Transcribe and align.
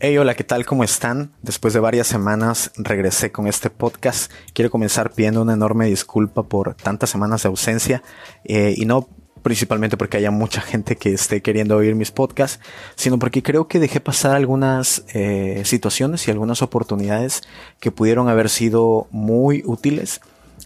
Hey, 0.00 0.18
hola, 0.18 0.34
¿qué 0.34 0.42
tal? 0.42 0.66
¿Cómo 0.66 0.82
están? 0.82 1.30
Después 1.40 1.72
de 1.72 1.78
varias 1.78 2.08
semanas 2.08 2.72
regresé 2.76 3.30
con 3.30 3.46
este 3.46 3.70
podcast. 3.70 4.30
Quiero 4.52 4.68
comenzar 4.68 5.12
pidiendo 5.12 5.40
una 5.40 5.52
enorme 5.52 5.86
disculpa 5.86 6.42
por 6.42 6.74
tantas 6.74 7.10
semanas 7.10 7.44
de 7.44 7.48
ausencia 7.48 8.02
eh, 8.44 8.74
y 8.76 8.86
no 8.86 9.08
principalmente 9.42 9.96
porque 9.96 10.16
haya 10.16 10.32
mucha 10.32 10.60
gente 10.60 10.96
que 10.96 11.12
esté 11.12 11.42
queriendo 11.42 11.76
oír 11.76 11.94
mis 11.94 12.10
podcasts, 12.10 12.58
sino 12.96 13.20
porque 13.20 13.44
creo 13.44 13.68
que 13.68 13.78
dejé 13.78 14.00
pasar 14.00 14.34
algunas 14.34 15.04
eh, 15.14 15.62
situaciones 15.64 16.26
y 16.26 16.32
algunas 16.32 16.60
oportunidades 16.60 17.42
que 17.78 17.92
pudieron 17.92 18.28
haber 18.28 18.48
sido 18.48 19.06
muy 19.12 19.62
útiles 19.64 20.20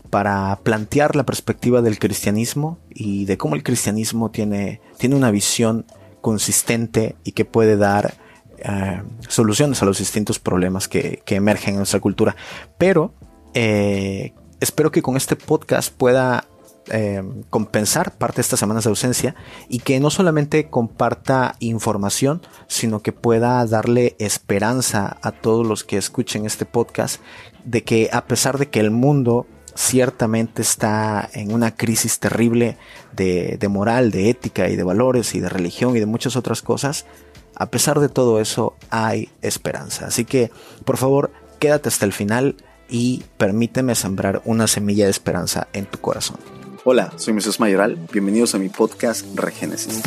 para 0.08 0.58
plantear 0.62 1.16
la 1.16 1.26
perspectiva 1.26 1.82
del 1.82 1.98
cristianismo 1.98 2.79
y 2.88 3.26
de 3.26 3.36
cómo 3.36 3.56
el 3.56 3.62
cristianismo 3.62 4.30
tiene, 4.30 4.80
tiene 4.96 5.16
una 5.16 5.30
visión 5.30 5.84
consistente 6.22 7.14
y 7.24 7.32
que 7.32 7.45
puede 7.45 7.76
dar 7.76 8.14
eh, 8.62 9.02
soluciones 9.29 9.82
a 9.82 9.86
los 9.86 9.98
distintos 9.98 10.38
problemas 10.38 10.88
que, 10.88 11.23
emergen 11.27 11.74
en 11.74 11.78
nuestra 11.78 12.01
cultura. 12.01 12.37
Pero 12.77 13.14
eh, 13.55 14.33
espero 14.60 14.91
que 14.91 15.02
con 15.02 15.16
este 15.16 15.37
podcast 15.37 15.92
pueda 15.92 16.45
eh, 16.91 17.23
compensar 17.50 18.16
parte 18.16 18.36
de 18.36 18.42
estas 18.42 18.60
semanas 18.60 18.84
de 18.84 18.91
ausencia 18.91 19.34
y 19.69 19.80
que 19.80 20.00
no 20.00 20.10
solamente 20.10 20.69
comparta 20.70 21.56
información, 21.60 22.41
sino 22.66 23.00
que 23.02 23.12
pueda 23.12 23.64
darle 23.66 24.16
esperanza 24.19 25.19
a 25.22 25.33
todos 25.33 25.66
los 25.66 25.84
que 25.84 25.98
escuchen 25.98 26.47
este 26.47 26.64
podcast 26.64 27.20
de 27.64 27.84
que 27.84 28.09
a 28.12 28.25
pesar 28.27 28.59
de 28.59 28.70
que 28.70 28.80
el 28.80 28.91
mundo 28.91 29.47
ciertamente 29.75 30.62
está 30.62 31.28
en 31.34 31.52
una 31.52 31.77
crisis 31.77 32.19
terrible 32.19 32.77
de, 33.12 33.59
de 33.59 33.69
moral, 33.69 34.11
de 34.11 34.30
ética 34.30 34.69
y 34.69 34.77
de 34.77 34.83
valores 34.83 35.34
y 35.34 35.41
de 35.41 35.48
religión 35.48 35.95
y 35.95 36.00
de 36.00 36.06
muchas 36.06 36.36
otras 36.36 36.62
cosas, 36.62 37.06
a 37.55 37.66
pesar 37.66 38.01
de 38.01 38.09
todo 38.09 38.41
eso 38.41 38.75
hay 38.91 39.29
esperanza. 39.43 40.06
Así 40.06 40.25
que, 40.25 40.51
por 40.84 40.97
favor, 40.97 41.30
quédate 41.59 41.89
hasta 41.89 42.05
el 42.05 42.12
final 42.12 42.56
y 42.89 43.25
permíteme 43.36 43.95
sembrar 43.95 44.42
una 44.45 44.67
semilla 44.67 45.05
de 45.05 45.11
esperanza 45.11 45.69
en 45.72 45.87
tu 45.87 45.98
corazón. 45.98 46.39
Hola, 46.84 47.12
soy 47.17 47.34
Jesús 47.34 47.61
Mayoral, 47.61 47.98
bienvenidos 48.12 48.55
a 48.55 48.59
mi 48.59 48.69
podcast 48.69 49.27
Regénesis. 49.34 50.00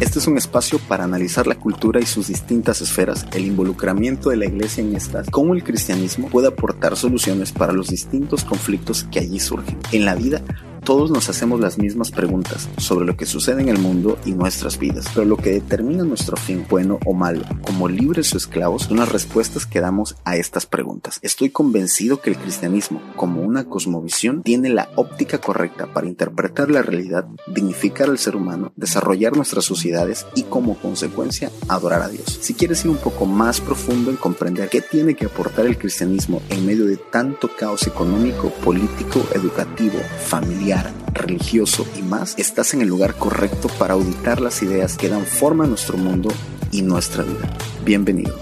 Este 0.00 0.18
es 0.18 0.26
un 0.26 0.36
espacio 0.36 0.78
para 0.78 1.04
analizar 1.04 1.46
la 1.46 1.54
cultura 1.54 2.00
y 2.00 2.06
sus 2.06 2.28
distintas 2.28 2.80
esferas, 2.80 3.26
el 3.32 3.46
involucramiento 3.46 4.30
de 4.30 4.36
la 4.36 4.44
iglesia 4.44 4.84
en 4.84 4.94
estas, 4.94 5.30
cómo 5.30 5.54
el 5.54 5.64
cristianismo 5.64 6.28
puede 6.28 6.48
aportar 6.48 6.96
soluciones 6.96 7.52
para 7.52 7.72
los 7.72 7.88
distintos 7.88 8.44
conflictos 8.44 9.04
que 9.04 9.20
allí 9.20 9.40
surgen. 9.40 9.78
En 9.92 10.04
la 10.04 10.14
vida, 10.14 10.42
todos 10.84 11.10
nos 11.10 11.30
hacemos 11.30 11.60
las 11.60 11.78
mismas 11.78 12.10
preguntas 12.10 12.68
sobre 12.76 13.06
lo 13.06 13.16
que 13.16 13.24
sucede 13.24 13.62
en 13.62 13.70
el 13.70 13.78
mundo 13.78 14.18
y 14.26 14.32
nuestras 14.32 14.78
vidas, 14.78 15.06
pero 15.14 15.24
lo 15.24 15.38
que 15.38 15.50
determina 15.50 16.04
nuestro 16.04 16.36
fin, 16.36 16.66
bueno 16.68 16.98
o 17.06 17.14
malo, 17.14 17.42
como 17.62 17.88
libres 17.88 18.34
o 18.34 18.36
esclavos, 18.36 18.82
son 18.82 18.98
las 18.98 19.10
respuestas 19.10 19.64
que 19.64 19.80
damos 19.80 20.16
a 20.24 20.36
estas 20.36 20.66
preguntas. 20.66 21.18
Estoy 21.22 21.48
convencido 21.48 22.20
que 22.20 22.30
el 22.30 22.36
cristianismo, 22.36 23.00
como 23.16 23.40
una 23.40 23.64
cosmovisión, 23.64 24.42
tiene 24.42 24.68
la 24.68 24.90
óptica 24.96 25.38
correcta 25.38 25.86
para 25.86 26.06
interpretar 26.06 26.70
la 26.70 26.82
realidad, 26.82 27.26
dignificar 27.46 28.10
al 28.10 28.18
ser 28.18 28.36
humano, 28.36 28.72
desarrollar 28.76 29.34
nuestras 29.36 29.64
sociedades 29.64 30.26
y 30.34 30.42
como 30.42 30.76
consecuencia 30.78 31.50
adorar 31.68 32.02
a 32.02 32.08
Dios. 32.08 32.38
Si 32.42 32.52
quieres 32.52 32.84
ir 32.84 32.90
un 32.90 32.98
poco 32.98 33.24
más 33.24 33.60
profundo 33.60 34.10
en 34.10 34.18
comprender 34.18 34.68
qué 34.68 34.82
tiene 34.82 35.14
que 35.14 35.26
aportar 35.26 35.64
el 35.64 35.78
cristianismo 35.78 36.42
en 36.50 36.66
medio 36.66 36.84
de 36.84 36.98
tanto 36.98 37.48
caos 37.58 37.86
económico, 37.86 38.50
político, 38.62 39.24
educativo, 39.32 39.98
familiar, 40.26 40.73
religioso 41.12 41.86
y 41.96 42.02
más, 42.02 42.34
estás 42.38 42.74
en 42.74 42.82
el 42.82 42.88
lugar 42.88 43.14
correcto 43.14 43.68
para 43.78 43.94
auditar 43.94 44.40
las 44.40 44.62
ideas 44.62 44.96
que 44.96 45.08
dan 45.08 45.24
forma 45.24 45.64
a 45.64 45.66
nuestro 45.66 45.96
mundo 45.96 46.30
y 46.70 46.82
nuestra 46.82 47.22
vida. 47.22 47.50
Bienvenido. 47.84 48.34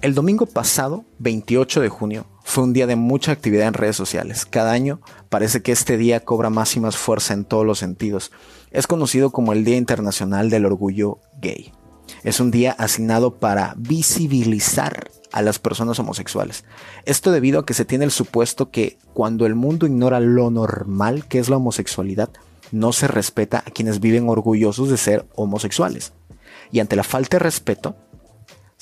El 0.00 0.14
domingo 0.14 0.46
pasado, 0.46 1.04
28 1.20 1.80
de 1.80 1.88
junio, 1.88 2.26
fue 2.42 2.64
un 2.64 2.72
día 2.72 2.86
de 2.86 2.96
mucha 2.96 3.32
actividad 3.32 3.68
en 3.68 3.74
redes 3.74 3.96
sociales. 3.96 4.46
Cada 4.46 4.72
año 4.72 5.00
parece 5.28 5.62
que 5.62 5.72
este 5.72 5.96
día 5.96 6.20
cobra 6.20 6.50
más 6.50 6.76
y 6.76 6.80
más 6.80 6.96
fuerza 6.96 7.34
en 7.34 7.44
todos 7.44 7.64
los 7.64 7.78
sentidos. 7.78 8.32
Es 8.72 8.86
conocido 8.86 9.30
como 9.30 9.52
el 9.52 9.64
Día 9.64 9.76
Internacional 9.76 10.50
del 10.50 10.66
Orgullo 10.66 11.20
Gay. 11.40 11.72
Es 12.24 12.40
un 12.40 12.50
día 12.50 12.72
asignado 12.72 13.38
para 13.38 13.74
visibilizar 13.76 15.10
a 15.32 15.42
las 15.42 15.58
personas 15.58 15.98
homosexuales. 15.98 16.64
Esto 17.04 17.32
debido 17.32 17.60
a 17.60 17.66
que 17.66 17.74
se 17.74 17.84
tiene 17.84 18.04
el 18.04 18.10
supuesto 18.10 18.70
que 18.70 18.98
cuando 19.14 19.46
el 19.46 19.54
mundo 19.54 19.86
ignora 19.86 20.20
lo 20.20 20.50
normal 20.50 21.26
que 21.26 21.38
es 21.38 21.48
la 21.48 21.56
homosexualidad, 21.56 22.30
no 22.70 22.92
se 22.92 23.08
respeta 23.08 23.62
a 23.66 23.70
quienes 23.70 24.00
viven 24.00 24.28
orgullosos 24.28 24.88
de 24.88 24.96
ser 24.96 25.26
homosexuales. 25.34 26.12
Y 26.70 26.80
ante 26.80 26.96
la 26.96 27.04
falta 27.04 27.36
de 27.36 27.44
respeto, 27.44 27.94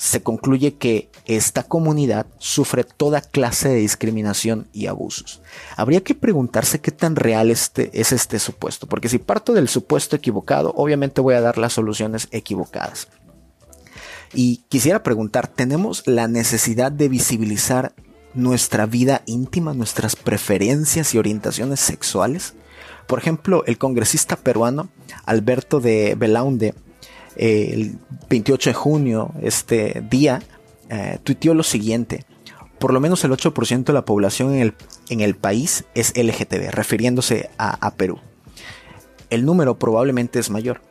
se 0.01 0.23
concluye 0.23 0.73
que 0.77 1.11
esta 1.25 1.61
comunidad 1.61 2.25
sufre 2.39 2.83
toda 2.83 3.21
clase 3.21 3.69
de 3.69 3.75
discriminación 3.75 4.67
y 4.73 4.87
abusos. 4.87 5.43
Habría 5.77 6.01
que 6.01 6.15
preguntarse 6.15 6.81
qué 6.81 6.89
tan 6.89 7.15
real 7.15 7.51
este, 7.51 7.91
es 7.93 8.11
este 8.11 8.39
supuesto, 8.39 8.87
porque 8.87 9.09
si 9.09 9.19
parto 9.19 9.53
del 9.53 9.67
supuesto 9.67 10.15
equivocado, 10.15 10.73
obviamente 10.75 11.21
voy 11.21 11.35
a 11.35 11.41
dar 11.41 11.59
las 11.59 11.73
soluciones 11.73 12.29
equivocadas. 12.31 13.09
Y 14.33 14.63
quisiera 14.69 15.03
preguntar, 15.03 15.47
¿tenemos 15.47 16.03
la 16.07 16.27
necesidad 16.27 16.91
de 16.91 17.09
visibilizar 17.09 17.93
nuestra 18.33 18.85
vida 18.85 19.23
íntima, 19.25 19.73
nuestras 19.73 20.15
preferencias 20.15 21.13
y 21.13 21.17
orientaciones 21.17 21.79
sexuales? 21.81 22.53
Por 23.07 23.19
ejemplo, 23.19 23.65
el 23.65 23.77
congresista 23.77 24.37
peruano 24.37 24.89
Alberto 25.25 25.81
de 25.81 26.15
Belaunde, 26.15 26.73
eh, 27.35 27.71
el 27.73 27.97
28 28.29 28.69
de 28.69 28.73
junio, 28.73 29.31
este 29.41 30.01
día, 30.09 30.41
eh, 30.89 31.19
tuiteó 31.23 31.53
lo 31.53 31.63
siguiente. 31.63 32.25
Por 32.79 32.93
lo 32.93 33.01
menos 33.01 33.23
el 33.25 33.31
8% 33.31 33.83
de 33.91 33.93
la 33.93 34.05
población 34.05 34.53
en 34.53 34.61
el, 34.61 34.73
en 35.09 35.19
el, 35.19 35.35
país 35.35 35.83
es 35.93 36.13
LGTB, 36.15 36.71
refiriéndose 36.71 37.49
a 37.57 37.91
Perú. 37.95 38.19
El 39.29 39.45
número 39.45 39.77
probablemente 39.77 40.39
es 40.39 40.49
mayor. 40.49 40.81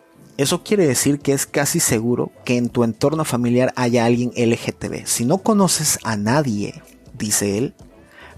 Eso 0.41 0.63
quiere 0.63 0.87
decir 0.87 1.19
que 1.19 1.35
es 1.35 1.45
casi 1.45 1.81
seguro 1.81 2.33
que 2.47 2.57
en 2.57 2.71
tu 2.71 2.83
entorno 2.83 3.27
familiar 3.27 3.75
haya 3.77 4.07
alguien 4.07 4.33
LGTB. 4.35 5.05
Si 5.05 5.27
no 5.27 5.37
conoces 5.43 5.99
a 6.03 6.17
nadie, 6.17 6.83
dice 7.13 7.59
él, 7.59 7.75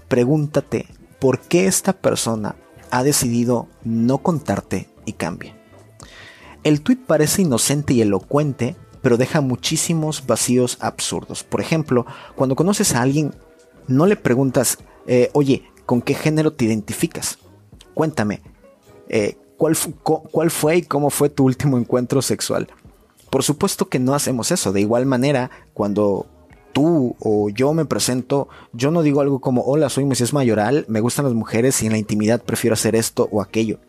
pregúntate 0.09 0.87
por 1.21 1.39
qué 1.39 1.65
esta 1.65 1.93
persona 1.93 2.57
ha 2.91 3.03
decidido 3.03 3.69
no 3.85 4.17
contarte 4.17 4.89
y 5.05 5.13
cambie. 5.13 5.55
El 6.65 6.81
tweet 6.81 6.97
parece 7.07 7.43
inocente 7.43 7.93
y 7.93 8.01
elocuente, 8.01 8.75
pero 9.01 9.15
deja 9.15 9.39
muchísimos 9.39 10.27
vacíos 10.27 10.79
absurdos. 10.81 11.45
Por 11.45 11.61
ejemplo, 11.61 12.05
cuando 12.35 12.57
conoces 12.57 12.95
a 12.95 13.01
alguien, 13.01 13.33
no 13.87 14.07
le 14.07 14.17
preguntas, 14.17 14.77
eh, 15.07 15.29
oye, 15.31 15.71
¿con 15.85 16.01
qué 16.01 16.15
género 16.15 16.51
te 16.51 16.65
identificas? 16.65 17.39
Cuéntame, 17.93 18.41
eh, 19.07 19.37
¿Cuál, 19.63 20.51
fue 20.51 20.77
y 20.77 20.81
cómo 20.81 21.09
fue 21.09 21.29
tu 21.29 21.45
último 21.45 21.77
encuentro 21.77 22.21
sexual? 22.21 22.67
Por 23.29 23.43
supuesto 23.43 23.87
que 23.87 23.97
no 23.97 24.13
hacemos 24.13 24.51
eso. 24.51 24.73
De 24.73 24.81
igual 24.81 25.05
manera, 25.05 25.51
cuando 25.73 26.25
tú 26.73 27.15
o 27.21 27.47
yo 27.47 27.73
me 27.73 27.85
presento, 27.85 28.49
yo 28.73 28.91
no 28.91 29.03
digo 29.03 29.21
algo 29.21 29.39
como, 29.39 29.61
hola, 29.61 29.87
soy 29.87 30.03
Moisés 30.03 30.33
Mayoral, 30.33 30.83
me 30.89 30.99
gustan 30.99 31.23
las 31.23 31.33
mujeres 31.33 31.81
y 31.81 31.85
en 31.85 31.93
la 31.93 31.97
intimidad 31.97 32.41
prefiero 32.41 32.73
hacer 32.73 32.93
esto 32.93 33.29
o 33.31 33.41
aquello. 33.41 33.79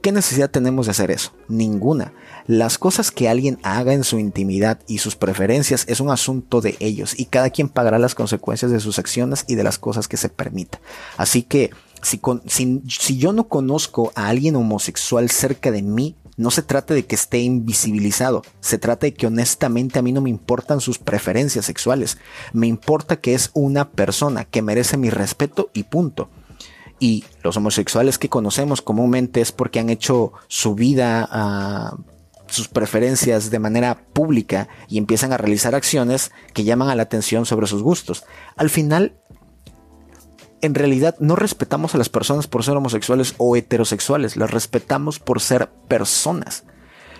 ¿Qué 0.00 0.12
necesidad 0.12 0.48
tenemos 0.48 0.86
de 0.86 0.92
hacer 0.92 1.10
eso? 1.10 1.32
Ninguna. 1.48 2.12
Las 2.46 2.78
cosas 2.78 3.10
que 3.10 3.28
alguien 3.28 3.58
haga 3.64 3.94
en 3.94 4.04
su 4.04 4.20
intimidad 4.20 4.78
y 4.86 4.98
sus 4.98 5.16
preferencias 5.16 5.86
es 5.88 5.98
un 5.98 6.10
asunto 6.10 6.60
de 6.60 6.76
ellos 6.78 7.18
y 7.18 7.24
cada 7.24 7.50
quien 7.50 7.68
pagará 7.68 7.98
las 7.98 8.14
consecuencias 8.14 8.70
de 8.70 8.78
sus 8.78 9.00
acciones 9.00 9.44
y 9.48 9.56
de 9.56 9.64
las 9.64 9.78
cosas 9.78 10.06
que 10.06 10.16
se 10.18 10.28
permita. 10.28 10.78
Así 11.16 11.42
que 11.42 11.72
si, 12.02 13.18
yo 13.18 13.32
no 13.32 13.48
conozco 13.48 14.12
a 14.14 14.28
alguien 14.28 14.56
homosexual 14.56 15.30
cerca 15.30 15.70
de 15.70 15.82
mí, 15.82 16.16
no 16.36 16.50
se 16.50 16.62
trata 16.62 16.92
de 16.92 17.06
que 17.06 17.14
esté 17.14 17.38
invisibilizado, 17.38 18.42
se 18.60 18.78
trata 18.78 19.06
de 19.06 19.14
que 19.14 19.26
honestamente 19.26 19.98
a 19.98 20.02
mí 20.02 20.12
no 20.12 20.20
me 20.20 20.30
importan 20.30 20.80
sus 20.80 20.98
preferencias 20.98 21.64
sexuales, 21.64 22.18
me 22.52 22.66
importa 22.66 23.20
que 23.20 23.34
es 23.34 23.50
una 23.54 23.90
persona 23.90 24.44
que 24.44 24.62
merece 24.62 24.96
mi 24.96 25.10
respeto 25.10 25.70
y 25.72 25.84
punto. 25.84 26.28
Y 26.98 27.24
los 27.42 27.56
homosexuales 27.56 28.18
que 28.18 28.30
conocemos 28.30 28.80
comúnmente 28.80 29.40
es 29.40 29.52
porque 29.52 29.80
han 29.80 29.90
hecho 29.90 30.32
su 30.48 30.74
vida, 30.74 31.28
ah, 31.30 31.96
sus 32.48 32.68
preferencias 32.68 33.50
de 33.50 33.58
manera 33.58 34.06
pública 34.12 34.68
y 34.88 34.98
empiezan 34.98 35.32
a 35.32 35.36
realizar 35.36 35.74
acciones 35.74 36.30
que 36.54 36.64
llaman 36.64 36.88
a 36.88 36.94
la 36.94 37.02
atención 37.02 37.44
sobre 37.44 37.66
sus 37.66 37.82
gustos. 37.82 38.24
Al 38.56 38.70
final, 38.70 39.14
en 40.66 40.74
realidad 40.74 41.16
no 41.18 41.36
respetamos 41.36 41.94
a 41.94 41.98
las 41.98 42.08
personas 42.08 42.46
por 42.46 42.64
ser 42.64 42.76
homosexuales 42.76 43.34
o 43.38 43.56
heterosexuales, 43.56 44.36
las 44.36 44.50
respetamos 44.50 45.18
por 45.18 45.40
ser 45.40 45.70
personas. 45.88 46.64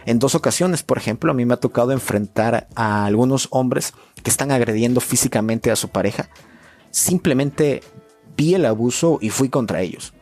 En 0.05 0.19
dos 0.19 0.35
ocasiones, 0.35 0.83
por 0.83 0.99
ejemplo, 0.99 1.31
a 1.31 1.35
mí 1.35 1.45
me 1.45 1.55
ha 1.55 1.59
tocado 1.59 1.93
enfrentar 1.93 2.69
a 2.77 3.07
algunos 3.07 3.49
hombres 3.51 3.93
que 4.23 4.31
están 4.31 4.53
agrediendo 4.53 5.01
físicamente 5.01 5.71
a 5.71 5.77
su 5.77 5.89
pareja. 5.89 6.29
Simplemente 6.91 7.83
vi 8.37 8.55
el 8.55 8.67
abuso 8.67 9.19
y 9.21 9.31
fui 9.31 9.49
contra 9.49 9.81
ellos. 9.81 10.13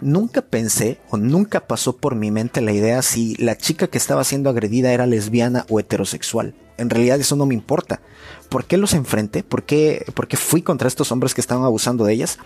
nunca 0.00 0.42
pensé 0.42 0.98
o 1.08 1.16
nunca 1.16 1.66
pasó 1.66 1.96
por 1.96 2.14
mi 2.14 2.30
mente 2.30 2.60
la 2.60 2.72
idea 2.72 3.00
si 3.00 3.36
la 3.36 3.56
chica 3.56 3.86
que 3.86 3.96
estaba 3.96 4.24
siendo 4.24 4.50
agredida 4.50 4.92
era 4.92 5.06
lesbiana 5.06 5.64
o 5.70 5.80
heterosexual. 5.80 6.54
En 6.78 6.90
realidad 6.90 7.18
eso 7.18 7.36
no 7.36 7.46
me 7.46 7.54
importa. 7.54 8.00
¿Por 8.48 8.66
qué 8.66 8.76
los 8.76 8.94
enfrenté? 8.94 9.42
¿Por 9.42 9.64
qué, 9.64 10.06
¿Por 10.14 10.28
qué 10.28 10.36
fui 10.36 10.62
contra 10.62 10.86
estos 10.86 11.10
hombres 11.10 11.34
que 11.34 11.40
estaban 11.40 11.64
abusando 11.64 12.04
de 12.04 12.12
ellas? 12.12 12.38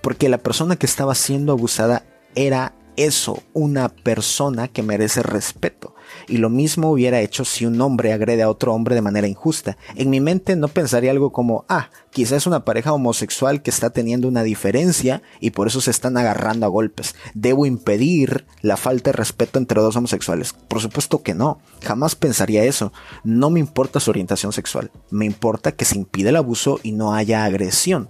Porque 0.00 0.28
la 0.28 0.38
persona 0.38 0.76
que 0.76 0.86
estaba 0.86 1.14
siendo 1.14 1.52
abusada 1.52 2.04
era 2.34 2.74
eso, 2.96 3.42
una 3.52 3.88
persona 3.88 4.68
que 4.68 4.82
merece 4.82 5.22
respeto. 5.22 5.95
Y 6.28 6.38
lo 6.38 6.50
mismo 6.50 6.90
hubiera 6.90 7.20
hecho 7.20 7.44
si 7.44 7.66
un 7.66 7.80
hombre 7.80 8.12
agrede 8.12 8.42
a 8.42 8.50
otro 8.50 8.74
hombre 8.74 8.94
de 8.94 9.02
manera 9.02 9.26
injusta. 9.26 9.76
En 9.94 10.10
mi 10.10 10.20
mente 10.20 10.56
no 10.56 10.68
pensaría 10.68 11.10
algo 11.10 11.32
como, 11.32 11.64
ah, 11.68 11.90
quizás 12.10 12.46
una 12.46 12.64
pareja 12.64 12.92
homosexual 12.92 13.62
que 13.62 13.70
está 13.70 13.90
teniendo 13.90 14.28
una 14.28 14.42
diferencia 14.42 15.22
y 15.40 15.50
por 15.50 15.66
eso 15.66 15.80
se 15.80 15.90
están 15.90 16.16
agarrando 16.16 16.66
a 16.66 16.70
golpes. 16.70 17.14
Debo 17.34 17.66
impedir 17.66 18.46
la 18.62 18.76
falta 18.76 19.10
de 19.10 19.16
respeto 19.16 19.58
entre 19.58 19.80
dos 19.80 19.96
homosexuales. 19.96 20.52
Por 20.52 20.80
supuesto 20.80 21.22
que 21.22 21.34
no. 21.34 21.60
Jamás 21.82 22.14
pensaría 22.14 22.64
eso. 22.64 22.92
No 23.24 23.50
me 23.50 23.60
importa 23.60 24.00
su 24.00 24.10
orientación 24.10 24.52
sexual. 24.52 24.90
Me 25.10 25.24
importa 25.24 25.72
que 25.72 25.84
se 25.84 25.96
impida 25.96 26.30
el 26.30 26.36
abuso 26.36 26.80
y 26.82 26.92
no 26.92 27.14
haya 27.14 27.44
agresión. 27.44 28.08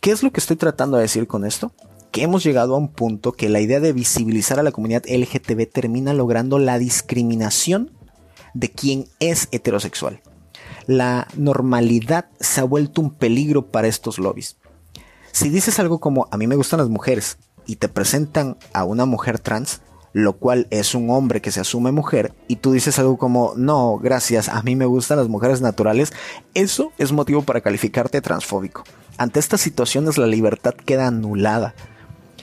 ¿Qué 0.00 0.10
es 0.10 0.22
lo 0.22 0.32
que 0.32 0.40
estoy 0.40 0.56
tratando 0.56 0.96
de 0.96 1.04
decir 1.04 1.28
con 1.28 1.44
esto? 1.44 1.72
Que 2.12 2.22
hemos 2.22 2.44
llegado 2.44 2.74
a 2.74 2.78
un 2.78 2.88
punto 2.88 3.32
que 3.32 3.48
la 3.48 3.60
idea 3.60 3.80
de 3.80 3.94
visibilizar 3.94 4.60
a 4.60 4.62
la 4.62 4.70
comunidad 4.70 5.04
LGTB 5.08 5.66
termina 5.72 6.12
logrando 6.12 6.58
la 6.58 6.78
discriminación 6.78 7.90
de 8.52 8.70
quien 8.70 9.08
es 9.18 9.48
heterosexual. 9.50 10.20
La 10.86 11.26
normalidad 11.36 12.26
se 12.38 12.60
ha 12.60 12.64
vuelto 12.64 13.00
un 13.00 13.14
peligro 13.14 13.70
para 13.70 13.88
estos 13.88 14.18
lobbies. 14.18 14.58
Si 15.32 15.48
dices 15.48 15.78
algo 15.78 16.00
como 16.00 16.28
a 16.30 16.36
mí 16.36 16.46
me 16.46 16.56
gustan 16.56 16.80
las 16.80 16.90
mujeres 16.90 17.38
y 17.66 17.76
te 17.76 17.88
presentan 17.88 18.58
a 18.74 18.84
una 18.84 19.06
mujer 19.06 19.38
trans, 19.38 19.80
lo 20.12 20.34
cual 20.34 20.66
es 20.68 20.94
un 20.94 21.08
hombre 21.08 21.40
que 21.40 21.50
se 21.50 21.60
asume 21.60 21.92
mujer, 21.92 22.34
y 22.46 22.56
tú 22.56 22.72
dices 22.72 22.98
algo 22.98 23.16
como, 23.16 23.54
no, 23.56 23.96
gracias, 23.96 24.50
a 24.50 24.62
mí 24.62 24.76
me 24.76 24.84
gustan 24.84 25.16
las 25.16 25.28
mujeres 25.28 25.62
naturales, 25.62 26.12
eso 26.52 26.92
es 26.98 27.12
motivo 27.12 27.40
para 27.40 27.62
calificarte 27.62 28.20
transfóbico. 28.20 28.84
Ante 29.16 29.40
estas 29.40 29.62
situaciones 29.62 30.18
la 30.18 30.26
libertad 30.26 30.74
queda 30.74 31.06
anulada 31.06 31.74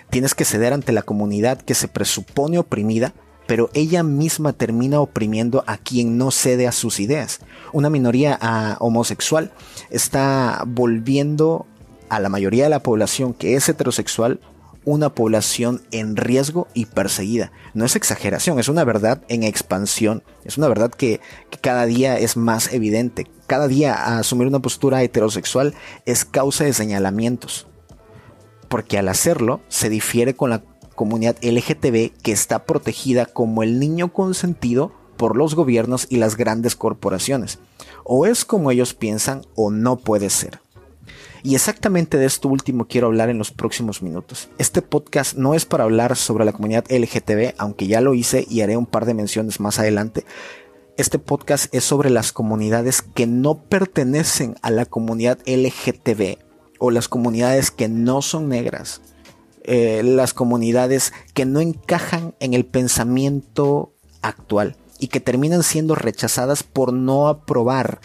tienes 0.10 0.36
que 0.36 0.46
ceder 0.46 0.74
ante 0.74 0.92
la 0.92 1.02
comunidad 1.02 1.62
que 1.62 1.76
se 1.76 1.88
presupone 1.88 2.58
oprimida, 2.58 3.14
pero 3.48 3.70
ella 3.74 4.04
misma 4.04 4.54
termina 4.54 5.00
oprimiendo 5.00 5.64
a 5.66 5.78
quien 5.78 6.18
no 6.18 6.32
cede 6.32 6.68
a 6.68 6.72
sus 6.72 7.00
ideas. 7.00 7.40
Una 7.74 7.90
minoría 7.90 8.38
ah, 8.42 8.78
homosexual 8.80 9.52
está 9.90 10.64
volviendo 10.68 11.66
a 12.10 12.20
la 12.20 12.30
mayoría 12.30 12.66
de 12.66 12.70
la 12.70 12.84
población 12.84 13.34
que 13.34 13.56
es 13.56 13.68
heterosexual 13.70 14.40
una 14.86 15.10
población 15.10 15.82
en 15.92 16.16
riesgo 16.16 16.68
y 16.74 16.86
perseguida. 16.86 17.52
No 17.74 17.86
es 17.86 17.96
exageración, 17.96 18.60
es 18.60 18.70
una 18.70 18.84
verdad 18.84 19.22
en 19.28 19.44
expansión, 19.44 20.24
es 20.46 20.58
una 20.58 20.68
verdad 20.68 20.92
que, 20.92 21.20
que, 21.50 21.60
cada 21.60 21.86
día 21.86 22.18
es 22.18 22.38
más 22.38 22.74
evidente. 22.74 23.28
Cada 23.46 23.68
día 23.68 24.18
asumir 24.18 24.48
una 24.48 24.60
postura 24.60 25.04
heterosexual 25.04 25.74
es 26.06 26.24
causa 26.24 26.64
de 26.64 26.74
señalamientos 26.74 27.69
porque 28.70 28.98
al 28.98 29.10
hacerlo 29.10 29.62
se 29.68 29.90
difiere 29.90 30.36
con 30.36 30.52
la 30.52 30.64
comunidad 30.96 31.36
LGTB 31.42 32.12
que 32.22 32.32
está 32.32 32.66
protegida 32.66 33.26
como 33.26 33.64
el 33.64 33.80
niño 33.80 34.14
consentido 34.14 34.94
por 35.18 35.36
los 35.36 35.56
gobiernos 35.56 36.08
y 36.10 36.18
las 36.18 36.38
grandes 36.38 36.76
corporaciones. 36.76 37.60
O 38.06 38.26
es 38.26 38.46
como 38.46 38.72
ellos 38.72 38.94
piensan 38.94 39.42
o 39.56 39.72
no 39.72 39.98
puede 39.98 40.30
ser. 40.30 40.62
Y 41.42 41.56
exactamente 41.56 42.18
de 42.18 42.26
esto 42.26 42.50
último 42.50 42.88
quiero 42.88 43.08
hablar 43.08 43.30
en 43.30 43.38
los 43.38 43.52
próximos 43.52 44.02
minutos. 44.02 44.50
Este 44.58 44.82
podcast 44.82 45.38
no 45.38 45.56
es 45.56 45.66
para 45.66 45.86
hablar 45.86 46.16
sobre 46.16 46.46
la 46.46 46.52
comunidad 46.52 46.86
LGTB, 46.90 47.56
aunque 47.58 47.88
ya 47.88 48.02
lo 48.02 48.14
hice 48.14 48.46
y 48.50 48.62
haré 48.62 48.78
un 48.78 48.86
par 48.86 49.06
de 49.06 49.14
menciones 49.14 49.60
más 49.60 49.80
adelante. 49.80 50.26
Este 50.98 51.18
podcast 51.18 51.74
es 51.74 51.86
sobre 51.86 52.10
las 52.10 52.34
comunidades 52.34 53.02
que 53.02 53.26
no 53.26 53.64
pertenecen 53.64 54.56
a 54.62 54.70
la 54.70 54.86
comunidad 54.86 55.40
LGTB 55.46 56.49
o 56.80 56.92
las 56.92 57.08
comunidades 57.08 57.70
que 57.72 57.88
no 57.88 58.22
son 58.22 58.50
negras, 58.50 59.02
eh, 59.64 60.02
las 60.04 60.34
comunidades 60.34 61.14
que 61.34 61.46
no 61.46 61.60
encajan 61.60 62.34
en 62.40 62.54
el 62.54 62.66
pensamiento 62.66 63.94
actual 64.22 64.76
y 65.00 65.08
que 65.08 65.20
terminan 65.20 65.64
siendo 65.64 65.96
rechazadas 65.96 66.64
por 66.64 66.92
no 66.92 67.28
aprobar 67.28 68.00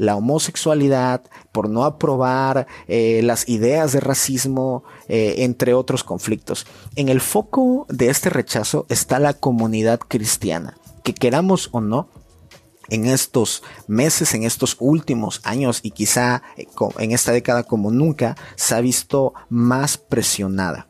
la 0.00 0.16
homosexualidad, 0.16 1.22
por 1.52 1.68
no 1.68 1.84
aprobar 1.84 2.66
eh, 2.88 3.20
las 3.22 3.48
ideas 3.50 3.92
de 3.92 4.00
racismo, 4.00 4.82
eh, 5.08 5.36
entre 5.38 5.74
otros 5.74 6.04
conflictos. 6.04 6.66
En 6.96 7.10
el 7.10 7.20
foco 7.20 7.86
de 7.90 8.08
este 8.08 8.30
rechazo 8.30 8.86
está 8.88 9.18
la 9.18 9.34
comunidad 9.34 10.00
cristiana, 10.00 10.78
que 11.04 11.12
queramos 11.12 11.68
o 11.72 11.82
no, 11.82 12.08
en 12.90 13.06
estos 13.06 13.62
meses, 13.86 14.34
en 14.34 14.44
estos 14.44 14.76
últimos 14.78 15.40
años 15.44 15.80
y 15.82 15.92
quizá 15.92 16.42
eh, 16.56 16.66
en 16.98 17.12
esta 17.12 17.32
década 17.32 17.62
como 17.62 17.90
nunca, 17.90 18.36
se 18.56 18.74
ha 18.74 18.80
visto 18.80 19.34
más 19.48 19.96
presionada. 19.96 20.88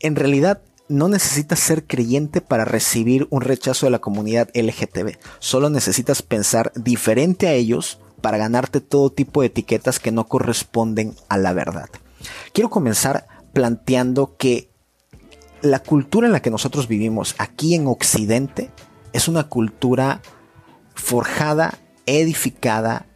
En 0.00 0.16
realidad, 0.16 0.62
no 0.88 1.08
necesitas 1.08 1.58
ser 1.58 1.86
creyente 1.86 2.40
para 2.40 2.64
recibir 2.64 3.26
un 3.30 3.40
rechazo 3.40 3.86
de 3.86 3.90
la 3.90 3.98
comunidad 3.98 4.50
LGTB. 4.54 5.18
Solo 5.38 5.70
necesitas 5.70 6.22
pensar 6.22 6.72
diferente 6.74 7.48
a 7.48 7.52
ellos 7.52 7.98
para 8.20 8.38
ganarte 8.38 8.80
todo 8.80 9.10
tipo 9.10 9.40
de 9.40 9.48
etiquetas 9.48 9.98
que 9.98 10.12
no 10.12 10.26
corresponden 10.26 11.14
a 11.28 11.38
la 11.38 11.52
verdad. 11.52 11.88
Quiero 12.52 12.70
comenzar 12.70 13.26
planteando 13.52 14.36
que 14.36 14.70
la 15.62 15.80
cultura 15.80 16.26
en 16.26 16.32
la 16.32 16.42
que 16.42 16.50
nosotros 16.50 16.88
vivimos 16.88 17.34
aquí 17.38 17.74
en 17.74 17.86
Occidente 17.86 18.70
es 19.12 19.28
una 19.28 19.48
cultura 19.48 20.22
forjada, 20.96 21.78
edificada, 22.06 23.06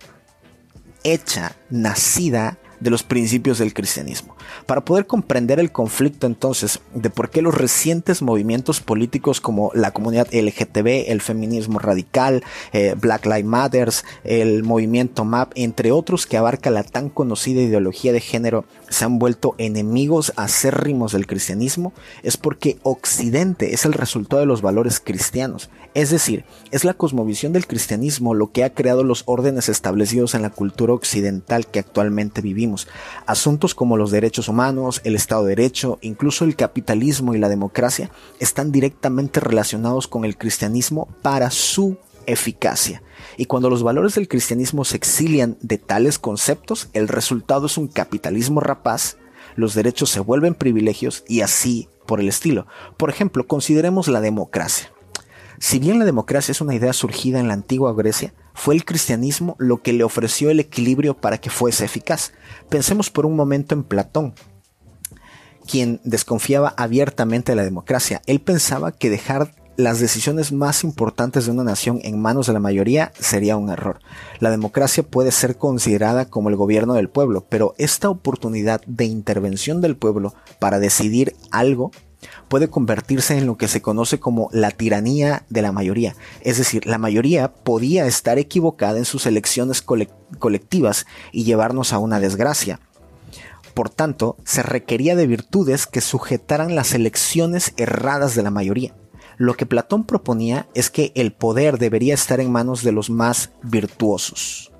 hecha, 1.03 1.57
nacida 1.71 2.59
de 2.79 2.91
los 2.91 3.03
principios 3.03 3.59
del 3.59 3.75
cristianismo. 3.75 4.37
Para 4.67 4.85
poder 4.85 5.07
comprender 5.07 5.61
el 5.61 5.73
conflicto 5.73 6.27
entonces 6.27 6.81
de 6.95 7.11
por 7.11 7.31
qué 7.31 7.43
los 7.43 7.55
recientes 7.55 8.23
movimientos 8.23 8.81
políticos 8.81 9.41
como 9.41 9.71
la 9.75 9.93
comunidad 9.93 10.29
LGTB, 10.33 11.11
el 11.11 11.21
feminismo 11.21 11.79
radical, 11.79 12.43
eh, 12.73 12.95
Black 12.99 13.27
Lives 13.27 13.45
Matter, 13.45 13.91
el 14.25 14.63
movimiento 14.63 15.25
MAP, 15.25 15.53
entre 15.55 15.93
otros 15.93 16.27
que 16.27 16.37
abarca 16.37 16.71
la 16.71 16.85
tan 16.85 17.09
conocida 17.09 17.61
ideología 17.61 18.13
de 18.13 18.21
género, 18.21 18.65
se 18.89 19.05
han 19.05 19.19
vuelto 19.19 19.55
enemigos 19.59 20.33
acérrimos 20.37 21.13
del 21.13 21.27
cristianismo, 21.27 21.93
es 22.23 22.37
porque 22.37 22.79
Occidente 22.83 23.75
es 23.75 23.85
el 23.85 23.93
resultado 23.93 24.41
de 24.41 24.47
los 24.47 24.63
valores 24.63 25.01
cristianos. 25.01 25.71
Es 25.93 26.11
decir, 26.11 26.45
es 26.71 26.85
la 26.85 26.95
cosmovisión 26.95 27.53
del 27.53 27.67
cristianismo 27.67 28.35
lo 28.35 28.53
que 28.53 28.63
ha 28.63 28.75
creado 28.75 29.03
los 29.03 29.25
órdenes 29.27 29.69
establecidos 29.69 30.35
en 30.35 30.43
la 30.43 30.51
cultura 30.51 30.93
occidental 30.93 31.67
que 31.67 31.81
actualmente 31.81 32.41
vivimos. 32.41 32.87
Asuntos 33.27 33.75
como 33.75 33.97
los 33.97 34.13
derechos 34.13 34.30
humanos, 34.49 35.01
el 35.05 35.17
Estado 35.17 35.45
de 35.45 35.57
Derecho, 35.57 35.99
incluso 36.01 36.45
el 36.45 36.57
capitalismo 36.57 37.35
y 37.35 37.39
la 37.39 37.49
democracia 37.49 38.11
están 38.39 38.73
directamente 38.73 39.41
relacionados 39.41 40.09
con 40.09 40.25
el 40.25 40.37
cristianismo 40.37 41.09
para 41.23 41.51
su 41.51 41.99
eficacia. 42.27 43.03
Y 43.37 43.47
cuando 43.47 43.71
los 43.71 43.83
valores 43.83 44.15
del 44.15 44.29
cristianismo 44.29 44.85
se 44.85 44.97
exilian 44.97 45.57
de 45.61 45.79
tales 45.79 46.19
conceptos, 46.19 46.89
el 46.93 47.09
resultado 47.09 47.67
es 47.67 47.77
un 47.77 47.89
capitalismo 47.89 48.61
rapaz, 48.61 49.17
los 49.57 49.75
derechos 49.75 50.11
se 50.11 50.21
vuelven 50.21 50.55
privilegios 50.55 51.25
y 51.29 51.41
así 51.41 51.89
por 52.07 52.21
el 52.21 52.29
estilo. 52.29 52.67
Por 52.97 53.11
ejemplo, 53.11 53.47
consideremos 53.47 54.09
la 54.09 54.21
democracia. 54.21 54.93
Si 55.59 55.79
bien 55.79 55.99
la 55.99 56.05
democracia 56.05 56.53
es 56.53 56.61
una 56.61 56.75
idea 56.75 56.93
surgida 56.93 57.39
en 57.39 57.49
la 57.49 57.55
antigua 57.55 57.93
Grecia, 57.93 58.33
fue 58.55 58.75
el 58.75 58.85
cristianismo 58.85 59.57
lo 59.59 59.83
que 59.83 59.93
le 59.93 60.05
ofreció 60.05 60.51
el 60.51 60.61
equilibrio 60.61 61.15
para 61.15 61.39
que 61.39 61.51
fuese 61.51 61.85
eficaz. 61.85 62.33
Pensemos 62.69 63.11
por 63.11 63.27
un 63.27 63.37
momento 63.37 63.75
en 63.75 63.85
Platón, 63.85 64.35
quien 65.67 66.01
desconfiaba 66.05 66.75
abiertamente 66.77 67.53
de 67.53 67.57
la 67.57 67.65
democracia. 67.65 68.23
Él 68.27 68.41
pensaba 68.41 68.93
que 68.93 69.11
dejar 69.11 69.55
las 69.77 69.99
decisiones 69.99 70.53
más 70.53 70.85
importantes 70.85 71.47
de 71.47 71.53
una 71.53 71.65
nación 71.65 72.01
en 72.03 72.21
manos 72.21 72.47
de 72.47 72.53
la 72.53 72.61
mayoría 72.61 73.13
sería 73.19 73.57
un 73.57 73.71
error. 73.71 74.01
La 74.39 74.51
democracia 74.51 75.03
puede 75.03 75.33
ser 75.33 75.57
considerada 75.57 76.27
como 76.27 76.51
el 76.51 76.57
gobierno 76.57 76.95
del 76.95 77.09
pueblo, 77.09 77.47
pero 77.49 77.75
esta 77.79 78.11
oportunidad 78.11 78.83
de 78.87 79.07
intervención 79.07 79.81
del 79.81 79.97
pueblo 79.97 80.35
para 80.59 80.79
decidir 80.79 81.35
algo 81.51 81.93
puede 82.51 82.69
convertirse 82.69 83.39
en 83.39 83.47
lo 83.47 83.57
que 83.57 83.69
se 83.69 83.81
conoce 83.81 84.19
como 84.19 84.49
la 84.51 84.73
tiranía 84.73 85.45
de 85.51 85.63
la 85.63 85.71
mayoría. 85.71 86.17
Es 86.41 86.59
decir, 86.59 86.85
la 86.85 86.99
mayoría 86.99 87.55
podía 87.55 88.07
estar 88.07 88.41
equivocada 88.41 88.99
en 88.99 89.05
sus 89.05 89.25
elecciones 89.27 89.83
colectivas 89.83 91.07
y 91.31 91.45
llevarnos 91.45 91.93
a 91.93 92.01
una 92.01 92.19
desgracia. 92.19 92.81
Por 93.73 93.89
tanto, 93.89 94.37
se 94.45 94.65
requería 94.65 95.15
de 95.15 95.29
virtudes 95.29 95.87
que 95.87 96.01
sujetaran 96.01 96.75
las 96.75 96.93
elecciones 96.93 97.73
erradas 97.77 98.35
de 98.35 98.43
la 98.43 98.51
mayoría. 98.51 98.97
Lo 99.37 99.55
que 99.55 99.65
Platón 99.65 100.03
proponía 100.03 100.67
es 100.75 100.91
que 100.91 101.13
el 101.15 101.33
poder 101.33 101.79
debería 101.79 102.15
estar 102.15 102.41
en 102.41 102.51
manos 102.51 102.83
de 102.83 102.91
los 102.91 103.11
más 103.11 103.51
virtuosos 103.63 104.71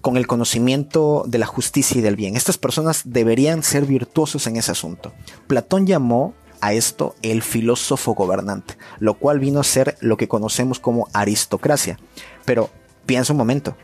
con 0.00 0.16
el 0.16 0.26
conocimiento 0.26 1.24
de 1.26 1.38
la 1.38 1.46
justicia 1.46 1.98
y 1.98 2.00
del 2.00 2.16
bien. 2.16 2.36
Estas 2.36 2.58
personas 2.58 3.02
deberían 3.04 3.62
ser 3.62 3.84
virtuosos 3.86 4.46
en 4.46 4.56
ese 4.56 4.72
asunto. 4.72 5.12
Platón 5.46 5.86
llamó 5.86 6.34
a 6.60 6.72
esto 6.72 7.14
el 7.22 7.42
filósofo 7.42 8.14
gobernante, 8.14 8.76
lo 8.98 9.14
cual 9.14 9.38
vino 9.38 9.60
a 9.60 9.64
ser 9.64 9.96
lo 10.00 10.16
que 10.16 10.28
conocemos 10.28 10.78
como 10.78 11.08
aristocracia. 11.12 11.98
Pero 12.44 12.70
piensa 13.06 13.32
un 13.32 13.38
momento 13.38 13.76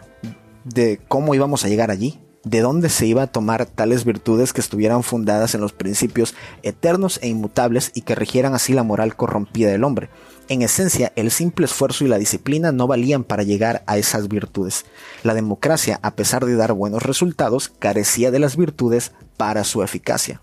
de 0.65 1.01
cómo 1.09 1.35
íbamos 1.35 1.65
a 1.65 1.69
llegar 1.69 1.91
allí, 1.91 2.21
de 2.47 2.61
dónde 2.61 2.91
se 2.91 3.07
iba 3.07 3.23
a 3.23 3.27
tomar 3.27 3.67
tales 3.67 4.05
virtudes 4.05 4.53
que 4.53 4.61
estuvieran 4.61 5.03
fundadas 5.03 5.57
en 5.57 5.61
los 5.61 5.73
principios 5.73 6.35
eternos 6.63 7.19
e 7.21 7.29
inmutables 7.29 7.91
y 7.93 8.03
que 8.03 8.15
rigieran 8.15 8.55
así 8.55 8.73
la 8.73 8.85
moral 8.85 9.17
corrompida 9.17 9.69
del 9.69 9.83
hombre. 9.83 10.11
En 10.49 10.63
esencia, 10.63 11.13
el 11.17 11.33
simple 11.33 11.67
esfuerzo 11.67 12.05
y 12.05 12.09
la 12.09 12.19
disciplina 12.19 12.71
no 12.71 12.87
valían 12.87 13.25
para 13.25 13.43
llegar 13.43 13.83
a 13.89 13.99
esas 13.99 14.29
virtudes. 14.29 14.87
La 15.25 15.35
democracia, 15.35 15.99
a 16.03 16.15
pesar 16.15 16.47
de 16.47 16.55
dar 16.55 16.73
buenos 16.73 17.03
resultados, 17.03 17.69
carecía 17.69 18.31
de 18.31 18.39
las 18.39 18.57
virtudes 18.57 19.11
para 19.37 19.65
su 19.65 19.83
eficacia. 19.83 20.41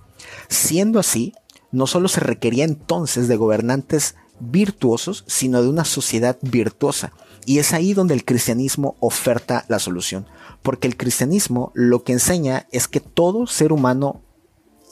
Siendo 0.50 1.00
así, 1.00 1.34
no 1.74 1.88
solo 1.88 2.08
se 2.08 2.22
requería 2.22 2.64
entonces 2.64 3.28
de 3.28 3.36
gobernantes 3.36 4.16
virtuosos, 4.40 5.26
sino 5.28 5.62
de 5.62 5.68
una 5.68 5.84
sociedad 5.84 6.38
virtuosa. 6.42 7.12
Y 7.46 7.60
es 7.60 7.74
ahí 7.74 7.94
donde 7.94 8.14
el 8.14 8.24
cristianismo 8.24 8.96
oferta 9.02 9.66
la 9.68 9.80
solución. 9.80 10.28
Porque 10.62 10.88
el 10.88 10.96
cristianismo 10.96 11.72
lo 11.74 12.04
que 12.04 12.14
enseña 12.14 12.68
es 12.72 12.88
que 12.88 13.02
todo 13.02 13.48
ser 13.48 13.74
humano 13.74 14.22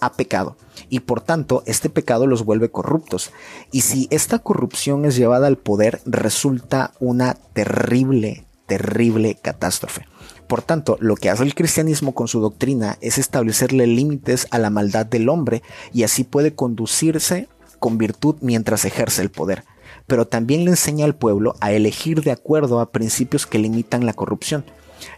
ha 0.02 0.14
pecado 0.14 0.58
y 0.90 1.02
por 1.02 1.22
tanto 1.22 1.62
este 1.68 1.90
pecado 1.90 2.28
los 2.28 2.44
vuelve 2.44 2.72
corruptos. 2.72 3.32
Y 3.72 3.82
si 3.82 4.08
esta 4.10 4.40
corrupción 4.40 5.06
es 5.06 5.16
llevada 5.16 5.48
al 5.48 5.58
poder 5.58 6.02
resulta 6.06 6.94
una 7.00 7.36
terrible, 7.54 8.46
terrible 8.72 9.36
catástrofe. 9.36 10.06
Por 10.48 10.62
tanto, 10.62 10.96
lo 11.02 11.18
que 11.18 11.30
hace 11.30 11.44
el 11.44 11.56
cristianismo 11.56 12.14
con 12.14 12.30
su 12.30 12.40
doctrina 12.40 12.98
es 13.02 13.18
establecerle 13.18 13.86
límites 13.86 14.48
a 14.50 14.60
la 14.60 14.70
maldad 14.70 15.06
del 15.06 15.28
hombre 15.28 15.62
y 15.92 16.04
así 16.04 16.24
puede 16.24 16.56
conducirse 16.56 17.50
con 17.80 17.98
virtud 17.98 18.36
mientras 18.40 18.86
ejerce 18.86 19.22
el 19.22 19.30
poder. 19.30 19.66
Pero 20.08 20.26
también 20.26 20.64
le 20.64 20.72
enseña 20.72 21.04
al 21.04 21.16
pueblo 21.16 21.56
a 21.60 21.74
elegir 21.74 22.22
de 22.22 22.32
acuerdo 22.32 22.80
a 22.80 22.92
principios 22.92 23.46
que 23.46 23.60
limitan 23.60 24.06
la 24.06 24.14
corrupción 24.14 24.64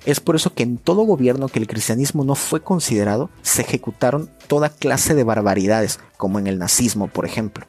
es 0.05 0.19
por 0.21 0.35
eso 0.37 0.53
que 0.53 0.63
en 0.63 0.77
todo 0.77 1.03
gobierno 1.03 1.49
que 1.49 1.59
el 1.59 1.67
cristianismo 1.67 2.23
no 2.23 2.35
fue 2.35 2.61
considerado, 2.61 3.29
se 3.41 3.63
ejecutaron 3.63 4.29
toda 4.47 4.69
clase 4.69 5.13
de 5.13 5.25
barbaridades, 5.25 5.99
como 6.15 6.39
en 6.39 6.47
el 6.47 6.57
nazismo, 6.57 7.09
por 7.09 7.25
ejemplo. 7.25 7.65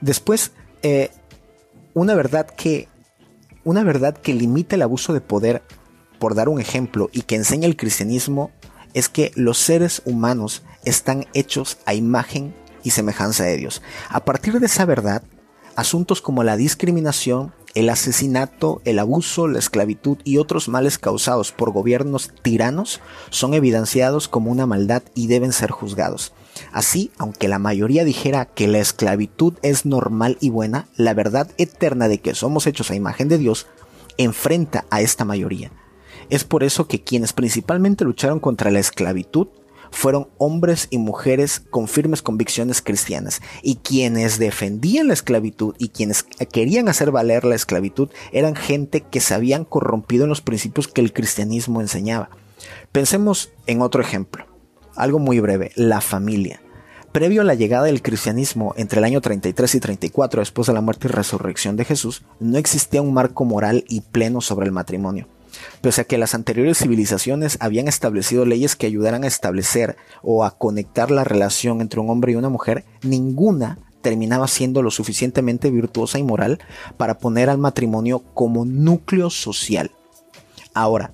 Después, 0.00 0.52
eh, 0.82 1.10
una 1.92 2.14
verdad 2.14 2.46
que 2.46 2.88
una 3.64 3.84
verdad 3.84 4.16
que 4.16 4.34
limita 4.34 4.76
el 4.76 4.82
abuso 4.82 5.12
de 5.12 5.20
poder, 5.20 5.62
por 6.18 6.34
dar 6.34 6.48
un 6.48 6.60
ejemplo, 6.60 7.10
y 7.12 7.22
que 7.22 7.36
enseña 7.36 7.66
el 7.66 7.76
cristianismo, 7.76 8.50
es 8.94 9.08
que 9.08 9.32
los 9.34 9.58
seres 9.58 10.02
humanos 10.04 10.62
están 10.84 11.26
hechos 11.34 11.78
a 11.86 11.94
imagen 11.94 12.54
y 12.82 12.90
semejanza 12.90 13.44
de 13.44 13.56
Dios. 13.56 13.82
A 14.08 14.24
partir 14.24 14.58
de 14.58 14.66
esa 14.66 14.84
verdad, 14.84 15.22
asuntos 15.76 16.22
como 16.22 16.42
la 16.42 16.56
discriminación, 16.56 17.52
el 17.74 17.90
asesinato, 17.90 18.80
el 18.84 18.98
abuso, 18.98 19.46
la 19.46 19.58
esclavitud 19.58 20.18
y 20.24 20.38
otros 20.38 20.68
males 20.68 20.98
causados 20.98 21.52
por 21.52 21.70
gobiernos 21.70 22.32
tiranos 22.42 23.00
son 23.30 23.54
evidenciados 23.54 24.26
como 24.26 24.50
una 24.50 24.66
maldad 24.66 25.02
y 25.14 25.26
deben 25.26 25.52
ser 25.52 25.70
juzgados. 25.70 26.32
Así, 26.72 27.10
aunque 27.18 27.48
la 27.48 27.58
mayoría 27.58 28.04
dijera 28.04 28.46
que 28.46 28.68
la 28.68 28.78
esclavitud 28.78 29.54
es 29.62 29.86
normal 29.86 30.36
y 30.40 30.50
buena, 30.50 30.88
la 30.96 31.14
verdad 31.14 31.50
eterna 31.58 32.08
de 32.08 32.18
que 32.18 32.34
somos 32.34 32.66
hechos 32.66 32.90
a 32.90 32.94
imagen 32.94 33.28
de 33.28 33.38
Dios 33.38 33.66
enfrenta 34.16 34.84
a 34.90 35.00
esta 35.00 35.24
mayoría. 35.24 35.70
Es 36.30 36.44
por 36.44 36.64
eso 36.64 36.88
que 36.88 37.02
quienes 37.02 37.32
principalmente 37.32 38.04
lucharon 38.04 38.40
contra 38.40 38.70
la 38.70 38.80
esclavitud 38.80 39.48
fueron 39.90 40.28
hombres 40.38 40.88
y 40.90 40.98
mujeres 40.98 41.62
con 41.70 41.88
firmes 41.88 42.20
convicciones 42.20 42.82
cristianas, 42.82 43.40
y 43.62 43.76
quienes 43.76 44.38
defendían 44.38 45.08
la 45.08 45.14
esclavitud 45.14 45.74
y 45.78 45.88
quienes 45.88 46.24
querían 46.52 46.88
hacer 46.88 47.10
valer 47.10 47.44
la 47.44 47.54
esclavitud 47.54 48.10
eran 48.32 48.54
gente 48.54 49.00
que 49.00 49.20
se 49.20 49.34
habían 49.34 49.64
corrompido 49.64 50.24
en 50.24 50.30
los 50.30 50.42
principios 50.42 50.88
que 50.88 51.00
el 51.00 51.12
cristianismo 51.12 51.80
enseñaba. 51.80 52.28
Pensemos 52.92 53.50
en 53.66 53.82
otro 53.82 54.02
ejemplo, 54.02 54.46
algo 54.98 55.18
muy 55.18 55.40
breve, 55.40 55.72
la 55.74 56.00
familia. 56.00 56.60
Previo 57.12 57.40
a 57.40 57.44
la 57.44 57.54
llegada 57.54 57.86
del 57.86 58.02
cristianismo 58.02 58.74
entre 58.76 58.98
el 58.98 59.04
año 59.04 59.20
33 59.20 59.74
y 59.74 59.80
34 59.80 60.40
después 60.40 60.66
de 60.66 60.74
la 60.74 60.82
muerte 60.82 61.08
y 61.08 61.10
resurrección 61.10 61.76
de 61.76 61.86
Jesús, 61.86 62.22
no 62.38 62.58
existía 62.58 63.00
un 63.00 63.14
marco 63.14 63.44
moral 63.44 63.84
y 63.88 64.02
pleno 64.02 64.40
sobre 64.40 64.66
el 64.66 64.72
matrimonio. 64.72 65.26
Pese 65.80 66.02
a 66.02 66.04
que 66.04 66.18
las 66.18 66.34
anteriores 66.34 66.78
civilizaciones 66.78 67.56
habían 67.60 67.88
establecido 67.88 68.44
leyes 68.44 68.76
que 68.76 68.86
ayudaran 68.86 69.24
a 69.24 69.26
establecer 69.26 69.96
o 70.22 70.44
a 70.44 70.50
conectar 70.58 71.10
la 71.10 71.24
relación 71.24 71.80
entre 71.80 72.00
un 72.00 72.10
hombre 72.10 72.32
y 72.32 72.34
una 72.36 72.50
mujer, 72.50 72.84
ninguna 73.02 73.78
terminaba 74.02 74.46
siendo 74.46 74.82
lo 74.82 74.90
suficientemente 74.90 75.70
virtuosa 75.70 76.18
y 76.18 76.22
moral 76.22 76.60
para 76.96 77.18
poner 77.18 77.50
al 77.50 77.58
matrimonio 77.58 78.20
como 78.34 78.64
núcleo 78.64 79.30
social. 79.30 79.90
Ahora, 80.74 81.12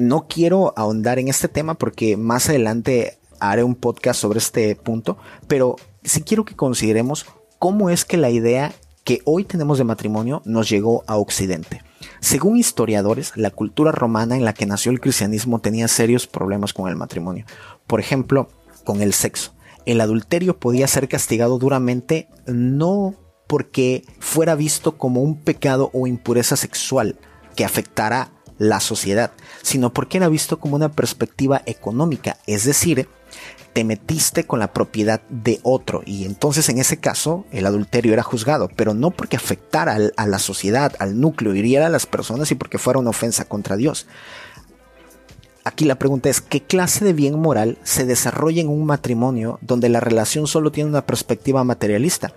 no 0.00 0.26
quiero 0.28 0.72
ahondar 0.76 1.18
en 1.18 1.28
este 1.28 1.48
tema 1.48 1.74
porque 1.74 2.16
más 2.16 2.48
adelante 2.48 3.18
haré 3.38 3.62
un 3.62 3.74
podcast 3.74 4.20
sobre 4.20 4.38
este 4.38 4.74
punto, 4.76 5.18
pero 5.46 5.76
sí 6.02 6.22
quiero 6.22 6.44
que 6.44 6.56
consideremos 6.56 7.26
cómo 7.58 7.90
es 7.90 8.04
que 8.04 8.16
la 8.16 8.30
idea 8.30 8.72
que 9.04 9.20
hoy 9.24 9.44
tenemos 9.44 9.78
de 9.78 9.84
matrimonio 9.84 10.42
nos 10.44 10.68
llegó 10.68 11.04
a 11.06 11.16
Occidente. 11.16 11.82
Según 12.20 12.56
historiadores, 12.56 13.32
la 13.36 13.50
cultura 13.50 13.92
romana 13.92 14.36
en 14.36 14.44
la 14.44 14.52
que 14.52 14.66
nació 14.66 14.92
el 14.92 15.00
cristianismo 15.00 15.60
tenía 15.60 15.88
serios 15.88 16.26
problemas 16.26 16.72
con 16.72 16.88
el 16.88 16.96
matrimonio. 16.96 17.44
Por 17.86 18.00
ejemplo, 18.00 18.48
con 18.84 19.02
el 19.02 19.12
sexo. 19.12 19.52
El 19.86 20.00
adulterio 20.00 20.58
podía 20.58 20.86
ser 20.86 21.08
castigado 21.08 21.58
duramente 21.58 22.28
no 22.46 23.14
porque 23.46 24.04
fuera 24.20 24.54
visto 24.54 24.96
como 24.96 25.22
un 25.22 25.40
pecado 25.40 25.90
o 25.92 26.06
impureza 26.06 26.56
sexual 26.56 27.18
que 27.56 27.64
afectara 27.64 28.30
la 28.58 28.78
sociedad, 28.78 29.32
sino 29.62 29.92
porque 29.92 30.18
era 30.18 30.28
visto 30.28 30.58
como 30.58 30.76
una 30.76 30.90
perspectiva 30.90 31.62
económica, 31.66 32.38
es 32.46 32.64
decir, 32.64 33.08
te 33.72 33.84
metiste 33.84 34.44
con 34.44 34.58
la 34.58 34.72
propiedad 34.72 35.20
de 35.28 35.60
otro 35.62 36.02
y 36.04 36.24
entonces 36.24 36.68
en 36.68 36.78
ese 36.78 36.98
caso 36.98 37.44
el 37.52 37.66
adulterio 37.66 38.12
era 38.12 38.22
juzgado, 38.22 38.68
pero 38.74 38.94
no 38.94 39.10
porque 39.10 39.36
afectara 39.36 39.96
a 40.16 40.26
la 40.26 40.38
sociedad, 40.38 40.94
al 40.98 41.20
núcleo, 41.20 41.54
hiriera 41.54 41.86
a 41.86 41.90
las 41.90 42.06
personas 42.06 42.50
y 42.50 42.56
porque 42.56 42.78
fuera 42.78 42.98
una 42.98 43.10
ofensa 43.10 43.44
contra 43.44 43.76
Dios. 43.76 44.06
Aquí 45.62 45.84
la 45.84 45.98
pregunta 45.98 46.30
es, 46.30 46.40
¿qué 46.40 46.62
clase 46.62 47.04
de 47.04 47.12
bien 47.12 47.38
moral 47.38 47.78
se 47.84 48.06
desarrolla 48.06 48.62
en 48.62 48.68
un 48.68 48.84
matrimonio 48.84 49.58
donde 49.60 49.88
la 49.88 50.00
relación 50.00 50.46
solo 50.46 50.72
tiene 50.72 50.90
una 50.90 51.06
perspectiva 51.06 51.62
materialista? 51.64 52.32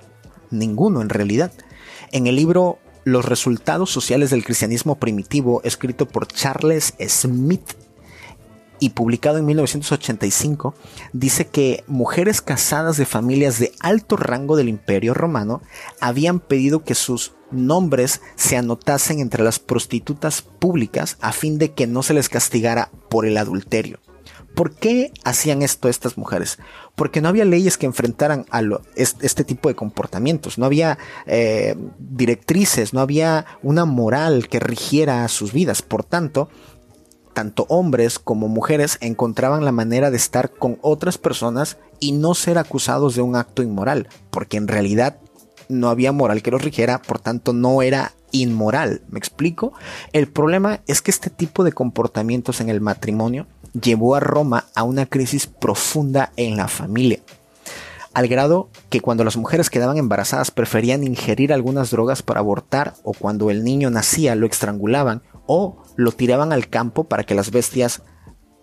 Ninguno 0.52 1.02
en 1.02 1.10
realidad. 1.10 1.52
En 2.12 2.28
el 2.28 2.36
libro 2.36 2.80
Los 3.06 3.26
resultados 3.26 3.90
sociales 3.90 4.30
del 4.30 4.46
cristianismo 4.46 4.96
primitivo, 4.96 5.62
escrito 5.64 6.08
por 6.08 6.28
Charles 6.28 6.94
Smith, 7.08 7.74
y 8.80 8.90
publicado 8.90 9.38
en 9.38 9.46
1985, 9.46 10.74
dice 11.14 11.48
que 11.48 11.86
mujeres 11.88 12.42
casadas 12.42 12.98
de 12.98 13.06
familias 13.06 13.58
de 13.58 13.72
alto 13.80 14.18
rango 14.18 14.58
del 14.58 14.68
Imperio 14.68 15.14
Romano 15.14 15.62
habían 16.02 16.42
pedido 16.42 16.84
que 16.84 16.94
sus 16.94 17.32
nombres 17.50 18.22
se 18.36 18.58
anotasen 18.58 19.20
entre 19.20 19.44
las 19.44 19.60
prostitutas 19.60 20.42
públicas 20.42 21.18
a 21.22 21.32
fin 21.32 21.58
de 21.60 21.72
que 21.72 21.88
no 21.88 22.04
se 22.04 22.14
les 22.14 22.28
castigara 22.28 22.92
por 23.10 23.26
el 23.26 23.38
adulterio. 23.38 24.00
¿Por 24.56 24.76
qué 24.76 25.12
hacían 25.24 25.62
esto 25.62 25.90
estas 25.90 26.18
mujeres? 26.18 26.60
Porque 26.96 27.22
no 27.22 27.30
había 27.30 27.46
leyes 27.46 27.78
que 27.78 27.86
enfrentaran 27.86 28.46
a 28.52 28.62
este 28.96 29.44
tipo 29.44 29.70
de 29.70 29.76
comportamientos, 29.76 30.58
no 30.58 30.66
había 30.66 30.98
eh, 31.26 31.76
directrices, 31.98 32.94
no 32.94 33.02
había 33.02 33.46
una 33.62 33.86
moral 33.86 34.48
que 34.48 34.60
rigiera 34.60 35.28
sus 35.28 35.54
vidas. 35.54 35.82
Por 35.82 36.04
tanto, 36.04 36.50
tanto 37.34 37.66
hombres 37.70 38.20
como 38.20 38.48
mujeres 38.48 38.98
encontraban 39.02 39.66
la 39.66 39.72
manera 39.72 40.12
de 40.12 40.18
estar 40.18 40.52
con 40.52 40.78
otras 40.82 41.18
personas 41.18 41.78
y 42.00 42.12
no 42.12 42.36
ser 42.36 42.58
acusados 42.58 43.16
de 43.16 43.22
un 43.22 43.36
acto 43.36 43.64
inmoral, 43.64 44.08
porque 44.30 44.58
en 44.58 44.68
realidad 44.68 45.18
no 45.70 45.90
había 45.90 46.12
moral 46.12 46.42
que 46.42 46.52
los 46.52 46.62
rigiera, 46.62 47.02
por 47.02 47.20
tanto 47.20 47.54
no 47.54 47.82
era 47.82 48.14
inmoral. 48.32 49.02
¿Me 49.10 49.20
explico? 49.20 49.74
El 50.12 50.28
problema 50.28 50.82
es 50.88 51.02
que 51.02 51.12
este 51.12 51.30
tipo 51.30 51.64
de 51.64 51.72
comportamientos 51.72 52.62
en 52.62 52.70
el 52.70 52.82
matrimonio 52.82 53.48
llevó 53.80 54.16
a 54.16 54.20
Roma 54.20 54.66
a 54.76 54.84
una 54.84 55.06
crisis 55.06 55.48
profunda 55.48 56.32
en 56.38 56.58
la 56.58 56.68
familia 56.68 57.20
al 58.14 58.28
grado 58.28 58.70
que 58.90 59.02
cuando 59.02 59.24
las 59.24 59.38
mujeres 59.38 59.70
quedaban 59.70 59.98
embarazadas 59.98 60.52
preferían 60.52 61.04
ingerir 61.04 61.52
algunas 61.52 61.90
drogas 61.90 62.22
para 62.22 62.40
abortar 62.40 62.94
o 63.04 63.14
cuando 63.14 63.50
el 63.50 63.64
niño 63.64 63.90
nacía 63.90 64.36
lo 64.36 64.46
estrangulaban 64.46 65.24
o 65.48 65.84
lo 65.96 66.12
tiraban 66.12 66.54
al 66.54 66.70
campo 66.70 67.06
para 67.06 67.24
que 67.24 67.36
las 67.36 67.52
bestias 67.52 68.04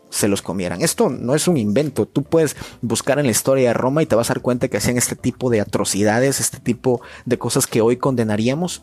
se 0.08 0.28
los 0.28 0.42
comieran. 0.42 0.82
Esto 0.82 1.08
no 1.08 1.34
es 1.34 1.46
un 1.46 1.56
invento. 1.56 2.06
Tú 2.06 2.22
puedes 2.24 2.56
buscar 2.80 3.18
en 3.18 3.26
la 3.26 3.30
historia 3.30 3.68
de 3.68 3.74
Roma 3.74 4.02
y 4.02 4.06
te 4.06 4.16
vas 4.16 4.30
a 4.30 4.34
dar 4.34 4.42
cuenta 4.42 4.68
que 4.68 4.76
hacían 4.76 4.96
este 4.96 5.14
tipo 5.14 5.50
de 5.50 5.60
atrocidades, 5.60 6.40
este 6.40 6.58
tipo 6.58 7.00
de 7.26 7.38
cosas 7.38 7.66
que 7.66 7.80
hoy 7.80 7.96
condenaríamos. 7.96 8.82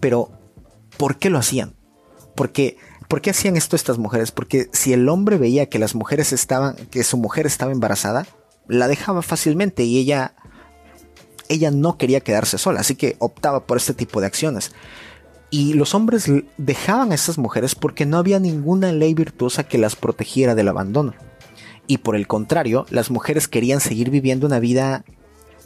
Pero, 0.00 0.32
¿por 0.96 1.18
qué 1.18 1.30
lo 1.30 1.38
hacían? 1.38 1.76
Porque, 2.34 2.76
¿por 3.12 3.20
qué 3.20 3.28
hacían 3.28 3.58
esto 3.58 3.76
estas 3.76 3.98
mujeres? 3.98 4.32
Porque 4.32 4.70
si 4.72 4.94
el 4.94 5.06
hombre 5.06 5.36
veía 5.36 5.66
que 5.66 5.78
las 5.78 5.94
mujeres 5.94 6.32
estaban, 6.32 6.76
que 6.90 7.04
su 7.04 7.18
mujer 7.18 7.44
estaba 7.44 7.70
embarazada, 7.70 8.26
la 8.68 8.88
dejaba 8.88 9.20
fácilmente 9.20 9.84
y 9.84 9.98
ella 9.98 10.34
ella 11.50 11.70
no 11.70 11.98
quería 11.98 12.20
quedarse 12.20 12.56
sola, 12.56 12.80
así 12.80 12.94
que 12.94 13.16
optaba 13.18 13.66
por 13.66 13.76
este 13.76 13.92
tipo 13.92 14.22
de 14.22 14.28
acciones. 14.28 14.72
Y 15.50 15.74
los 15.74 15.94
hombres 15.94 16.24
dejaban 16.56 17.12
a 17.12 17.14
estas 17.14 17.36
mujeres 17.36 17.74
porque 17.74 18.06
no 18.06 18.16
había 18.16 18.40
ninguna 18.40 18.92
ley 18.92 19.12
virtuosa 19.12 19.64
que 19.64 19.76
las 19.76 19.94
protegiera 19.94 20.54
del 20.54 20.68
abandono. 20.68 21.12
Y 21.86 21.98
por 21.98 22.16
el 22.16 22.26
contrario, 22.26 22.86
las 22.88 23.10
mujeres 23.10 23.46
querían 23.46 23.80
seguir 23.80 24.08
viviendo 24.08 24.46
una 24.46 24.58
vida 24.58 25.04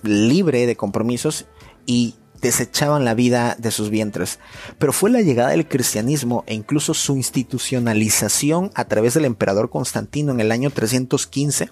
libre 0.02 0.66
de 0.66 0.74
compromisos 0.74 1.46
y 1.86 2.16
desechaban 2.40 3.04
la 3.04 3.14
vida 3.14 3.56
de 3.58 3.70
sus 3.70 3.90
vientres. 3.90 4.38
Pero 4.78 4.92
fue 4.92 5.10
la 5.10 5.22
llegada 5.22 5.50
del 5.50 5.68
cristianismo 5.68 6.44
e 6.46 6.54
incluso 6.54 6.94
su 6.94 7.16
institucionalización 7.16 8.70
a 8.74 8.84
través 8.84 9.14
del 9.14 9.24
emperador 9.24 9.70
Constantino 9.70 10.32
en 10.32 10.40
el 10.40 10.52
año 10.52 10.70
315 10.70 11.70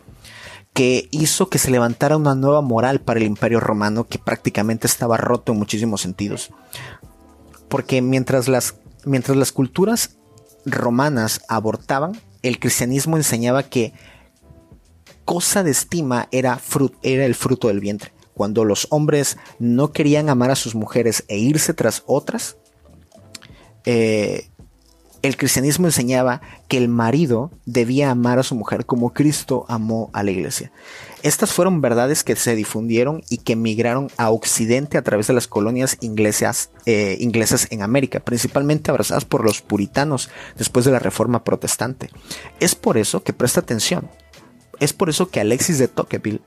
que 0.74 1.08
hizo 1.12 1.48
que 1.48 1.58
se 1.58 1.70
levantara 1.70 2.16
una 2.16 2.34
nueva 2.34 2.60
moral 2.60 3.00
para 3.00 3.20
el 3.20 3.26
imperio 3.26 3.60
romano 3.60 4.08
que 4.08 4.18
prácticamente 4.18 4.88
estaba 4.88 5.16
roto 5.16 5.52
en 5.52 5.58
muchísimos 5.58 6.00
sentidos. 6.00 6.50
Porque 7.68 8.02
mientras 8.02 8.48
las, 8.48 8.74
mientras 9.04 9.36
las 9.36 9.52
culturas 9.52 10.16
romanas 10.66 11.42
abortaban, 11.48 12.20
el 12.42 12.58
cristianismo 12.58 13.16
enseñaba 13.16 13.62
que 13.62 13.92
cosa 15.24 15.62
de 15.62 15.70
estima 15.70 16.28
era, 16.32 16.60
era 17.02 17.24
el 17.24 17.34
fruto 17.36 17.68
del 17.68 17.80
vientre. 17.80 18.12
Cuando 18.34 18.64
los 18.64 18.88
hombres 18.90 19.38
no 19.58 19.92
querían 19.92 20.28
amar 20.28 20.50
a 20.50 20.56
sus 20.56 20.74
mujeres 20.74 21.24
e 21.28 21.38
irse 21.38 21.72
tras 21.72 22.02
otras, 22.06 22.56
eh, 23.84 24.48
el 25.24 25.38
cristianismo 25.38 25.86
enseñaba 25.86 26.42
que 26.68 26.76
el 26.76 26.88
marido 26.88 27.50
debía 27.64 28.10
amar 28.10 28.38
a 28.38 28.42
su 28.42 28.54
mujer 28.54 28.84
como 28.84 29.14
Cristo 29.14 29.64
amó 29.68 30.10
a 30.12 30.22
la 30.22 30.30
iglesia. 30.30 30.70
Estas 31.22 31.50
fueron 31.50 31.80
verdades 31.80 32.22
que 32.24 32.36
se 32.36 32.54
difundieron 32.54 33.22
y 33.30 33.38
que 33.38 33.56
migraron 33.56 34.10
a 34.18 34.30
Occidente 34.30 34.98
a 34.98 35.02
través 35.02 35.26
de 35.26 35.32
las 35.32 35.48
colonias 35.48 35.96
inglesas, 36.02 36.68
eh, 36.84 37.16
inglesas 37.20 37.68
en 37.70 37.80
América, 37.80 38.20
principalmente 38.20 38.90
abrazadas 38.90 39.24
por 39.24 39.42
los 39.42 39.62
puritanos 39.62 40.28
después 40.58 40.84
de 40.84 40.92
la 40.92 40.98
Reforma 40.98 41.42
Protestante. 41.42 42.10
Es 42.60 42.74
por 42.74 42.98
eso 42.98 43.22
que 43.22 43.32
presta 43.32 43.60
atención. 43.60 44.10
Es 44.78 44.92
por 44.92 45.08
eso 45.08 45.30
que 45.30 45.40
Alexis 45.40 45.78
de 45.78 45.88
Tocqueville, 45.88 46.42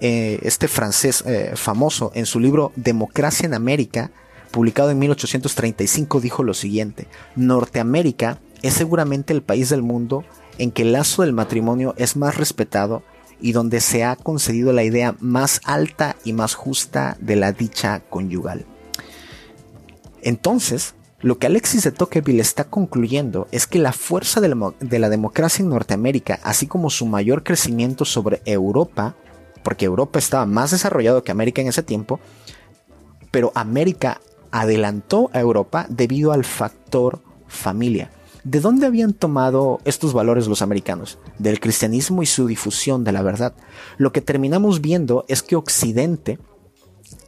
eh, 0.00 0.38
este 0.42 0.68
francés 0.68 1.24
eh, 1.26 1.52
famoso, 1.56 2.12
en 2.14 2.26
su 2.26 2.40
libro 2.40 2.72
Democracia 2.76 3.46
en 3.46 3.54
América, 3.54 4.10
publicado 4.50 4.90
en 4.90 4.98
1835, 4.98 6.20
dijo 6.20 6.42
lo 6.42 6.54
siguiente, 6.54 7.08
Norteamérica 7.34 8.38
es 8.62 8.74
seguramente 8.74 9.32
el 9.32 9.42
país 9.42 9.68
del 9.68 9.82
mundo 9.82 10.24
en 10.58 10.70
que 10.70 10.82
el 10.82 10.92
lazo 10.92 11.22
del 11.22 11.32
matrimonio 11.32 11.94
es 11.96 12.16
más 12.16 12.36
respetado 12.36 13.02
y 13.40 13.52
donde 13.52 13.80
se 13.80 14.04
ha 14.04 14.16
concedido 14.16 14.72
la 14.72 14.82
idea 14.82 15.14
más 15.20 15.60
alta 15.64 16.16
y 16.24 16.32
más 16.32 16.54
justa 16.54 17.16
de 17.20 17.36
la 17.36 17.52
dicha 17.52 18.00
conyugal. 18.08 18.64
Entonces, 20.22 20.94
lo 21.20 21.38
que 21.38 21.46
Alexis 21.46 21.84
de 21.84 21.92
Tocqueville 21.92 22.40
está 22.40 22.64
concluyendo 22.64 23.48
es 23.52 23.66
que 23.66 23.78
la 23.78 23.92
fuerza 23.92 24.40
de 24.40 24.48
la, 24.48 24.74
de 24.80 24.98
la, 24.98 25.08
democracia 25.08 25.62
en 25.62 25.70
Norteamérica, 25.70 26.40
así 26.42 26.66
como 26.66 26.90
su 26.90 27.06
mayor 27.06 27.42
crecimiento 27.42 28.04
sobre 28.04 28.42
Europa, 28.44 29.16
porque 29.66 29.84
Europa 29.84 30.20
estaba 30.20 30.46
más 30.46 30.70
desarrollado 30.70 31.24
que 31.24 31.32
América 31.32 31.60
en 31.60 31.66
ese 31.66 31.82
tiempo, 31.82 32.20
pero 33.32 33.50
América 33.56 34.20
adelantó 34.52 35.28
a 35.32 35.40
Europa 35.40 35.86
debido 35.88 36.30
al 36.30 36.44
factor 36.44 37.20
familia. 37.48 38.12
¿De 38.44 38.60
dónde 38.60 38.86
habían 38.86 39.12
tomado 39.12 39.80
estos 39.84 40.12
valores 40.12 40.46
los 40.46 40.62
americanos? 40.62 41.18
Del 41.40 41.58
cristianismo 41.58 42.22
y 42.22 42.26
su 42.26 42.46
difusión 42.46 43.02
de 43.02 43.10
la 43.10 43.22
verdad. 43.22 43.54
Lo 43.98 44.12
que 44.12 44.20
terminamos 44.20 44.80
viendo 44.80 45.24
es 45.26 45.42
que 45.42 45.56
Occidente 45.56 46.38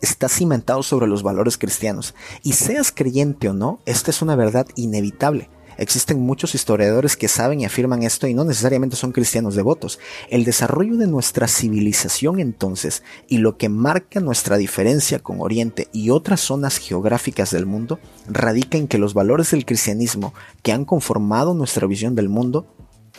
está 0.00 0.28
cimentado 0.28 0.84
sobre 0.84 1.08
los 1.08 1.24
valores 1.24 1.58
cristianos. 1.58 2.14
Y 2.44 2.52
seas 2.52 2.92
creyente 2.92 3.48
o 3.48 3.52
no, 3.52 3.80
esta 3.84 4.12
es 4.12 4.22
una 4.22 4.36
verdad 4.36 4.68
inevitable. 4.76 5.50
Existen 5.78 6.20
muchos 6.20 6.56
historiadores 6.56 7.16
que 7.16 7.28
saben 7.28 7.60
y 7.60 7.64
afirman 7.64 8.02
esto 8.02 8.26
y 8.26 8.34
no 8.34 8.44
necesariamente 8.44 8.96
son 8.96 9.12
cristianos 9.12 9.54
devotos. 9.54 10.00
El 10.28 10.44
desarrollo 10.44 10.96
de 10.96 11.06
nuestra 11.06 11.46
civilización 11.46 12.40
entonces 12.40 13.04
y 13.28 13.38
lo 13.38 13.56
que 13.56 13.68
marca 13.68 14.18
nuestra 14.18 14.56
diferencia 14.56 15.20
con 15.20 15.40
Oriente 15.40 15.88
y 15.92 16.10
otras 16.10 16.40
zonas 16.40 16.78
geográficas 16.78 17.52
del 17.52 17.64
mundo 17.64 18.00
radica 18.26 18.76
en 18.76 18.88
que 18.88 18.98
los 18.98 19.14
valores 19.14 19.52
del 19.52 19.64
cristianismo 19.64 20.34
que 20.62 20.72
han 20.72 20.84
conformado 20.84 21.54
nuestra 21.54 21.86
visión 21.86 22.16
del 22.16 22.28
mundo, 22.28 22.66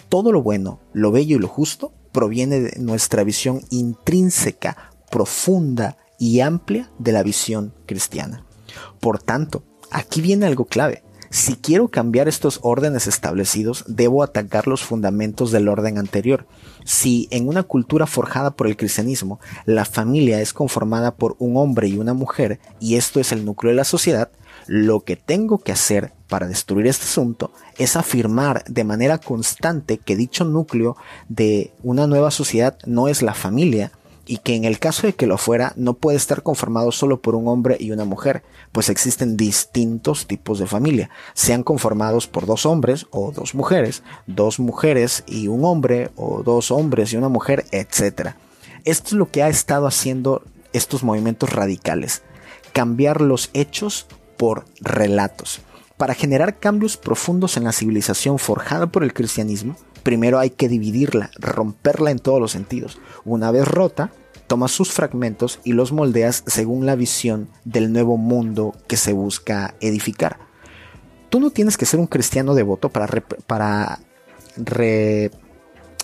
todo 0.10 0.34
lo 0.34 0.44
bueno, 0.44 0.82
lo 0.92 1.14
bello 1.14 1.38
y 1.38 1.40
lo 1.40 1.48
justo 1.48 1.94
proviene 2.12 2.60
de 2.60 2.80
nuestra 2.80 3.24
visión 3.24 3.62
intrínseca, 3.70 4.92
profunda 5.10 5.98
y 6.20 6.42
amplia 6.42 6.92
de 7.00 7.14
la 7.14 7.24
visión 7.24 7.74
cristiana. 7.86 8.44
Por 9.00 9.24
tanto, 9.24 9.64
aquí 9.92 10.20
viene 10.20 10.46
algo 10.46 10.66
clave. 10.66 11.04
Si 11.32 11.56
quiero 11.56 11.90
cambiar 11.90 12.28
estos 12.28 12.60
órdenes 12.64 13.06
establecidos, 13.06 13.84
debo 13.88 14.24
atacar 14.24 14.68
los 14.68 14.84
fundamentos 14.84 15.52
del 15.52 15.68
orden 15.68 16.00
anterior. 16.00 16.48
Si 16.86 17.28
en 17.30 17.48
una 17.48 17.62
cultura 17.62 18.08
forjada 18.08 18.52
por 18.52 18.66
el 18.66 18.78
cristianismo, 18.78 19.40
la 19.66 19.86
familia 19.86 20.42
es 20.42 20.54
conformada 20.54 21.16
por 21.16 21.36
un 21.38 21.58
hombre 21.58 21.88
y 21.88 21.98
una 21.98 22.16
mujer, 22.16 22.60
y 22.80 22.96
esto 22.96 23.20
es 23.20 23.32
el 23.32 23.46
núcleo 23.46 23.70
de 23.70 23.78
la 23.78 23.84
sociedad, 23.84 24.32
lo 24.66 25.02
que 25.02 25.16
tengo 25.16 25.60
que 25.60 25.72
hacer 25.72 26.14
para 26.28 26.48
destruir 26.48 26.88
este 26.88 27.06
asunto 27.06 27.52
es 27.78 27.96
afirmar 27.96 28.64
de 28.66 28.84
manera 28.84 29.18
constante 29.18 29.98
que 29.98 30.16
dicho 30.16 30.46
núcleo 30.46 30.96
de 31.28 31.74
una 31.84 32.08
nueva 32.08 32.32
sociedad 32.32 32.78
no 32.86 33.08
es 33.08 33.22
la 33.22 33.34
familia, 33.34 33.92
y 34.30 34.38
que 34.38 34.56
en 34.56 34.64
el 34.64 34.78
caso 34.78 35.08
de 35.08 35.14
que 35.14 35.26
lo 35.26 35.40
fuera 35.40 35.74
no 35.76 35.96
puede 35.96 36.16
estar 36.16 36.44
conformado 36.44 36.92
solo 36.92 37.20
por 37.20 37.34
un 37.34 37.48
hombre 37.48 37.78
y 37.80 37.90
una 37.90 38.06
mujer, 38.06 38.44
pues 38.72 38.90
existen 38.90 39.36
distintos 39.36 40.28
tipos 40.28 40.60
de 40.60 40.68
familia, 40.68 41.10
sean 41.34 41.64
conformados 41.64 42.28
por 42.28 42.46
dos 42.46 42.68
hombres 42.68 43.08
o 43.10 43.32
dos 43.32 43.56
mujeres, 43.56 44.04
dos 44.28 44.60
mujeres 44.60 45.24
y 45.26 45.48
un 45.48 45.66
hombre 45.66 46.12
o 46.16 46.44
dos 46.44 46.70
hombres 46.70 47.12
y 47.12 47.18
una 47.18 47.28
mujer, 47.28 47.66
etc. 47.72 48.36
Esto 48.86 49.08
es 49.08 49.14
lo 49.14 49.32
que 49.32 49.42
ha 49.42 49.50
estado 49.50 49.88
haciendo 49.88 50.44
estos 50.74 51.02
movimientos 51.02 51.52
radicales, 51.52 52.22
cambiar 52.72 53.22
los 53.22 53.50
hechos 53.56 54.06
por 54.38 54.66
relatos. 54.80 55.62
Para 55.98 56.14
generar 56.14 56.60
cambios 56.60 56.98
profundos 56.98 57.58
en 57.58 57.64
la 57.64 57.72
civilización 57.72 58.38
forjada 58.38 58.86
por 58.86 59.04
el 59.04 59.12
cristianismo, 59.12 59.76
primero 60.04 60.38
hay 60.38 60.52
que 60.52 60.70
dividirla, 60.70 61.32
romperla 61.40 62.12
en 62.12 62.20
todos 62.20 62.40
los 62.40 62.52
sentidos. 62.52 63.00
Una 63.26 63.50
vez 63.50 63.68
rota, 63.68 64.12
tomas 64.50 64.72
sus 64.72 64.92
fragmentos 64.92 65.60
y 65.64 65.74
los 65.74 65.94
moldeas 65.94 66.44
según 66.48 66.88
la 66.88 66.96
visión 66.96 67.48
del 67.64 67.94
nuevo 67.94 68.18
mundo 68.18 68.76
que 68.88 68.98
se 68.98 69.14
busca 69.14 69.76
edificar. 69.80 70.40
Tú 71.30 71.40
no 71.40 71.52
tienes 71.52 71.78
que 71.78 71.86
ser 71.86 72.00
un 72.00 72.08
cristiano 72.08 72.56
devoto 72.56 72.90
para, 72.90 73.08
para, 73.46 74.00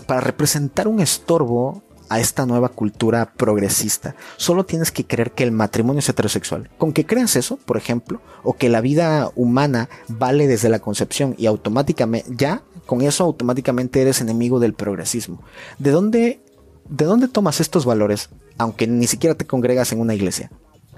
para 0.05 0.21
representar 0.21 0.87
un 0.87 0.99
estorbo 1.01 1.83
a 2.07 2.19
esta 2.19 2.45
nueva 2.45 2.69
cultura 2.69 3.33
progresista. 3.33 4.15
Solo 4.37 4.63
tienes 4.63 4.91
que 4.91 5.05
creer 5.05 5.31
que 5.31 5.43
el 5.43 5.51
matrimonio 5.51 5.99
es 5.99 6.09
heterosexual. 6.09 6.69
Con 6.77 6.93
que 6.93 7.07
creas 7.07 7.35
eso, 7.35 7.57
por 7.57 7.77
ejemplo, 7.77 8.21
o 8.43 8.53
que 8.53 8.69
la 8.69 8.79
vida 8.79 9.31
humana 9.35 9.89
vale 10.07 10.45
desde 10.45 10.69
la 10.69 10.77
concepción 10.77 11.33
y 11.39 11.47
automáticamente, 11.47 12.29
ya 12.35 12.61
con 12.85 13.01
eso 13.01 13.23
automáticamente 13.23 14.03
eres 14.03 14.21
enemigo 14.21 14.59
del 14.59 14.75
progresismo. 14.75 15.41
¿De 15.79 15.89
dónde 15.89 16.44
¿De 16.87 17.05
dónde 17.05 17.27
tomas 17.27 17.61
estos 17.61 17.83
valores, 17.83 18.29
aunque 18.59 18.85
ni 18.85 19.07
siquiera 19.07 19.35
te 19.35 19.47
congregas 19.47 19.91
en 19.91 19.99
una 19.99 20.13
iglesia? 20.13 20.51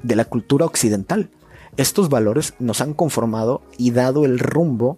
De 0.04 0.18
la 0.18 0.26
cultura 0.26 0.66
occidental. 0.66 1.30
Estos 1.78 2.10
valores 2.10 2.56
nos 2.60 2.82
han 2.82 2.94
conformado 2.94 3.62
y 3.78 3.92
dado 3.92 4.26
el 4.26 4.38
rumbo 4.38 4.98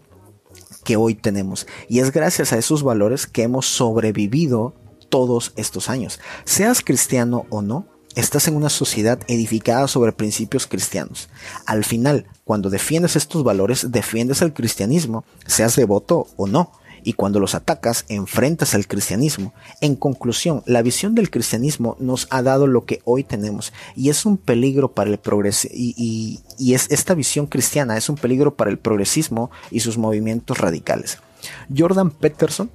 que 0.84 0.96
hoy 0.96 1.14
tenemos. 1.14 1.68
Y 1.88 2.00
es 2.00 2.12
gracias 2.12 2.54
a 2.54 2.58
esos 2.58 2.82
valores 2.82 3.28
que 3.28 3.44
hemos 3.44 3.68
sobrevivido 3.68 4.74
todos 5.10 5.54
estos 5.58 5.90
años. 5.90 6.20
Seas 6.44 6.82
cristiano 6.82 7.46
o 7.50 7.62
no, 7.62 7.86
estás 8.16 8.48
en 8.48 8.56
una 8.56 8.70
sociedad 8.70 9.20
edificada 9.28 9.88
sobre 9.88 10.12
principios 10.12 10.66
cristianos. 10.66 11.30
Al 11.68 11.84
final, 11.84 12.26
cuando 12.46 12.72
defiendes 12.72 13.16
estos 13.16 13.44
valores, 13.44 13.92
defiendes 13.92 14.42
el 14.42 14.54
cristianismo, 14.54 15.24
seas 15.46 15.76
devoto 15.76 16.26
o 16.36 16.48
no 16.48 16.72
y 17.04 17.14
cuando 17.14 17.40
los 17.40 17.56
atacas 17.56 18.06
enfrentas 18.08 18.76
al 18.76 18.88
cristianismo. 18.88 19.54
En 19.82 19.96
conclusión, 19.96 20.64
la 20.66 20.82
visión 20.82 21.16
del 21.16 21.30
cristianismo 21.30 21.96
nos 22.00 22.28
ha 22.30 22.42
dado 22.42 22.68
lo 22.68 22.86
que 22.86 23.02
hoy 23.06 23.24
tenemos 23.24 23.74
y 23.96 24.10
es 24.10 24.26
un 24.26 24.38
peligro 24.38 24.92
para 24.92 25.10
el 25.10 25.18
progreso 25.18 25.68
y, 25.72 26.40
es 26.60 26.88
esta 26.92 27.14
visión 27.16 27.48
cristiana 27.48 27.98
es 27.98 28.10
un 28.10 28.16
peligro 28.16 28.56
para 28.56 28.70
el 28.70 28.78
progresismo 28.78 29.50
y 29.72 29.80
sus 29.80 29.98
movimientos 29.98 30.58
radicales. 30.58 31.18
Jordan 31.76 32.12
Peterson, 32.12 32.70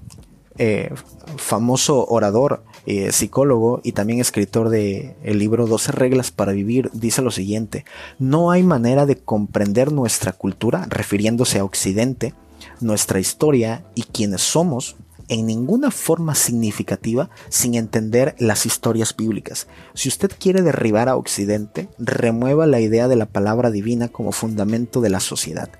eh, 0.56 0.90
famoso 1.36 2.06
orador, 2.06 2.62
eh, 2.86 3.12
psicólogo 3.12 3.80
y 3.82 3.92
también 3.92 4.20
escritor 4.20 4.68
de 4.68 5.16
el 5.22 5.38
libro 5.38 5.66
12 5.66 5.92
reglas 5.92 6.30
para 6.30 6.52
vivir, 6.52 6.90
dice 6.92 7.22
lo 7.22 7.30
siguiente, 7.30 7.84
no 8.18 8.50
hay 8.50 8.62
manera 8.62 9.06
de 9.06 9.16
comprender 9.16 9.90
nuestra 9.90 10.32
cultura, 10.32 10.86
refiriéndose 10.90 11.58
a 11.58 11.64
Occidente, 11.64 12.34
nuestra 12.80 13.20
historia 13.20 13.84
y 13.94 14.02
quienes 14.02 14.42
somos 14.42 14.96
en 15.28 15.46
ninguna 15.46 15.90
forma 15.90 16.34
significativa 16.34 17.30
sin 17.48 17.74
entender 17.74 18.34
las 18.38 18.66
historias 18.66 19.16
bíblicas. 19.16 19.66
Si 19.94 20.08
usted 20.08 20.30
quiere 20.38 20.62
derribar 20.62 21.08
a 21.08 21.16
Occidente, 21.16 21.88
remueva 21.98 22.66
la 22.66 22.80
idea 22.80 23.08
de 23.08 23.16
la 23.16 23.26
palabra 23.26 23.70
divina 23.70 24.08
como 24.08 24.32
fundamento 24.32 25.00
de 25.00 25.10
la 25.10 25.20
sociedad. 25.20 25.70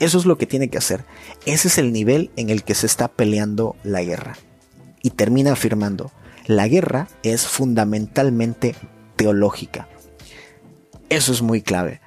Eso 0.00 0.18
es 0.18 0.26
lo 0.26 0.38
que 0.38 0.46
tiene 0.46 0.68
que 0.68 0.78
hacer. 0.78 1.04
Ese 1.46 1.68
es 1.68 1.78
el 1.78 1.92
nivel 1.92 2.30
en 2.36 2.50
el 2.50 2.64
que 2.64 2.74
se 2.74 2.86
está 2.86 3.08
peleando 3.08 3.76
la 3.84 4.02
guerra. 4.02 4.36
Y 5.02 5.10
termina 5.10 5.52
afirmando, 5.52 6.10
la 6.46 6.66
guerra 6.66 7.08
es 7.22 7.46
fundamentalmente 7.46 8.74
teológica. 9.16 9.88
Eso 11.10 11.32
es 11.32 11.42
muy 11.42 11.62
clave. 11.62 12.00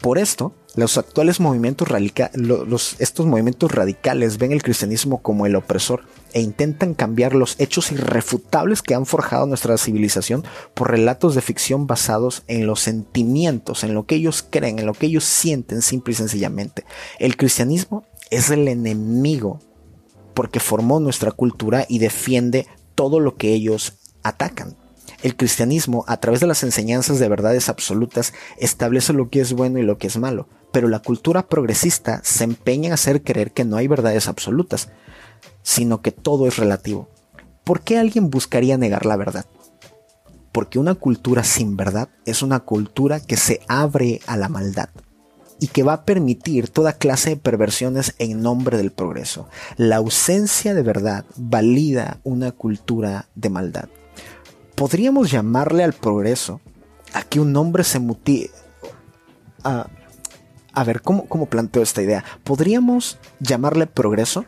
Por 0.00 0.18
esto, 0.18 0.54
los 0.74 0.96
actuales 0.96 1.38
movimientos 1.38 1.88
los, 2.34 2.96
estos 2.98 3.26
movimientos 3.26 3.72
radicales 3.72 4.38
ven 4.38 4.52
el 4.52 4.62
cristianismo 4.62 5.20
como 5.20 5.44
el 5.44 5.54
opresor 5.54 6.04
e 6.32 6.40
intentan 6.40 6.94
cambiar 6.94 7.34
los 7.34 7.56
hechos 7.60 7.92
irrefutables 7.92 8.80
que 8.80 8.94
han 8.94 9.04
forjado 9.04 9.46
nuestra 9.46 9.76
civilización 9.76 10.44
por 10.74 10.90
relatos 10.90 11.34
de 11.34 11.42
ficción 11.42 11.86
basados 11.86 12.42
en 12.46 12.66
los 12.66 12.80
sentimientos, 12.80 13.84
en 13.84 13.92
lo 13.92 14.06
que 14.06 14.14
ellos 14.14 14.46
creen, 14.48 14.78
en 14.78 14.86
lo 14.86 14.94
que 14.94 15.06
ellos 15.06 15.24
sienten 15.24 15.82
simple 15.82 16.12
y 16.12 16.16
sencillamente. 16.16 16.84
El 17.18 17.36
cristianismo 17.36 18.06
es 18.30 18.48
el 18.48 18.66
enemigo 18.66 19.60
porque 20.32 20.58
formó 20.58 21.00
nuestra 21.00 21.32
cultura 21.32 21.84
y 21.86 21.98
defiende 21.98 22.66
todo 22.94 23.20
lo 23.20 23.36
que 23.36 23.52
ellos 23.52 23.98
atacan. 24.22 24.81
El 25.22 25.36
cristianismo, 25.36 26.04
a 26.08 26.16
través 26.16 26.40
de 26.40 26.48
las 26.48 26.64
enseñanzas 26.64 27.20
de 27.20 27.28
verdades 27.28 27.68
absolutas, 27.68 28.32
establece 28.58 29.12
lo 29.12 29.30
que 29.30 29.40
es 29.40 29.52
bueno 29.52 29.78
y 29.78 29.82
lo 29.82 29.96
que 29.96 30.08
es 30.08 30.16
malo, 30.16 30.48
pero 30.72 30.88
la 30.88 30.98
cultura 30.98 31.46
progresista 31.46 32.20
se 32.24 32.42
empeña 32.42 32.88
en 32.88 32.92
hacer 32.94 33.22
creer 33.22 33.52
que 33.52 33.64
no 33.64 33.76
hay 33.76 33.86
verdades 33.86 34.26
absolutas, 34.26 34.88
sino 35.62 36.02
que 36.02 36.10
todo 36.10 36.48
es 36.48 36.56
relativo. 36.56 37.08
¿Por 37.62 37.82
qué 37.82 37.98
alguien 37.98 38.30
buscaría 38.30 38.76
negar 38.76 39.06
la 39.06 39.16
verdad? 39.16 39.46
Porque 40.50 40.80
una 40.80 40.96
cultura 40.96 41.44
sin 41.44 41.76
verdad 41.76 42.08
es 42.26 42.42
una 42.42 42.58
cultura 42.58 43.20
que 43.20 43.36
se 43.36 43.60
abre 43.68 44.20
a 44.26 44.36
la 44.36 44.48
maldad 44.48 44.88
y 45.60 45.68
que 45.68 45.84
va 45.84 45.92
a 45.92 46.04
permitir 46.04 46.68
toda 46.68 46.94
clase 46.94 47.30
de 47.30 47.36
perversiones 47.36 48.16
en 48.18 48.42
nombre 48.42 48.76
del 48.76 48.90
progreso. 48.90 49.48
La 49.76 49.96
ausencia 49.96 50.74
de 50.74 50.82
verdad 50.82 51.24
valida 51.36 52.18
una 52.24 52.50
cultura 52.50 53.28
de 53.36 53.48
maldad 53.48 53.88
podríamos 54.82 55.30
llamarle 55.30 55.84
al 55.84 55.92
progreso 55.92 56.60
a 57.12 57.22
que 57.22 57.38
un 57.38 57.54
hombre 57.54 57.84
se 57.84 58.00
mutile. 58.00 58.50
a 59.62 60.84
ver, 60.84 61.02
¿cómo, 61.02 61.26
¿cómo 61.28 61.46
planteo 61.46 61.84
esta 61.84 62.02
idea? 62.02 62.24
¿Podríamos 62.42 63.20
llamarle 63.38 63.86
progreso 63.86 64.44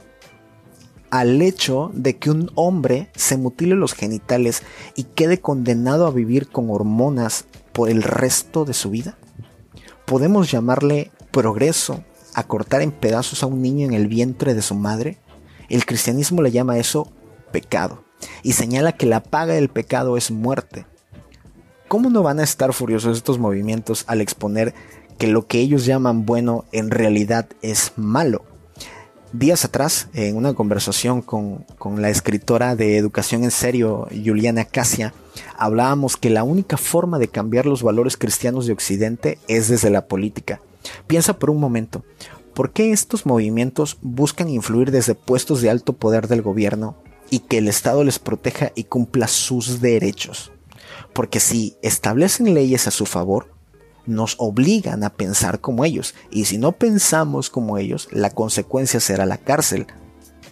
al 1.10 1.40
hecho 1.40 1.92
de 1.94 2.16
que 2.16 2.32
un 2.32 2.50
hombre 2.56 3.12
se 3.14 3.36
mutile 3.36 3.76
los 3.76 3.92
genitales 3.92 4.64
y 4.96 5.04
quede 5.04 5.40
condenado 5.40 6.04
a 6.04 6.10
vivir 6.10 6.48
con 6.48 6.68
hormonas 6.68 7.44
por 7.72 7.88
el 7.88 8.02
resto 8.02 8.64
de 8.64 8.74
su 8.74 8.90
vida? 8.90 9.16
¿Podemos 10.04 10.50
llamarle 10.50 11.12
progreso 11.30 12.02
a 12.34 12.42
cortar 12.42 12.82
en 12.82 12.90
pedazos 12.90 13.44
a 13.44 13.46
un 13.46 13.62
niño 13.62 13.86
en 13.86 13.92
el 13.92 14.08
vientre 14.08 14.54
de 14.54 14.62
su 14.62 14.74
madre? 14.74 15.18
El 15.68 15.86
cristianismo 15.86 16.42
le 16.42 16.50
llama 16.50 16.78
eso 16.78 17.12
pecado 17.52 18.03
y 18.42 18.52
señala 18.52 18.92
que 18.92 19.06
la 19.06 19.22
paga 19.22 19.54
del 19.54 19.68
pecado 19.68 20.16
es 20.16 20.30
muerte. 20.30 20.86
¿Cómo 21.88 22.10
no 22.10 22.22
van 22.22 22.40
a 22.40 22.44
estar 22.44 22.72
furiosos 22.72 23.16
estos 23.16 23.38
movimientos 23.38 24.04
al 24.06 24.20
exponer 24.20 24.74
que 25.18 25.26
lo 25.26 25.46
que 25.46 25.60
ellos 25.60 25.84
llaman 25.84 26.26
bueno 26.26 26.64
en 26.72 26.90
realidad 26.90 27.46
es 27.62 27.92
malo? 27.96 28.44
Días 29.32 29.64
atrás, 29.64 30.08
en 30.14 30.36
una 30.36 30.54
conversación 30.54 31.20
con, 31.20 31.64
la 31.96 32.08
escritora 32.08 32.76
de 32.76 32.96
Educación 32.96 33.42
en 33.42 33.50
Serio, 33.50 34.06
Juliana 34.24 34.64
Casia, 34.64 35.12
hablábamos 35.58 36.16
que 36.16 36.30
la 36.30 36.44
única 36.44 36.76
forma 36.76 37.18
de 37.18 37.26
cambiar 37.26 37.66
los 37.66 37.82
valores 37.82 38.16
cristianos 38.16 38.66
de 38.66 38.72
Occidente 38.72 39.38
es 39.48 39.68
desde 39.68 39.90
la 39.90 40.06
política. 40.06 40.60
Piensa 41.08 41.36
por 41.36 41.50
un 41.50 41.58
momento, 41.58 42.04
¿por 42.54 42.70
qué 42.70 42.92
estos 42.92 43.26
movimientos 43.26 43.98
buscan 44.02 44.48
influir 44.48 44.92
desde 44.92 45.16
puestos 45.16 45.60
de 45.62 45.70
alto 45.70 45.94
poder 45.94 46.28
del 46.28 46.42
gobierno 46.42 46.94
y 47.30 47.40
que 47.40 47.58
el 47.58 47.68
Estado 47.68 48.04
les 48.04 48.18
proteja 48.18 48.72
y 48.74 48.84
cumpla 48.84 49.28
sus 49.28 49.80
derechos. 49.80 50.52
Porque 51.12 51.40
si 51.40 51.76
establecen 51.82 52.54
leyes 52.54 52.86
a 52.86 52.90
su 52.90 53.06
favor, 53.06 53.54
nos 54.06 54.36
obligan 54.38 55.04
a 55.04 55.10
pensar 55.10 55.60
como 55.60 55.84
ellos. 55.84 56.14
Y 56.30 56.44
si 56.44 56.58
no 56.58 56.72
pensamos 56.72 57.50
como 57.50 57.78
ellos, 57.78 58.08
la 58.10 58.30
consecuencia 58.30 59.00
será 59.00 59.26
la 59.26 59.38
cárcel. 59.38 59.86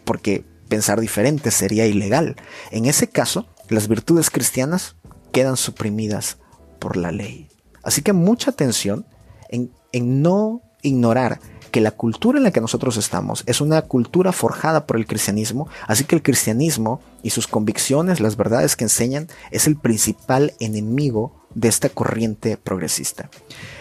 Porque 0.04 0.44
pensar 0.68 1.00
diferente 1.00 1.50
sería 1.50 1.87
ilegal. 1.87 2.37
En 2.70 2.87
ese 2.87 3.08
caso, 3.08 3.46
las 3.68 3.88
virtudes 3.88 4.30
cristianas 4.30 4.96
quedan 5.32 5.56
suprimidas 5.56 6.38
por 6.78 6.96
la 6.96 7.12
ley. 7.12 7.48
Así 7.82 8.02
que 8.02 8.12
mucha 8.12 8.50
atención 8.50 9.06
en, 9.48 9.72
en 9.92 10.22
no 10.22 10.62
ignorar 10.82 11.40
que 11.72 11.80
la 11.80 11.90
cultura 11.90 12.38
en 12.38 12.44
la 12.44 12.52
que 12.52 12.61
nosotros 12.61 12.96
estamos 12.96 13.42
es 13.46 13.61
una 13.61 13.82
cultura 13.82 14.30
forjada 14.30 14.87
por 14.87 14.96
el 14.96 15.06
cristianismo, 15.06 15.66
así 15.88 16.04
que 16.04 16.14
el 16.14 16.22
cristianismo 16.22 17.00
y 17.24 17.30
sus 17.30 17.48
convicciones, 17.48 18.20
las 18.20 18.37
verdades 18.37 18.76
que 18.76 18.85
enseñan, 18.85 19.26
es 19.50 19.66
el 19.66 19.76
principal 19.76 20.52
enemigo 20.61 21.35
de 21.54 21.68
esta 21.68 21.88
corriente 21.88 22.56
progresista. 22.56 23.30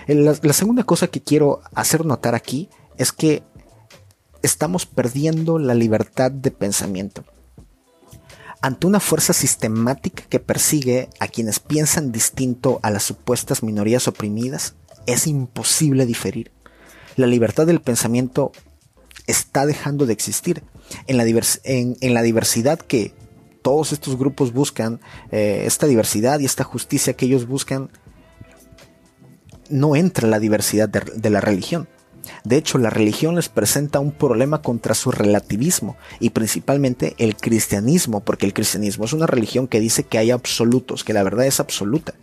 La, 0.08 0.34
la 0.42 0.54
segunda 0.54 0.84
cosa 0.84 1.08
que 1.08 1.22
quiero 1.22 1.62
hacer 1.76 2.06
notar 2.06 2.34
aquí 2.34 2.70
es 2.98 3.12
que 3.12 3.44
estamos 4.42 4.86
perdiendo 4.86 5.60
la 5.60 5.76
libertad 5.76 6.32
de 6.32 6.50
pensamiento. 6.50 7.24
Ante 8.62 8.88
una 8.88 9.00
fuerza 9.00 9.34
sistemática 9.34 10.24
que 10.30 10.40
persigue 10.40 11.10
a 11.20 11.28
quienes 11.28 11.60
piensan 11.60 12.12
distinto 12.12 12.80
a 12.84 12.92
las 12.92 13.04
supuestas 13.04 13.64
minorías 13.64 14.08
oprimidas, 14.08 14.76
es 15.08 15.28
imposible 15.28 16.06
diferir 16.06 16.52
la 17.16 17.28
libertad 17.28 17.68
del 17.68 17.82
pensamiento 17.82 18.52
está 19.28 19.66
dejando 19.66 20.06
de 20.06 20.14
existir. 20.14 20.64
En 21.08 21.18
la, 21.18 21.26
en, 21.64 22.14
la 22.14 22.22
diversidad 22.22 22.80
que 22.80 23.14
todos 23.62 23.94
estos 23.94 24.18
grupos 24.18 24.52
buscan, 24.52 25.00
eh, 25.32 25.64
esta 25.66 25.88
diversidad 25.88 26.40
y 26.40 26.46
esta 26.46 26.64
justicia 26.64 27.14
que 27.14 27.26
ellos 27.26 27.48
buscan, 27.48 27.90
no 29.70 29.96
entra 29.96 30.28
la 30.28 30.40
diversidad 30.40 30.90
de, 30.90 31.30
la 31.30 31.40
religión. 31.40 31.88
De 32.44 32.58
hecho, 32.58 32.78
la 32.78 32.90
religión 32.90 33.36
les 33.36 33.50
presenta 33.50 34.00
un 34.00 34.12
problema 34.12 34.62
contra 34.62 34.94
su 34.94 35.12
relativismo 35.12 35.96
y 36.20 36.32
principalmente 36.32 37.16
el 37.18 37.36
cristianismo, 37.36 38.20
porque 38.20 38.46
el 38.46 38.54
cristianismo 38.54 39.06
es 39.06 39.14
una 39.14 39.28
religión 39.28 39.68
que 39.68 39.80
dice 39.80 40.04
que 40.04 40.18
hay 40.18 40.32
absolutos, 40.32 41.04
que 41.04 41.14
la 41.14 41.24
verdad 41.24 41.46
es 41.46 41.60
absoluta. 41.60 42.14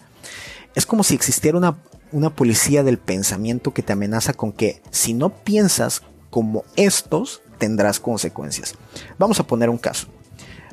Es 0.75 0.87
como 0.87 1.03
si 1.03 1.15
existiera 1.15 1.57
una, 1.57 1.79
una 2.13 2.31
policía 2.31 2.83
del 2.83 2.99
pensamiento 2.99 3.73
que 3.73 3.83
te 3.83 3.93
amenaza 3.93 4.33
con 4.33 4.53
que 4.53 4.83
si 4.91 5.15
no 5.15 5.31
piensas 5.31 6.03
como 6.31 6.65
estos, 6.77 7.43
tendrás 7.59 8.01
consecuencias. 8.01 8.75
Vamos 9.19 9.41
a 9.41 9.47
poner 9.47 9.71
un 9.71 9.79
caso. 9.79 10.09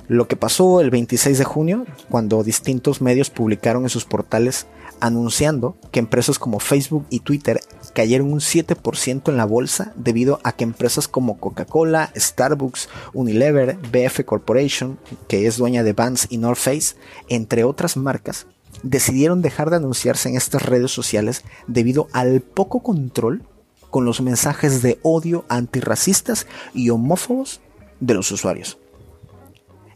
Lo 0.07 0.27
que 0.27 0.35
pasó 0.35 0.81
el 0.81 0.91
26 0.91 1.39
de 1.39 1.45
junio, 1.45 1.85
cuando 2.09 2.43
distintos 2.43 3.01
medios 3.01 3.31
publicaron 3.31 3.83
en 3.83 3.89
sus 3.89 4.05
portales 4.05 4.67
anunciando 4.99 5.75
que 5.91 5.99
empresas 5.99 6.39
como 6.39 6.59
Facebook 6.59 7.05
y 7.09 7.19
Twitter 7.19 7.59
cayeron 7.93 8.31
un 8.31 8.39
7% 8.39 9.29
en 9.29 9.37
la 9.37 9.45
bolsa 9.45 9.93
debido 9.95 10.39
a 10.43 10.51
que 10.51 10.63
empresas 10.63 11.07
como 11.07 11.39
Coca-Cola, 11.39 12.11
Starbucks, 12.15 12.89
Unilever, 13.13 13.77
BF 13.91 14.23
Corporation, 14.25 14.99
que 15.27 15.47
es 15.47 15.57
dueña 15.57 15.83
de 15.83 15.93
Vans 15.93 16.27
y 16.29 16.37
North 16.37 16.59
Face, 16.59 16.95
entre 17.27 17.63
otras 17.63 17.97
marcas, 17.97 18.47
decidieron 18.83 19.41
dejar 19.41 19.69
de 19.69 19.77
anunciarse 19.77 20.29
en 20.29 20.35
estas 20.35 20.63
redes 20.63 20.91
sociales 20.91 21.43
debido 21.67 22.07
al 22.13 22.41
poco 22.41 22.81
control 22.81 23.43
con 23.89 24.05
los 24.05 24.21
mensajes 24.21 24.81
de 24.81 24.99
odio 25.03 25.45
antirracistas 25.47 26.47
y 26.73 26.89
homófobos 26.89 27.61
de 27.99 28.13
los 28.13 28.31
usuarios. 28.31 28.77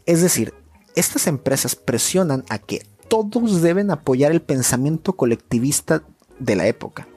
Es 0.06 0.22
decir, 0.22 0.54
estas 0.96 1.26
empresas 1.26 1.76
presionan 1.76 2.44
a 2.48 2.58
que 2.58 2.86
todos 3.08 3.60
deben 3.62 3.90
apoyar 3.90 4.32
el 4.32 4.40
pensamiento 4.40 5.14
colectivista 5.14 6.02
de 6.38 6.56
la 6.56 6.66
época, 6.66 7.08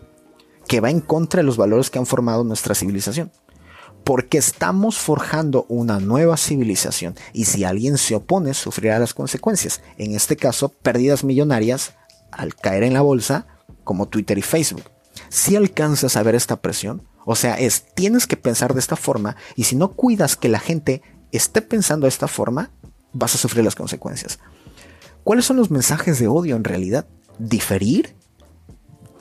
que 0.68 0.82
va 0.82 0.90
en 0.90 1.00
contra 1.00 1.40
de 1.40 1.46
los 1.46 1.58
valores 1.58 1.90
que 1.90 2.00
han 2.00 2.06
formado 2.06 2.44
nuestra 2.44 2.76
civilización 2.76 3.32
porque 4.04 4.38
estamos 4.38 4.98
forjando 4.98 5.66
una 5.70 6.00
nueva 6.00 6.38
civilización 6.38 7.16
y 7.32 7.46
si 7.46 7.64
alguien 7.64 7.98
se 7.98 8.16
opone 8.16 8.54
sufrirá 8.54 9.00
las 9.00 9.14
consecuencias, 9.14 9.82
en 9.98 10.16
este 10.16 10.36
caso 10.36 10.70
pérdidas 10.70 11.24
millonarias 11.24 11.94
al 12.32 12.56
caer 12.56 12.84
en 12.84 12.94
la 12.94 13.02
bolsa 13.02 13.48
como 13.84 14.08
Twitter 14.08 14.38
y 14.38 14.42
Facebook. 14.42 14.84
Si 15.30 15.56
alcanzas 15.56 16.16
a 16.16 16.24
ver 16.24 16.36
esta 16.36 16.62
presión, 16.62 17.08
o 17.26 17.36
sea, 17.36 17.56
es 17.56 17.86
tienes 17.94 18.28
que 18.28 18.38
pensar 18.38 18.74
de 18.74 18.80
esta 18.80 18.96
forma 18.96 19.36
y 19.56 19.64
si 19.66 19.76
no 19.76 19.92
cuidas 19.92 20.36
que 20.36 20.50
la 20.50 20.60
gente 20.60 21.02
esté 21.32 21.62
pensando 21.62 22.06
de 22.06 22.10
esta 22.10 22.28
forma, 22.28 22.72
vas 23.14 23.36
a 23.36 23.38
sufrir 23.38 23.64
las 23.64 23.76
consecuencias. 23.76 24.40
¿Cuáles 25.24 25.46
son 25.46 25.58
los 25.58 25.72
mensajes 25.72 26.20
de 26.20 26.28
odio 26.28 26.56
en 26.56 26.64
realidad? 26.64 27.08
¿Diferir? 27.40 28.16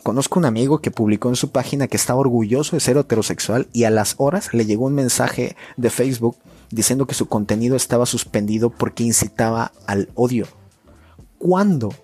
Conozco 0.02 0.40
un 0.40 0.44
amigo 0.46 0.80
que 0.80 0.90
publicó 0.90 1.28
en 1.28 1.36
su 1.36 1.50
página 1.50 1.86
que 1.86 1.96
estaba 1.96 2.18
orgulloso 2.18 2.74
de 2.74 2.80
ser 2.80 2.96
heterosexual 2.96 3.68
y 3.72 3.84
a 3.84 3.90
las 3.90 4.16
horas 4.18 4.52
le 4.52 4.66
llegó 4.66 4.86
un 4.86 4.94
mensaje 4.94 5.56
de 5.76 5.90
Facebook 5.90 6.36
diciendo 6.70 7.06
que 7.06 7.14
su 7.14 7.26
contenido 7.26 7.76
estaba 7.76 8.04
suspendido 8.04 8.70
porque 8.70 9.04
incitaba 9.04 9.70
al 9.86 10.08
odio. 10.14 10.46
¿Cuándo? 11.38 11.94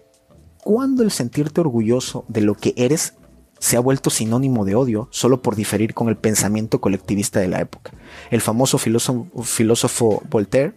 ¿Cuándo 0.62 1.02
el 1.02 1.10
sentirte 1.10 1.60
orgulloso 1.60 2.24
de 2.28 2.42
lo 2.42 2.54
que 2.54 2.72
eres 2.76 3.14
se 3.58 3.76
ha 3.76 3.80
vuelto 3.80 4.10
sinónimo 4.10 4.64
de 4.64 4.76
odio 4.76 5.08
solo 5.10 5.42
por 5.42 5.56
diferir 5.56 5.92
con 5.92 6.08
el 6.08 6.16
pensamiento 6.16 6.80
colectivista 6.80 7.40
de 7.40 7.48
la 7.48 7.60
época? 7.60 7.92
El 8.30 8.40
famoso 8.40 8.78
filósofo, 8.78 10.22
Voltaire 10.30 10.72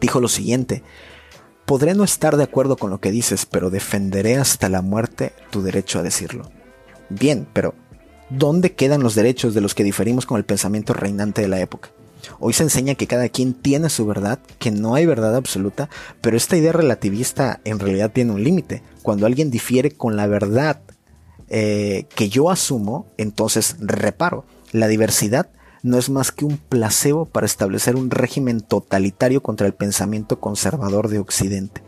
dijo 0.00 0.20
lo 0.20 0.28
siguiente, 0.28 0.82
podré 1.66 1.94
no 1.94 2.04
estar 2.04 2.36
de 2.36 2.44
acuerdo 2.44 2.76
con 2.76 2.90
lo 2.90 3.00
que 3.00 3.10
dices, 3.10 3.44
pero 3.44 3.70
defenderé 3.70 4.36
hasta 4.36 4.68
la 4.68 4.82
muerte 4.82 5.32
tu 5.50 5.62
derecho 5.62 5.98
a 5.98 6.02
decirlo. 6.02 6.50
Bien, 7.10 7.46
pero 7.52 7.74
¿dónde 8.30 8.72
quedan 8.72 9.02
los 9.02 9.14
derechos 9.14 9.52
de 9.52 9.60
los 9.60 9.74
que 9.74 9.84
diferimos 9.84 10.26
con 10.26 10.38
el 10.38 10.44
pensamiento 10.44 10.94
reinante 10.94 11.42
de 11.42 11.48
la 11.48 11.60
época? 11.60 11.90
Hoy 12.38 12.52
se 12.52 12.62
enseña 12.62 12.94
que 12.94 13.06
cada 13.06 13.28
quien 13.28 13.52
tiene 13.54 13.90
su 13.90 14.06
verdad, 14.06 14.38
que 14.58 14.70
no 14.70 14.94
hay 14.94 15.06
verdad 15.06 15.36
absoluta, 15.36 15.88
pero 16.20 16.36
esta 16.36 16.56
idea 16.56 16.72
relativista 16.72 17.60
en 17.64 17.78
realidad 17.78 18.12
tiene 18.12 18.32
un 18.32 18.42
límite. 18.42 18.82
Cuando 19.02 19.26
alguien 19.26 19.50
difiere 19.50 19.90
con 19.90 20.16
la 20.16 20.26
verdad 20.26 20.80
eh, 21.48 22.06
que 22.14 22.28
yo 22.28 22.50
asumo, 22.50 23.06
entonces 23.16 23.76
reparo. 23.80 24.44
La 24.72 24.88
diversidad 24.88 25.48
no 25.86 25.98
es 25.98 26.10
más 26.10 26.32
que 26.32 26.44
un 26.44 26.58
placebo 26.58 27.26
para 27.26 27.46
establecer 27.46 27.94
un 27.94 28.10
régimen 28.10 28.60
totalitario 28.60 29.40
contra 29.40 29.68
el 29.68 29.72
pensamiento 29.72 30.40
conservador 30.40 31.08
de 31.08 31.20
Occidente. 31.20 31.80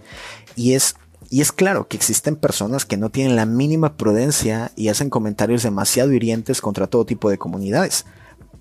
Y 0.55 0.75
es 0.75 0.95
y 1.31 1.41
es 1.43 1.53
claro 1.53 1.89
que 1.89 1.97
existen 1.97 2.37
personas 2.37 2.87
que 2.87 2.97
no 2.97 3.11
tienen 3.11 3.37
la 3.37 3.45
mínima 3.45 3.97
prudencia 3.97 4.71
y 4.77 4.89
hacen 4.89 5.11
comentarios 5.11 5.63
demasiado 5.63 6.13
hirientes 6.13 6.63
contra 6.63 6.87
todo 6.87 7.05
tipo 7.05 7.29
de 7.29 7.37
comunidades. 7.39 8.07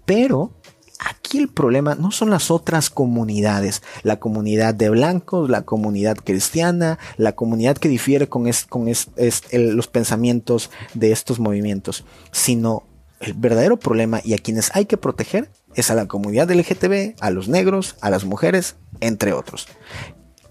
Pero 0.06 0.52
aquí 1.00 1.38
el 1.38 1.50
problema 1.50 1.94
no 1.94 2.10
son 2.12 2.32
las 2.32 2.50
otras 2.50 2.90
comunidades, 2.90 3.84
la 4.02 4.20
comunidad 4.20 4.74
de 4.74 4.90
blancos, 4.90 5.50
la 5.52 5.62
comunidad 5.62 6.18
cristiana, 6.18 6.98
la 7.16 7.36
comunidad 7.36 7.78
que 7.78 7.90
difiere 7.90 8.28
con, 8.28 8.50
con 8.68 8.88
los 8.88 9.88
pensamientos 9.88 10.72
de 10.96 11.12
estos 11.12 11.40
movimientos, 11.40 12.06
sino 12.32 12.87
el 13.20 13.34
verdadero 13.34 13.78
problema 13.78 14.22
y 14.24 14.34
a 14.34 14.38
quienes 14.38 14.76
hay 14.76 14.86
que 14.86 14.98
proteger 14.98 15.50
es 15.76 15.92
a 15.92 15.96
la 15.96 16.08
comunidad 16.08 16.52
LGTB, 16.52 17.16
a 17.20 17.30
los 17.30 17.48
negros, 17.48 17.96
a 18.02 18.10
las 18.10 18.26
mujeres, 18.26 18.76
entre 19.00 19.34
otros. 19.34 19.68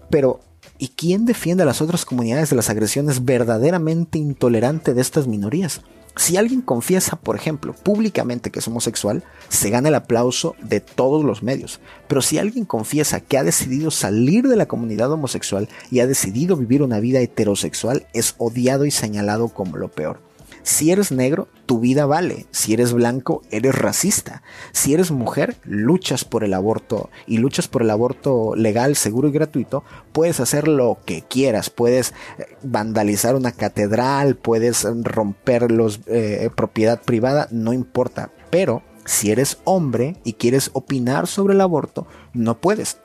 Pero 0.09 0.41
¿Y 0.79 0.89
quién 0.89 1.25
defiende 1.25 1.63
a 1.63 1.65
las 1.65 1.81
otras 1.81 2.05
comunidades 2.05 2.51
de 2.51 2.55
las 2.55 2.69
agresiones 2.69 3.25
verdaderamente 3.25 4.19
intolerantes 4.19 4.93
de 4.93 5.01
estas 5.01 5.25
minorías? 5.25 5.81
Si 6.15 6.37
alguien 6.37 6.61
confiesa, 6.61 7.15
por 7.15 7.35
ejemplo, 7.35 7.73
públicamente 7.73 8.51
que 8.51 8.59
es 8.59 8.67
homosexual, 8.67 9.23
se 9.49 9.69
gana 9.69 9.89
el 9.89 9.95
aplauso 9.95 10.55
de 10.61 10.79
todos 10.79 11.23
los 11.23 11.41
medios. 11.41 11.79
Pero 12.07 12.21
si 12.21 12.37
alguien 12.37 12.65
confiesa 12.65 13.21
que 13.21 13.37
ha 13.37 13.43
decidido 13.43 13.91
salir 13.91 14.47
de 14.47 14.55
la 14.55 14.67
comunidad 14.67 15.11
homosexual 15.11 15.67
y 15.91 15.99
ha 15.99 16.07
decidido 16.07 16.57
vivir 16.57 16.83
una 16.83 16.99
vida 16.99 17.19
heterosexual, 17.19 18.07
es 18.13 18.35
odiado 18.37 18.85
y 18.85 18.91
señalado 18.91 19.49
como 19.49 19.77
lo 19.77 19.89
peor. 19.89 20.26
Si 20.67 20.91
eres 20.91 21.13
negro, 21.13 21.47
tu 21.65 21.79
vida 21.79 22.05
vale. 22.05 22.45
Si 22.51 22.73
eres 22.73 22.91
blanco, 22.91 23.41
eres 23.51 23.73
racista. 23.73 24.43
Si 24.73 24.93
eres 24.93 25.11
mujer, 25.11 25.55
luchas 25.63 26.25
por 26.25 26.43
el 26.43 26.53
aborto 26.53 27.09
y 27.25 27.37
luchas 27.37 27.69
por 27.69 27.83
el 27.83 27.89
aborto 27.89 28.53
legal, 28.53 28.97
seguro 28.97 29.29
y 29.29 29.31
gratuito, 29.31 29.85
puedes 30.11 30.41
hacer 30.41 30.67
lo 30.67 30.97
que 31.05 31.21
quieras. 31.21 31.69
Puedes 31.69 32.13
eh, 32.37 32.57
vandalizar 32.63 33.37
una 33.37 33.53
catedral, 33.53 34.35
puedes 34.35 34.85
romper 35.03 35.71
los 35.71 36.01
eh, 36.07 36.49
propiedad 36.53 37.01
privada, 37.01 37.47
no 37.49 37.71
importa. 37.71 38.31
Pero 38.49 38.83
si 39.05 39.31
eres 39.31 39.59
hombre 39.63 40.17
y 40.25 40.33
quieres 40.33 40.71
opinar 40.73 41.27
sobre 41.27 41.53
el 41.53 41.61
aborto, 41.61 42.07
no 42.33 42.59
puedes 42.59 42.97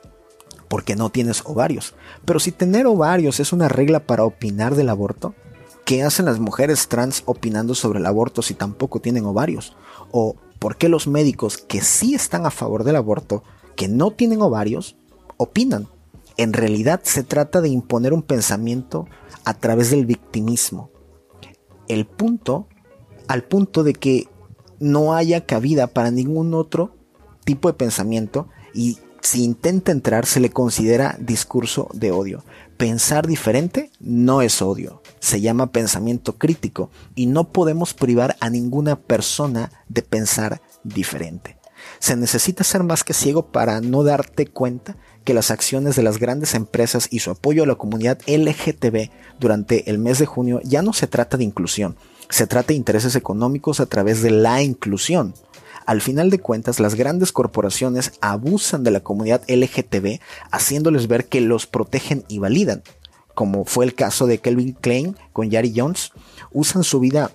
porque 0.67 0.97
no 0.97 1.11
tienes 1.11 1.43
ovarios. 1.45 1.95
Pero 2.25 2.41
si 2.41 2.51
tener 2.51 2.87
ovarios 2.87 3.39
es 3.39 3.53
una 3.53 3.69
regla 3.69 4.01
para 4.01 4.25
opinar 4.25 4.75
del 4.75 4.89
aborto, 4.89 5.33
¿Qué 5.85 6.03
hacen 6.03 6.25
las 6.25 6.39
mujeres 6.39 6.87
trans 6.87 7.23
opinando 7.25 7.75
sobre 7.75 7.99
el 7.99 8.05
aborto 8.05 8.41
si 8.41 8.53
tampoco 8.53 9.01
tienen 9.01 9.25
ovarios? 9.25 9.75
¿O 10.11 10.35
por 10.59 10.77
qué 10.77 10.87
los 10.87 11.07
médicos 11.07 11.57
que 11.57 11.81
sí 11.81 12.15
están 12.15 12.45
a 12.45 12.51
favor 12.51 12.85
del 12.85 12.95
aborto, 12.95 13.43
que 13.75 13.89
no 13.89 14.11
tienen 14.11 14.41
ovarios, 14.41 14.95
opinan? 15.35 15.89
En 16.37 16.53
realidad 16.53 17.01
se 17.03 17.23
trata 17.23 17.59
de 17.59 17.69
imponer 17.69 18.13
un 18.13 18.23
pensamiento 18.23 19.07
a 19.43 19.53
través 19.55 19.91
del 19.91 20.05
victimismo. 20.05 20.89
El 21.89 22.05
punto, 22.05 22.67
al 23.27 23.43
punto 23.43 23.83
de 23.83 23.93
que 23.93 24.29
no 24.79 25.13
haya 25.13 25.45
cabida 25.45 25.87
para 25.87 26.11
ningún 26.11 26.53
otro 26.53 26.95
tipo 27.43 27.67
de 27.67 27.73
pensamiento 27.73 28.47
y 28.73 28.99
si 29.21 29.43
intenta 29.43 29.91
entrar 29.91 30.25
se 30.25 30.39
le 30.39 30.49
considera 30.49 31.17
discurso 31.19 31.89
de 31.93 32.11
odio. 32.11 32.43
Pensar 32.77 33.27
diferente 33.27 33.91
no 33.99 34.41
es 34.41 34.61
odio, 34.61 35.02
se 35.23 35.39
llama 35.39 35.71
pensamiento 35.71 36.37
crítico 36.37 36.91
y 37.15 37.27
no 37.27 37.53
podemos 37.53 37.93
privar 37.93 38.35
a 38.41 38.49
ninguna 38.49 38.97
persona 38.99 39.71
de 39.87 40.01
pensar 40.01 40.61
diferente. 40.83 41.55
Se 41.99 42.17
necesita 42.17 42.65
ser 42.65 42.83
más 42.83 43.05
que 43.05 43.13
ciego 43.13 43.47
para 43.47 43.79
no 43.79 44.03
darte 44.03 44.47
cuenta 44.47 44.97
que 45.23 45.33
las 45.33 45.49
acciones 45.49 45.95
de 45.95 46.03
las 46.03 46.17
grandes 46.17 46.55
empresas 46.55 47.07
y 47.09 47.19
su 47.19 47.31
apoyo 47.31 47.63
a 47.63 47.65
la 47.65 47.75
comunidad 47.75 48.19
LGTB 48.27 49.11
durante 49.39 49.89
el 49.89 49.97
mes 49.97 50.19
de 50.19 50.25
junio 50.25 50.59
ya 50.65 50.81
no 50.81 50.91
se 50.91 51.07
trata 51.07 51.37
de 51.37 51.45
inclusión, 51.45 51.95
se 52.27 52.45
trata 52.45 52.67
de 52.67 52.75
intereses 52.75 53.15
económicos 53.15 53.79
a 53.79 53.85
través 53.85 54.21
de 54.21 54.31
la 54.31 54.61
inclusión. 54.61 55.35
Al 55.85 56.01
final 56.01 56.31
de 56.31 56.39
cuentas, 56.39 56.81
las 56.81 56.95
grandes 56.95 57.31
corporaciones 57.31 58.11
abusan 58.19 58.83
de 58.83 58.91
la 58.91 58.99
comunidad 58.99 59.41
LGTB 59.47 60.19
haciéndoles 60.51 61.07
ver 61.07 61.27
que 61.27 61.39
los 61.39 61.65
protegen 61.65 62.25
y 62.27 62.39
validan, 62.39 62.83
como 63.33 63.65
fue 63.65 63.85
el 63.85 63.95
caso 63.95 64.27
de 64.27 64.39
Kelvin 64.39 64.73
Klein 64.73 65.17
con 65.31 65.49
Yari 65.49 65.73
Jones, 65.75 66.11
usan 66.51 66.83
su 66.83 66.99
vida 66.99 67.31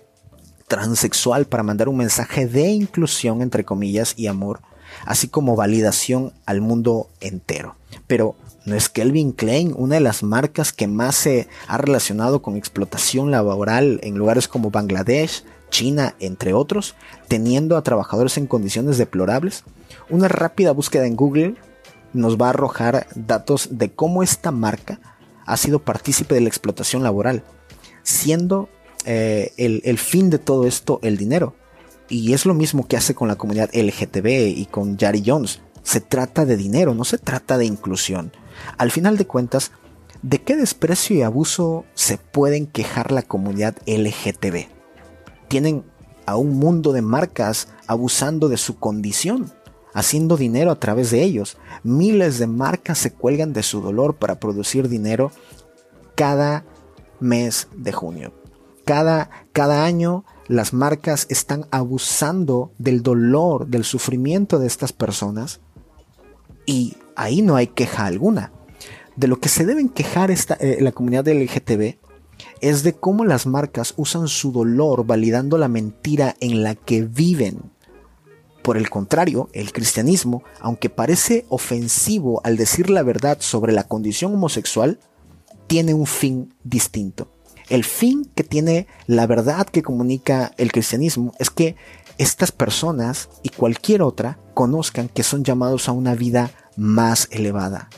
transexual 0.69 1.47
para 1.47 1.63
mandar 1.63 1.89
un 1.89 1.97
mensaje 1.97 2.47
de 2.47 2.69
inclusión, 2.69 3.43
entre 3.43 3.65
comillas, 3.65 4.15
y 4.17 4.27
amor, 4.27 4.61
así 5.05 5.29
como 5.29 5.57
validación 5.57 6.33
al 6.47 6.61
mundo 6.61 7.09
entero. 7.21 7.77
Pero 8.07 8.37
no 8.65 8.77
es 8.77 8.89
Kelvin 8.89 9.33
Klein 9.33 9.73
una 9.77 9.95
de 9.95 10.01
las 10.01 10.23
marcas 10.23 10.73
que 10.73 10.87
más 10.87 11.17
se 11.17 11.49
ha 11.67 11.79
relacionado 11.79 12.43
con 12.43 12.57
explotación 12.57 13.31
laboral 13.31 13.99
en 14.03 14.19
lugares 14.19 14.47
como 14.47 14.71
Bangladesh, 14.71 15.43
China, 15.71 16.15
entre 16.21 16.53
otros, 16.53 16.95
teniendo 17.29 17.77
a 17.77 17.83
trabajadores 17.83 18.37
en 18.37 18.47
condiciones 18.47 18.99
deplorables. 18.99 19.65
Una 20.11 20.29
rápida 20.29 20.73
búsqueda 20.73 21.07
en 21.07 21.17
Google 21.17 21.55
nos 22.13 22.37
va 22.37 22.47
a 22.47 22.51
arrojar 22.51 23.07
datos 23.15 23.69
de 23.73 23.91
cómo 23.91 24.23
esta 24.23 24.51
marca 24.51 25.01
ha 25.49 25.57
sido 25.57 25.81
partícipe 25.81 26.35
de 26.35 26.41
la 26.41 26.49
explotación 26.49 27.03
laboral, 27.03 27.43
siendo 28.03 28.69
eh, 29.05 29.53
el, 29.57 29.83
el 29.85 29.99
fin 29.99 30.31
de 30.31 30.39
todo 30.39 30.67
esto 30.67 31.01
el 31.03 31.17
dinero. 31.17 31.55
Y 32.09 32.33
es 32.33 32.47
lo 32.47 32.55
mismo 32.55 32.87
que 32.87 32.97
hace 32.97 33.15
con 33.15 33.29
la 33.29 33.37
comunidad 33.37 33.71
LGTB 33.75 34.57
y 34.57 34.67
con 34.67 34.97
Yari 34.97 35.23
Jones. 35.27 35.61
Se 35.83 36.01
trata 36.01 36.45
de 36.45 36.57
dinero, 36.57 36.95
no 36.95 37.05
se 37.05 37.19
trata 37.19 37.59
de 37.59 37.67
inclusión. 37.67 38.33
Al 38.79 38.91
final 38.91 39.19
de 39.19 39.27
cuentas, 39.27 39.73
¿de 40.23 40.41
qué 40.41 40.57
desprecio 40.57 41.17
y 41.17 41.23
abuso 41.23 41.85
se 41.95 42.17
pueden 42.19 42.67
quejar 42.67 43.13
la 43.13 43.23
comunidad 43.23 43.77
LGTB? 43.87 44.79
tienen 45.49 45.85
a 46.27 46.37
un 46.37 46.55
mundo 46.59 46.93
de 46.93 47.03
marcas 47.03 47.69
abusando 47.87 48.49
de 48.49 48.59
su 48.59 48.79
condición, 48.79 49.53
haciendo 49.99 50.37
dinero 50.37 50.71
a 50.71 50.79
través 50.79 51.11
de 51.11 51.23
ellos. 51.23 51.57
Miles 51.83 52.39
de 52.39 52.47
marcas 52.47 52.99
se 52.99 53.13
cuelgan 53.13 53.53
de 53.53 53.63
su 53.63 53.81
dolor 53.81 54.17
para 54.17 54.39
producir 54.39 54.89
dinero 54.89 55.33
cada 56.15 56.65
mes 57.21 57.69
de 57.77 57.93
junio. 57.93 58.33
Cada, 58.85 59.31
cada 59.53 59.85
año 59.85 60.25
las 60.47 60.73
marcas 60.73 61.27
están 61.29 61.67
abusando 61.71 62.73
del 62.79 63.03
dolor, 63.03 63.67
del 63.67 63.85
sufrimiento 63.85 64.59
de 64.59 64.67
estas 64.67 64.93
personas 64.93 65.61
y 66.65 66.97
ahí 67.17 67.43
no 67.43 67.57
hay 67.57 67.67
queja 67.67 68.07
alguna. 68.07 68.53
De 69.17 69.27
lo 69.27 69.41
que 69.41 69.49
se 69.49 69.67
deben 69.67 69.89
quejar 69.89 70.31
esta, 70.31 70.55
eh, 70.55 70.79
la 70.81 70.93
comunidad 70.93 71.29
LGTB 71.29 71.99
es 72.61 72.83
de 72.83 72.95
cómo 72.95 73.25
las 73.25 73.47
marcas 73.47 73.95
usan 73.97 74.29
su 74.29 74.53
dolor 74.53 75.05
validando 75.05 75.59
la 75.59 75.69
mentira 75.69 76.37
en 76.41 76.63
la 76.63 76.75
que 76.75 77.03
viven. 77.03 77.73
Por 78.69 78.77
el 78.77 78.91
contrario, 78.91 79.49
el 79.55 79.73
cristianismo, 79.73 80.43
aunque 80.61 80.91
parece 80.91 81.47
ofensivo 81.49 82.43
al 82.45 82.59
decir 82.59 82.91
la 82.91 83.03
verdad 83.03 83.39
sobre 83.41 83.73
la 83.73 83.85
condición 83.85 84.35
homosexual, 84.35 85.01
tiene 85.69 85.95
un 85.95 86.05
fin 86.05 86.53
distinto. 86.65 87.31
El 87.71 87.83
fin 87.83 88.31
que 88.35 88.45
tiene 88.45 88.87
la 89.07 89.27
verdad 89.27 89.67
que 89.67 89.81
comunica 89.81 90.53
el 90.59 90.71
cristianismo 90.71 91.33
es 91.39 91.49
que 91.49 91.77
estas 92.19 92.53
personas 92.53 93.31
y 93.43 93.49
cualquier 93.49 94.03
otra 94.03 94.39
conozcan 94.53 95.09
que 95.09 95.23
son 95.23 95.45
llamados 95.45 95.89
a 95.89 95.93
una 95.93 96.15
vida 96.15 96.51
más 96.77 97.29
elevada. 97.31 97.89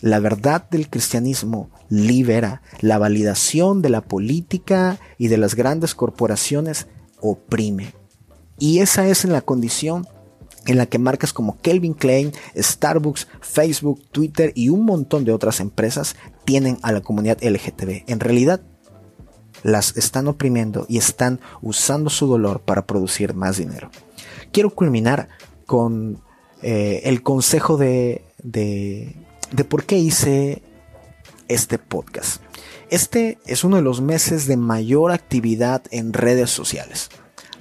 La 0.00 0.20
verdad 0.20 0.64
del 0.70 0.90
cristianismo 0.90 1.70
libera. 1.88 2.62
La 2.82 2.98
validación 2.98 3.82
de 3.82 3.88
la 3.88 4.02
política 4.02 5.00
y 5.18 5.26
de 5.26 5.38
las 5.38 5.56
grandes 5.56 5.96
corporaciones 5.96 6.86
oprime. 7.20 8.00
Y 8.62 8.78
esa 8.78 9.08
es 9.08 9.24
la 9.24 9.40
condición 9.40 10.06
en 10.66 10.78
la 10.78 10.86
que 10.86 11.00
marcas 11.00 11.32
como 11.32 11.60
Kelvin 11.62 11.94
Klein, 11.94 12.30
Starbucks, 12.56 13.26
Facebook, 13.40 14.00
Twitter 14.12 14.52
y 14.54 14.68
un 14.68 14.84
montón 14.84 15.24
de 15.24 15.32
otras 15.32 15.58
empresas 15.58 16.14
tienen 16.44 16.78
a 16.82 16.92
la 16.92 17.00
comunidad 17.00 17.42
LGTB. 17.42 18.04
En 18.06 18.20
realidad, 18.20 18.60
las 19.64 19.96
están 19.96 20.28
oprimiendo 20.28 20.86
y 20.88 20.98
están 20.98 21.40
usando 21.60 22.08
su 22.08 22.28
dolor 22.28 22.60
para 22.60 22.86
producir 22.86 23.34
más 23.34 23.56
dinero. 23.56 23.90
Quiero 24.52 24.70
culminar 24.70 25.26
con 25.66 26.22
eh, 26.62 27.00
el 27.02 27.24
consejo 27.24 27.76
de, 27.76 28.24
de, 28.44 29.16
de 29.50 29.64
por 29.64 29.86
qué 29.86 29.98
hice 29.98 30.62
este 31.48 31.78
podcast. 31.78 32.40
Este 32.90 33.38
es 33.44 33.64
uno 33.64 33.74
de 33.74 33.82
los 33.82 34.00
meses 34.00 34.46
de 34.46 34.56
mayor 34.56 35.10
actividad 35.10 35.82
en 35.90 36.12
redes 36.12 36.50
sociales 36.50 37.10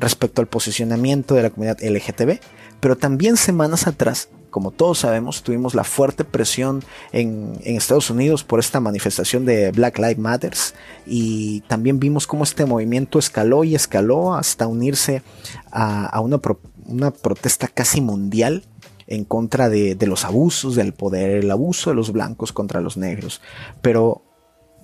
respecto 0.01 0.41
al 0.41 0.47
posicionamiento 0.47 1.35
de 1.35 1.43
la 1.43 1.49
comunidad 1.49 1.77
LGTB, 1.81 2.39
pero 2.81 2.97
también 2.97 3.37
semanas 3.37 3.87
atrás, 3.87 4.29
como 4.49 4.71
todos 4.71 4.99
sabemos, 4.99 5.43
tuvimos 5.43 5.75
la 5.75 5.83
fuerte 5.85 6.25
presión 6.25 6.83
en, 7.13 7.53
Estados 7.63 8.09
Unidos 8.09 8.43
por 8.43 8.59
esta 8.59 8.79
manifestación 8.81 9.45
de 9.45 9.71
Black 9.71 9.97
Lives 9.99 10.17
Matter 10.17 10.53
y 11.05 11.61
también 11.61 11.99
vimos 11.99 12.27
cómo 12.27 12.43
este 12.43 12.65
movimiento 12.65 13.19
escaló 13.19 13.63
y 13.63 13.75
escaló 13.75 14.33
hasta 14.33 14.67
unirse 14.67 15.21
a, 15.71 16.19
una, 16.19 16.39
protesta 17.11 17.67
casi 17.67 18.01
mundial 18.01 18.63
en 19.07 19.23
contra 19.23 19.69
de, 19.69 19.95
de, 19.95 20.07
los 20.07 20.25
abusos 20.25 20.75
del 20.75 20.93
poder, 20.93 21.31
el 21.31 21.51
abuso 21.51 21.91
de 21.91 21.95
los 21.95 22.11
blancos 22.11 22.51
contra 22.51 22.81
los 22.81 22.97
negros. 22.97 23.41
Pero 23.81 24.23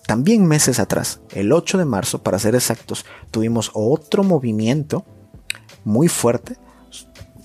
también 0.07 0.47
meses 0.47 0.79
atrás, 0.79 1.19
el 1.33 1.51
8 1.51 1.77
de 1.77 1.85
marzo, 1.85 2.23
para 2.23 2.39
ser 2.39 2.55
exactos, 2.55 3.05
tuvimos 3.29 3.71
otro 3.73 4.23
movimiento 4.23 5.05
muy 5.83 6.07
fuerte 6.07 6.55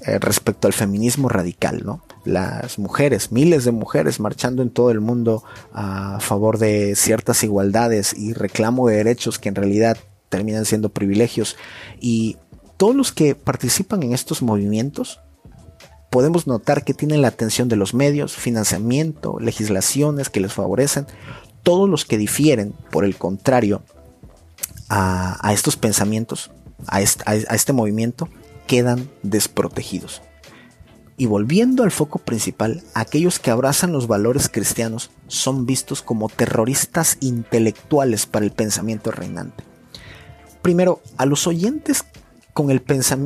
eh, 0.07 0.19
respecto 0.21 0.69
al 0.69 0.73
feminismo 0.73 1.29
radical, 1.29 1.83
¿no? 1.85 2.05
Las 2.25 2.79
mujeres, 2.79 3.33
miles 3.33 3.65
de 3.65 3.73
mujeres 3.73 4.21
marchando 4.21 4.63
en 4.63 4.71
todo 4.71 4.93
el 4.93 5.01
mundo 5.01 5.43
a 5.73 6.21
favor 6.21 6.59
de 6.59 6.95
ciertas 6.95 7.43
igualdades 7.43 8.15
y 8.17 8.33
reclamo 8.33 8.87
de 8.87 8.97
derechos 8.97 9.41
que 9.41 9.49
en 9.49 9.57
realidad 9.57 9.97
terminan 10.29 10.65
siendo 10.65 10.89
privilegios. 10.89 11.57
Y 12.01 12.37
todos 12.77 12.95
los 12.95 13.11
que 13.11 13.35
participan 13.35 14.05
en 14.05 14.13
estos 14.13 14.41
movimientos 14.41 15.21
podemos 16.11 16.47
notar 16.47 16.85
que 16.85 16.95
tienen 16.95 17.23
la 17.23 17.29
atención 17.29 17.69
de 17.69 17.77
los 17.77 17.93
medios, 17.93 18.37
financiamiento, 18.37 19.39
legislaciones 19.41 20.29
que 20.29 20.41
les 20.41 20.53
favorecen, 20.53 21.07
todos 21.63 21.89
los 21.89 22.05
que 22.05 22.19
difieren, 22.19 22.75
por 22.91 23.05
el 23.05 23.17
contrario, 23.17 23.83
a, 24.89 25.53
estos 25.53 25.77
pensamientos, 25.77 26.51
a 26.87 27.01
este, 27.01 27.73
movimiento, 27.73 28.29
quedan 28.67 29.09
desprotegidos. 29.23 30.23
Y 31.17 31.27
volviendo 31.27 31.83
al 31.83 31.91
foco 31.91 32.19
principal, 32.19 32.83
aquellos 32.95 33.39
que 33.39 33.51
abrazan 33.51 33.93
los 33.93 34.07
valores 34.07 34.49
cristianos 34.49 35.11
son 35.29 35.67
vistos 35.67 36.03
como 36.03 36.29
terroristas 36.29 37.17
intelectuales 37.21 38.27
para 38.27 38.45
el 38.45 38.51
pensamiento 38.51 39.11
reinante. 39.11 39.65
Primero, 40.63 41.01
a 41.17 41.27
los 41.27 41.47
oyentes 41.47 42.05
con 42.53 42.71
el 42.71 42.83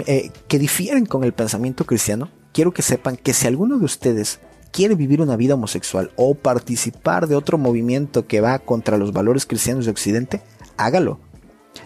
eh, 0.06 0.30
que 0.46 0.58
difieren 0.58 1.06
con 1.06 1.24
el 1.24 1.32
pensamiento 1.32 1.84
cristiano, 1.84 2.28
quiero 2.52 2.72
que 2.72 2.82
sepan 2.82 3.16
que 3.16 3.34
si 3.34 3.46
alguno 3.46 3.78
de 3.78 3.84
ustedes 3.84 4.40
quiere 4.72 4.94
vivir 4.94 5.20
una 5.20 5.36
vida 5.36 5.54
homosexual 5.54 6.10
o 6.16 6.34
participar 6.34 7.26
de 7.28 7.36
otro 7.36 7.58
movimiento 7.58 8.26
que 8.26 8.40
va 8.40 8.58
contra 8.58 8.98
los 8.98 9.12
valores 9.12 9.46
cristianos 9.46 9.86
de 9.86 9.90
Occidente, 9.90 10.42
hágalo. 10.76 11.18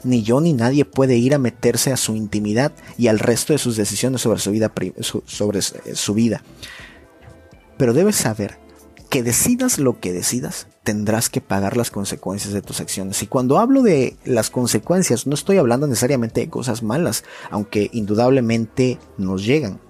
Ni 0.04 0.22
yo 0.22 0.40
ni 0.40 0.52
nadie 0.52 0.84
puede 0.84 1.16
ir 1.16 1.34
a 1.34 1.38
meterse 1.38 1.92
a 1.92 1.96
su 1.96 2.14
intimidad 2.14 2.72
y 2.96 3.08
al 3.08 3.18
resto 3.18 3.52
de 3.52 3.58
sus 3.58 3.76
decisiones 3.76 4.20
sobre 4.20 4.40
su 4.40 4.50
vida. 4.50 4.72
Sobre 5.26 5.58
eh, 5.58 5.62
su 5.94 6.14
vida. 6.14 6.42
Pero 7.76 7.92
debes 7.92 8.16
saber 8.16 8.58
que 9.08 9.22
decidas 9.24 9.78
lo 9.78 9.98
que 9.98 10.12
decidas, 10.12 10.68
tendrás 10.84 11.28
que 11.28 11.40
pagar 11.40 11.76
las 11.76 11.90
consecuencias 11.90 12.52
de 12.52 12.62
tus 12.62 12.80
acciones. 12.80 13.22
Y 13.22 13.26
cuando 13.26 13.58
hablo 13.58 13.82
de 13.82 14.16
las 14.24 14.50
consecuencias, 14.50 15.26
no 15.26 15.34
estoy 15.34 15.56
hablando 15.56 15.88
necesariamente 15.88 16.40
de 16.40 16.50
cosas 16.50 16.84
malas, 16.84 17.24
aunque 17.50 17.90
indudablemente 17.92 18.98
nos 19.18 19.44
llegan. 19.44 19.80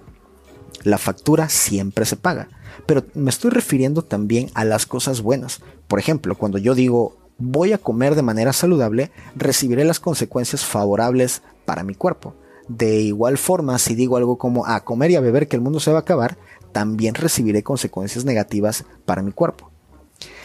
La 0.83 0.97
factura 0.97 1.49
siempre 1.49 2.05
se 2.05 2.15
paga 2.15 2.49
pero 2.91 3.05
me 3.13 3.29
estoy 3.29 3.51
refiriendo 3.51 4.01
también 4.01 4.51
a 4.53 4.65
las 4.65 4.85
cosas 4.85 5.21
buenas. 5.21 5.61
Por 5.87 5.97
ejemplo, 5.97 6.37
cuando 6.37 6.57
yo 6.57 6.75
digo 6.75 7.15
voy 7.37 7.71
a 7.71 7.77
comer 7.77 8.15
de 8.15 8.21
manera 8.21 8.51
saludable, 8.51 9.11
recibiré 9.33 9.85
las 9.85 10.01
consecuencias 10.01 10.65
favorables 10.65 11.41
para 11.63 11.85
mi 11.85 11.95
cuerpo. 11.95 12.35
De 12.67 12.99
igual 12.99 13.37
forma, 13.37 13.79
si 13.79 13.95
digo 13.95 14.17
algo 14.17 14.37
como 14.37 14.65
a 14.65 14.83
comer 14.83 15.11
y 15.11 15.15
a 15.15 15.21
beber 15.21 15.47
que 15.47 15.55
el 15.55 15.61
mundo 15.61 15.79
se 15.79 15.89
va 15.89 15.99
a 15.99 16.01
acabar, 16.01 16.37
también 16.73 17.15
recibiré 17.15 17.63
consecuencias 17.63 18.25
negativas 18.25 18.83
para 19.05 19.21
mi 19.21 19.31
cuerpo. 19.31 19.71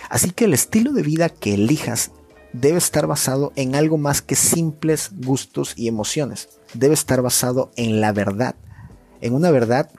Así 0.09 0.31
que 0.31 0.45
el 0.45 0.55
estilo 0.55 0.93
de 0.93 1.03
vida 1.03 1.29
que 1.29 1.55
elijas 1.55 2.13
debe 2.53 2.79
estar 2.79 3.09
basado 3.09 3.53
en 3.57 3.75
algo 3.75 3.99
más 3.99 4.23
que 4.23 4.37
simples 4.37 5.11
gustos 5.17 5.73
y 5.77 5.89
emociones. 5.89 6.49
Debe 6.75 6.95
estar 6.95 7.23
basado 7.23 7.73
en 7.75 8.01
la 8.01 8.13
verdad, 8.13 8.55
en 9.21 9.35
una 9.35 9.51
verdad 9.51 9.91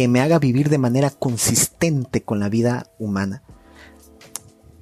que 0.00 0.08
me 0.08 0.22
haga 0.22 0.38
vivir 0.38 0.70
de 0.70 0.78
manera 0.78 1.10
consistente 1.10 2.22
con 2.22 2.40
la 2.40 2.48
vida 2.48 2.90
humana. 2.98 3.42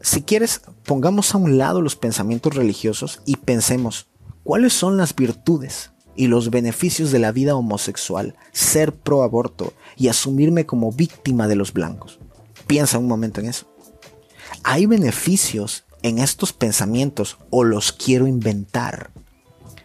Si 0.01 0.23
quieres, 0.23 0.61
pongamos 0.85 1.35
a 1.35 1.39
un 1.39 1.59
lado 1.59 1.83
los 1.83 1.97
pensamientos 1.97 2.55
religiosos 2.55 3.21
y 3.25 3.35
pensemos 3.35 4.07
cuáles 4.45 4.75
son 4.75 4.97
las 4.97 5.17
virtudes 5.17 5.91
y 6.15 6.29
los 6.29 6.51
beneficios 6.51 7.11
de 7.11 7.19
la 7.19 7.33
vida 7.33 7.57
homosexual, 7.57 8.37
ser 8.53 8.95
pro 8.95 9.25
aborto 9.25 9.73
y 9.97 10.07
asumirme 10.07 10.67
como 10.67 10.93
víctima 10.93 11.49
de 11.49 11.57
los 11.57 11.73
blancos. 11.73 12.21
Piensa 12.69 13.01
un 13.01 13.09
momento 13.09 13.41
en 13.41 13.49
eso. 13.49 13.67
¿Hay 14.63 14.87
beneficios 14.87 15.83
en 16.03 16.21
estos 16.21 16.53
pensamientos 16.53 17.39
o 17.51 17.65
los 17.65 17.91
quiero 17.91 18.29
inventar? 18.29 19.11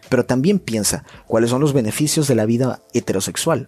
Pero 0.10 0.28
también 0.28 0.60
piensa 0.60 1.06
cuáles 1.26 1.50
son 1.50 1.60
los 1.60 1.74
beneficios 1.74 2.28
de 2.28 2.36
la 2.36 2.46
vida 2.46 2.84
heterosexual, 2.94 3.68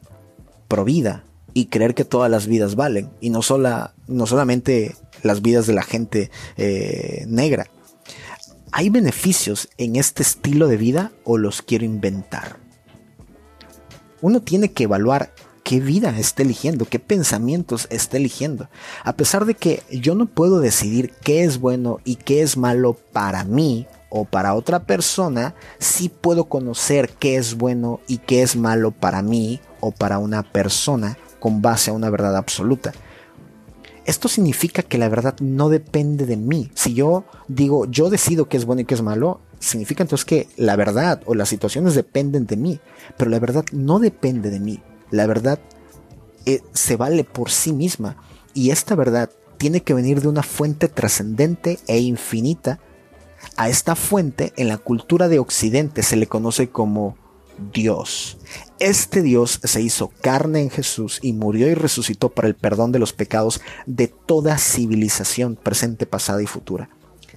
pro 0.68 0.84
vida, 0.86 1.24
y 1.54 1.68
creer 1.68 1.96
que 1.96 2.06
todas 2.06 2.30
las 2.30 2.48
vidas 2.48 2.76
valen 2.76 3.10
y 3.22 3.30
no, 3.30 3.40
no 4.08 4.28
solamente 4.28 4.96
las 5.24 5.42
vidas 5.42 5.68
de 5.68 5.74
la 5.74 5.84
gente 5.84 6.32
eh, 6.58 7.26
negra. 7.28 7.68
¿Hay 8.72 8.90
beneficios 8.90 9.70
en 9.78 9.96
este 9.96 10.22
estilo 10.22 10.68
de 10.68 10.78
vida 10.78 11.12
o 11.24 11.38
los 11.38 11.62
quiero 11.62 11.86
inventar? 11.86 12.58
Uno 14.22 14.42
tiene 14.42 14.72
que 14.72 14.84
evaluar 14.84 15.34
qué 15.64 15.80
vida 15.80 16.18
está 16.20 16.44
eligiendo, 16.44 16.86
qué 16.86 17.00
pensamientos 17.00 17.88
está 17.90 18.18
eligiendo. 18.18 18.70
A 19.04 19.14
pesar 19.14 19.46
de 19.46 19.56
que 19.56 19.82
yo 19.90 20.14
no 20.14 20.26
puedo 20.26 20.60
decidir 20.60 21.12
qué 21.24 21.44
es 21.44 21.60
bueno 21.60 22.00
y 22.06 22.18
qué 22.18 22.42
es 22.42 22.58
malo 22.58 22.98
para 23.14 23.44
mí 23.46 23.88
o 24.10 24.26
para 24.26 24.54
otra 24.54 24.84
persona, 24.84 25.56
sí 25.80 26.10
puedo 26.10 26.46
conocer 26.46 27.10
qué 27.18 27.38
es 27.38 27.56
bueno 27.56 28.00
y 28.08 28.18
qué 28.20 28.44
es 28.44 28.56
malo 28.56 28.92
para 28.92 29.22
mí 29.22 29.60
o 29.80 29.92
para 29.92 30.20
una 30.20 30.44
persona 30.44 31.18
con 31.46 31.62
base 31.62 31.92
a 31.92 31.94
una 31.94 32.10
verdad 32.10 32.36
absoluta. 32.36 32.92
Esto 34.04 34.28
significa 34.28 34.82
que 34.82 34.98
la 34.98 35.10
verdad 35.10 35.36
no 35.42 35.70
depende 35.70 36.26
de 36.26 36.38
mí. 36.38 36.72
Si 36.74 36.96
yo 36.96 37.24
digo, 37.48 37.86
yo 37.86 38.10
decido 38.10 38.50
qué 38.50 38.58
es 38.58 38.66
bueno 38.66 38.82
y 38.82 38.86
qué 38.86 38.96
es 38.96 39.04
malo, 39.04 39.42
significa 39.60 40.02
entonces 40.02 40.26
que 40.26 40.48
la 40.58 40.76
verdad 40.76 41.22
o 41.28 41.36
las 41.36 41.50
situaciones 41.50 41.94
dependen 41.94 42.48
de 42.48 42.58
mí. 42.58 42.80
Pero 43.16 43.30
la 43.30 43.38
verdad 43.38 43.64
no 43.72 44.00
depende 44.00 44.50
de 44.50 44.60
mí. 44.60 44.82
La 45.12 45.28
verdad 45.28 45.60
eh, 46.48 46.62
se 46.74 46.96
vale 46.96 47.24
por 47.24 47.52
sí 47.52 47.74
misma. 47.74 48.18
Y 48.56 48.72
esta 48.72 48.96
verdad 48.96 49.30
tiene 49.60 49.84
que 49.84 49.94
venir 49.94 50.22
de 50.22 50.30
una 50.30 50.42
fuente 50.42 50.88
trascendente 50.88 51.78
e 51.86 52.00
infinita. 52.00 52.80
A 53.56 53.70
esta 53.70 53.96
fuente 53.96 54.52
en 54.58 54.68
la 54.68 54.80
cultura 54.80 55.28
de 55.28 55.38
Occidente 55.38 56.02
se 56.02 56.16
le 56.16 56.26
conoce 56.26 56.70
como 56.72 57.16
Dios. 57.74 58.38
Este 58.80 59.22
Dios 59.22 59.60
se 59.64 59.82
hizo 59.82 60.10
carne 60.22 60.62
en 60.62 60.70
Jesús 60.70 61.20
y 61.22 61.34
murió 61.34 61.68
y 61.68 61.74
resucitó 61.74 62.30
para 62.30 62.48
el 62.48 62.56
perdón 62.56 62.92
de 62.92 63.00
los 63.00 63.14
pecados 63.14 63.62
de 63.86 64.08
toda 64.08 64.58
civilización 64.58 65.56
presente, 65.56 66.06
pasada 66.06 66.42
y 66.42 66.48
futura. 66.48 66.90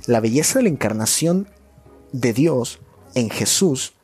La 0.07 0.21
belleza 0.21 0.59
de 0.59 0.65
la 0.65 0.71
encarnación 0.71 1.49
de 2.13 2.33
Dios 2.33 2.81
en 3.15 3.31
Jesús 3.31 3.95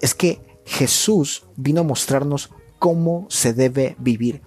es 0.00 0.14
que 0.14 0.40
Jesús 0.64 1.44
vino 1.56 1.80
a 1.80 1.84
mostrarnos 1.84 2.50
cómo 2.78 3.26
se 3.28 3.52
debe 3.52 3.96
vivir. 3.98 4.42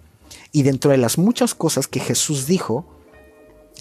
Y 0.52 0.64
dentro 0.64 0.92
de 0.92 0.98
las 0.98 1.18
muchas 1.18 1.56
cosas 1.56 1.88
que 1.88 2.00
Jesús 2.00 2.48
dijo 2.48 2.86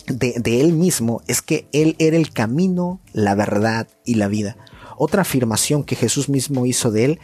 de, 0.07 0.61
él 0.61 0.73
mismo 0.73 1.23
es 1.27 1.41
que 1.41 1.67
Él 1.73 1.97
era 1.99 2.17
el 2.17 2.33
camino, 2.33 3.01
la 3.13 3.35
verdad 3.35 3.89
y 4.05 4.15
la 4.15 4.29
vida. 4.29 4.57
Otra 4.97 5.23
afirmación 5.23 5.85
que 5.85 5.97
Jesús 5.97 6.29
mismo 6.29 6.67
hizo 6.67 6.91
de 6.91 7.05
él 7.05 7.21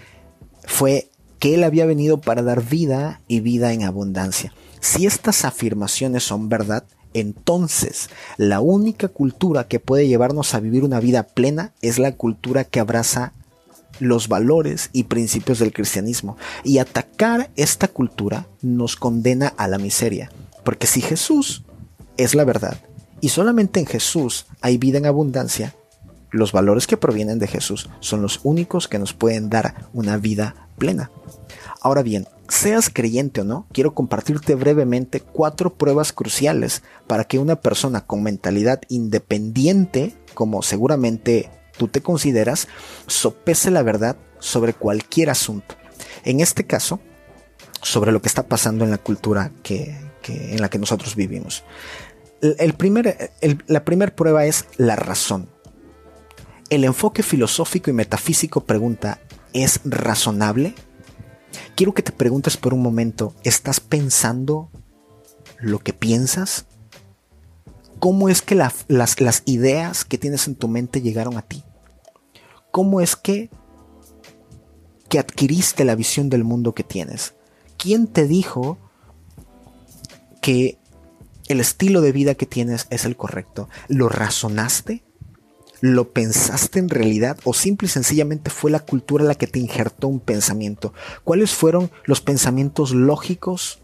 fue 0.65 1.11
que 1.39 1.55
él 1.55 1.65
había 1.65 1.87
venido 1.87 2.21
para 2.21 2.43
dar 2.43 2.63
vida 2.63 3.23
y 3.27 3.41
vida 3.41 3.73
en 3.73 3.83
abundancia. 3.83 4.53
Si 4.81 5.07
estas 5.07 5.45
afirmaciones 5.45 6.23
son 6.23 6.49
verdad, 6.49 6.85
entonces 7.15 8.09
la 8.37 8.61
única 8.61 9.09
cultura 9.09 9.67
que 9.67 9.81
puede 9.81 10.07
llevarnos 10.07 10.55
a 10.55 10.61
vivir 10.61 10.85
una 10.85 11.01
vida 11.01 11.25
plena 11.25 11.73
es 11.83 11.99
la 11.99 12.13
cultura 12.13 12.65
que 12.65 12.81
abraza 12.81 13.33
los 13.99 14.29
valores 14.29 14.91
y 14.93 15.05
principios 15.05 15.59
del 15.59 15.73
cristianismo. 15.73 16.37
Y 16.65 16.79
atacar 16.79 17.51
esta 17.57 17.89
cultura 17.89 18.47
nos 18.63 18.97
condena 18.97 19.49
a 19.57 19.69
la 19.69 19.79
miseria. 19.79 20.31
Porque 20.65 20.87
si 20.87 21.01
Jesús 21.01 21.65
es 22.17 22.35
la 22.35 22.45
verdad 22.45 22.79
y 23.21 23.31
solamente 23.31 23.81
en 23.81 23.87
Jesús 23.87 24.47
hay 24.61 24.79
vida 24.79 24.99
en 24.99 25.07
abundancia, 25.07 25.75
los 26.31 26.53
valores 26.53 26.87
que 26.87 26.97
provienen 26.97 27.39
de 27.39 27.47
Jesús 27.47 27.89
son 28.01 28.23
los 28.23 28.41
únicos 28.43 28.89
que 28.89 28.99
nos 28.99 29.13
pueden 29.13 29.51
dar 29.51 29.89
una 29.93 30.17
vida 30.17 30.69
plena. 30.79 31.11
Ahora 31.81 32.03
bien, 32.03 32.27
seas 32.49 32.91
creyente 32.93 33.41
o 33.41 33.45
no, 33.45 33.67
quiero 33.73 33.95
compartirte 33.95 34.55
brevemente 34.55 35.21
cuatro 35.21 35.75
pruebas 35.75 36.13
cruciales 36.13 36.83
para 37.07 37.25
que 37.25 37.39
una 37.39 37.57
persona 37.57 38.07
con 38.07 38.23
mentalidad 38.23 38.83
independiente, 38.89 40.15
como 40.35 40.63
seguramente 40.63 41.51
tú 41.77 41.89
te 41.89 42.03
consideras, 42.03 42.69
sopese 43.07 43.71
la 43.71 43.83
verdad 43.83 44.17
sobre 44.39 44.75
cualquier 44.75 45.31
asunto. 45.31 45.77
En 46.25 46.41
este 46.41 46.65
caso, 46.65 47.01
sobre 47.83 48.13
lo 48.13 48.21
que 48.21 48.29
está 48.29 48.43
pasando 48.43 48.85
en 48.85 48.91
la 48.91 48.99
cultura 48.99 49.53
que, 49.63 49.97
en 50.27 50.61
la 50.61 50.69
que 50.69 50.79
nosotros 50.79 51.17
vivimos. 51.17 51.65
El, 52.43 52.75
primer, 52.75 53.33
la 53.67 53.85
primera 53.85 54.15
prueba 54.15 54.45
es 54.47 54.67
la 54.77 54.97
razón. 54.97 55.49
El 56.71 56.85
enfoque 56.85 57.25
filosófico 57.25 57.91
y 57.91 57.93
metafísico 57.93 58.61
pregunta, 58.61 59.19
¿es 59.53 59.81
razonable? 59.85 60.77
Quiero 61.75 61.95
que 61.95 62.03
te 62.03 62.13
preguntes 62.13 62.57
por 62.57 62.75
un 62.75 62.81
momento, 62.81 63.35
¿estás 63.43 63.81
pensando 63.81 64.71
lo 65.59 65.81
que 65.81 65.93
piensas? 65.93 66.67
¿Cómo 67.99 68.29
es 68.29 68.41
que 68.41 68.55
las, 68.55 68.87
las 68.87 69.43
ideas 69.47 70.05
que 70.05 70.17
tienes 70.17 70.47
en 70.47 70.55
tu 70.55 70.69
mente 70.69 71.03
llegaron 71.03 71.37
a 71.37 71.43
ti? 71.43 71.65
¿Cómo 72.71 73.01
es 73.01 73.17
que, 73.17 73.51
que 75.09 75.19
adquiriste 75.19 75.85
la 75.85 75.97
visión 75.97 76.31
del 76.31 76.45
mundo 76.45 76.73
que 76.73 76.85
tienes? 76.85 77.35
¿Quién 77.79 78.07
te 78.07 78.29
dijo 78.29 78.79
que 80.41 80.79
el 81.49 81.59
estilo 81.59 82.01
de 82.01 82.13
vida 82.13 82.37
que 82.37 82.47
tienes 82.47 82.87
es 82.91 83.05
el 83.05 83.17
correcto? 83.17 83.69
¿Lo 83.89 84.09
razonaste? 84.09 85.03
¿Lo 85.81 86.13
pensaste 86.13 86.79
en 86.79 86.91
realidad 86.91 87.39
o 87.45 87.55
simple 87.55 87.87
y 87.87 87.91
sencillamente 87.91 88.51
fue 88.51 88.71
la 88.71 88.81
cultura 88.81 89.25
la 89.25 89.35
que 89.35 89.47
te 89.47 89.59
injertó 89.59 90.09
un 90.09 90.21
pensamiento? 90.21 90.93
¿Cuáles 91.25 91.53
fueron 91.53 91.91
los 92.05 92.21
pensamientos 92.21 92.93
lógicos? 92.93 93.81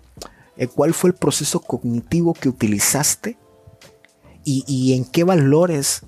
Eh, 0.58 0.66
¿Cuál 0.66 0.92
fue 0.92 1.10
el 1.10 1.16
proceso 1.16 1.60
cognitivo 1.60 2.34
que 2.34 2.50
utilizaste? 2.50 3.38
¿Y, 4.48 4.92
en 4.92 5.04
qué 5.04 5.24
valores 5.24 6.02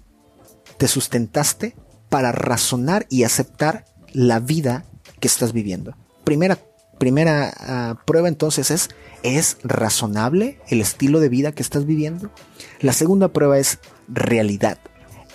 te 0.76 0.86
sustentaste 0.86 1.74
para 2.08 2.30
razonar 2.30 3.04
y 3.10 3.24
aceptar 3.24 3.84
la 4.12 4.38
vida 4.38 4.84
que 5.18 5.26
estás 5.26 5.52
viviendo? 5.52 5.96
Primera, 6.22 6.56
primera 7.00 7.52
ah, 7.58 7.98
prueba 8.04 8.28
entonces 8.28 8.70
es, 8.70 8.90
¿es 9.24 9.56
razonable 9.64 10.60
el 10.68 10.80
estilo 10.80 11.18
de 11.18 11.30
vida 11.30 11.50
que 11.50 11.64
estás 11.64 11.84
viviendo? 11.84 12.30
La 12.80 12.92
segunda 12.92 13.26
prueba 13.26 13.58
es 13.58 13.80
realidad 14.06 14.78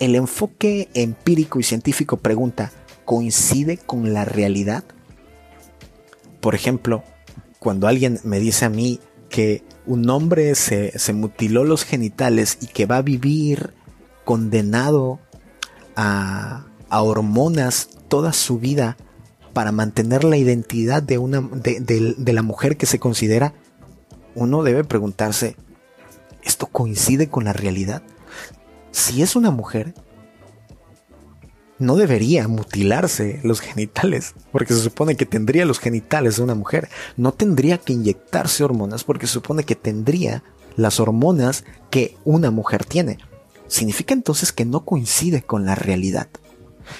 el 0.04 0.14
enfoque 0.14 0.88
empírico 0.94 1.58
y 1.58 1.62
científico 1.62 2.18
pregunta, 2.18 2.72
¿coincide 3.04 3.78
con 3.78 4.12
la 4.12 4.24
realidad? 4.24 4.84
Por 6.40 6.54
ejemplo, 6.54 7.02
cuando 7.58 7.88
alguien 7.88 8.20
me 8.22 8.38
dice 8.38 8.66
a 8.66 8.68
mí 8.68 9.00
que 9.30 9.64
un 9.86 10.08
hombre 10.10 10.54
se, 10.54 10.92
mutiló 11.12 11.64
los 11.64 11.84
genitales 11.84 12.58
y 12.60 12.66
que 12.66 12.86
va 12.86 12.98
a 12.98 13.02
vivir 13.02 13.72
condenado 14.24 15.20
a, 15.96 16.66
hormonas 16.90 17.88
toda 18.06 18.32
su 18.32 18.60
vida 18.60 18.96
para 19.52 19.72
mantener 19.72 20.22
la 20.22 20.36
identidad 20.36 21.02
de, 21.02 21.18
una, 21.18 21.40
de 21.40 22.32
la 22.32 22.42
mujer 22.42 22.76
que 22.76 22.86
se 22.86 23.00
considera, 23.00 23.52
uno 24.36 24.62
debe 24.62 24.84
preguntarse, 24.84 25.56
¿esto 26.44 26.66
coincide 26.66 27.28
con 27.28 27.44
la 27.44 27.52
realidad? 27.52 28.02
Si 28.94 29.22
es 29.22 29.34
una 29.34 29.50
mujer, 29.50 29.92
no 31.80 31.96
debería 31.96 32.46
mutilarse 32.46 33.40
los 33.42 33.60
genitales, 33.60 34.34
porque 34.52 34.72
se 34.72 34.80
supone 34.80 35.16
que 35.16 35.26
tendría 35.26 35.64
los 35.64 35.80
genitales 35.80 36.36
de 36.36 36.44
una 36.44 36.54
mujer. 36.54 36.88
No 37.16 37.32
tendría 37.32 37.78
que 37.78 37.92
inyectarse 37.92 38.62
hormonas, 38.62 39.02
porque 39.02 39.26
se 39.26 39.32
supone 39.32 39.64
que 39.64 39.74
tendría 39.74 40.44
las 40.76 41.00
hormonas 41.00 41.64
que 41.90 42.16
una 42.24 42.52
mujer 42.52 42.84
tiene. 42.84 43.18
Significa 43.66 44.14
entonces 44.14 44.52
que 44.52 44.64
no 44.64 44.84
coincide 44.84 45.42
con 45.42 45.66
la 45.66 45.74
realidad. 45.74 46.28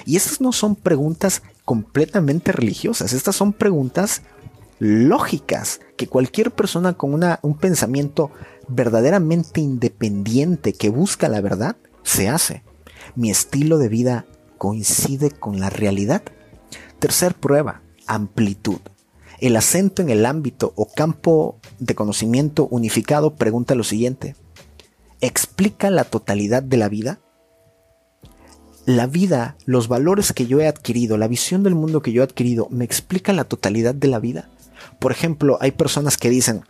Y 0.05 0.17
estas 0.17 0.41
no 0.41 0.51
son 0.51 0.75
preguntas 0.75 1.43
completamente 1.65 2.51
religiosas, 2.51 3.13
estas 3.13 3.37
son 3.37 3.53
preguntas 3.53 4.23
lógicas 4.81 5.81
que 5.97 6.09
cualquier 6.09 6.51
persona 6.51 6.95
con 6.95 7.15
una, 7.15 7.39
un 7.43 7.57
pensamiento 7.57 8.33
verdaderamente 8.69 9.61
independiente 9.61 10.73
que 10.73 10.89
busca 10.89 11.29
la 11.29 11.41
verdad 11.41 11.77
se 12.03 12.29
hace. 12.29 12.63
Mi 13.15 13.31
estilo 13.31 13.79
de 13.79 13.89
vida 13.89 14.27
coincide 14.59 15.31
con 15.31 15.61
la 15.61 15.71
realidad. 15.71 16.23
Tercer 16.99 17.35
prueba, 17.35 17.83
amplitud. 18.07 18.79
El 19.41 19.57
acento 19.57 20.01
en 20.01 20.11
el 20.11 20.27
ámbito 20.27 20.73
o 20.77 20.87
campo 20.93 21.59
de 21.79 21.95
conocimiento 21.95 22.67
unificado 22.71 23.35
pregunta 23.35 23.75
lo 23.75 23.85
siguiente. 23.85 24.37
¿Explica 25.21 25.91
la 25.91 26.05
totalidad 26.05 26.63
de 26.63 26.77
la 26.77 26.89
vida? 26.89 27.21
La 28.87 29.07
vida, 29.07 29.57
los 29.65 29.89
valores 29.89 30.33
que 30.33 30.47
yo 30.47 30.61
he 30.61 30.69
adquirido, 30.69 31.17
la 31.17 31.29
visión 31.29 31.63
del 31.63 31.75
mundo 31.75 32.03
que 32.03 32.13
yo 32.13 32.23
he 32.23 32.25
adquirido, 32.25 32.69
¿me 32.71 32.85
explica 32.85 33.33
la 33.33 33.45
totalidad 33.45 33.95
de 33.95 34.09
la 34.09 34.19
vida? 34.19 34.51
Por 34.99 35.13
ejemplo, 35.13 35.59
hay 35.61 35.73
personas 35.73 36.19
que 36.19 36.31
dicen, 36.31 36.65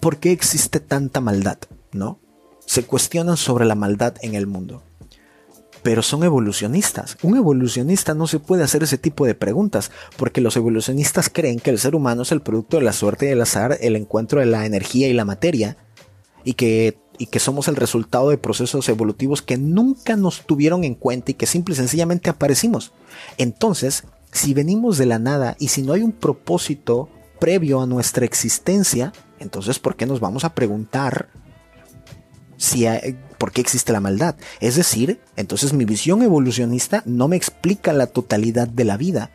¿por 0.00 0.18
qué 0.18 0.32
existe 0.32 0.80
tanta 0.80 1.20
maldad? 1.20 1.58
¿No? 1.92 2.20
se 2.68 2.84
cuestionan 2.84 3.38
sobre 3.38 3.64
la 3.64 3.74
maldad 3.74 4.16
en 4.20 4.34
el 4.34 4.46
mundo. 4.46 4.82
Pero 5.82 6.02
son 6.02 6.22
evolucionistas. 6.22 7.16
Un 7.22 7.38
evolucionista 7.38 8.12
no 8.12 8.26
se 8.26 8.40
puede 8.40 8.62
hacer 8.62 8.82
ese 8.82 8.98
tipo 8.98 9.24
de 9.24 9.34
preguntas, 9.34 9.90
porque 10.18 10.42
los 10.42 10.54
evolucionistas 10.54 11.30
creen 11.30 11.60
que 11.60 11.70
el 11.70 11.78
ser 11.78 11.94
humano 11.94 12.22
es 12.22 12.32
el 12.32 12.42
producto 12.42 12.76
de 12.76 12.82
la 12.82 12.92
suerte 12.92 13.24
y 13.24 13.28
del 13.30 13.40
azar, 13.40 13.78
el 13.80 13.96
encuentro 13.96 14.40
de 14.40 14.46
la 14.46 14.66
energía 14.66 15.08
y 15.08 15.14
la 15.14 15.24
materia, 15.24 15.78
y 16.44 16.54
que, 16.54 16.98
y 17.16 17.26
que 17.26 17.38
somos 17.38 17.68
el 17.68 17.76
resultado 17.76 18.28
de 18.28 18.36
procesos 18.36 18.86
evolutivos 18.90 19.40
que 19.40 19.56
nunca 19.56 20.16
nos 20.16 20.44
tuvieron 20.44 20.84
en 20.84 20.94
cuenta 20.94 21.30
y 21.30 21.34
que 21.34 21.46
simple 21.46 21.72
y 21.72 21.76
sencillamente 21.76 22.28
aparecimos. 22.28 22.92
Entonces, 23.38 24.04
si 24.30 24.52
venimos 24.52 24.98
de 24.98 25.06
la 25.06 25.18
nada 25.18 25.56
y 25.58 25.68
si 25.68 25.80
no 25.80 25.94
hay 25.94 26.02
un 26.02 26.12
propósito 26.12 27.08
previo 27.38 27.80
a 27.80 27.86
nuestra 27.86 28.24
existencia, 28.24 29.12
entonces 29.38 29.78
¿por 29.78 29.96
qué 29.96 30.06
nos 30.06 30.20
vamos 30.20 30.44
a 30.44 30.54
preguntar 30.54 31.28
si 32.58 32.86
por 33.38 33.52
qué 33.52 33.60
existe 33.62 33.92
la 33.92 34.00
maldad. 34.00 34.36
Es 34.60 34.76
decir, 34.76 35.20
entonces 35.36 35.72
mi 35.72 35.84
visión 35.84 36.22
evolucionista 36.22 37.02
no 37.06 37.28
me 37.28 37.36
explica 37.36 37.92
la 37.92 38.08
totalidad 38.08 38.68
de 38.68 38.84
la 38.84 38.96
vida, 38.96 39.30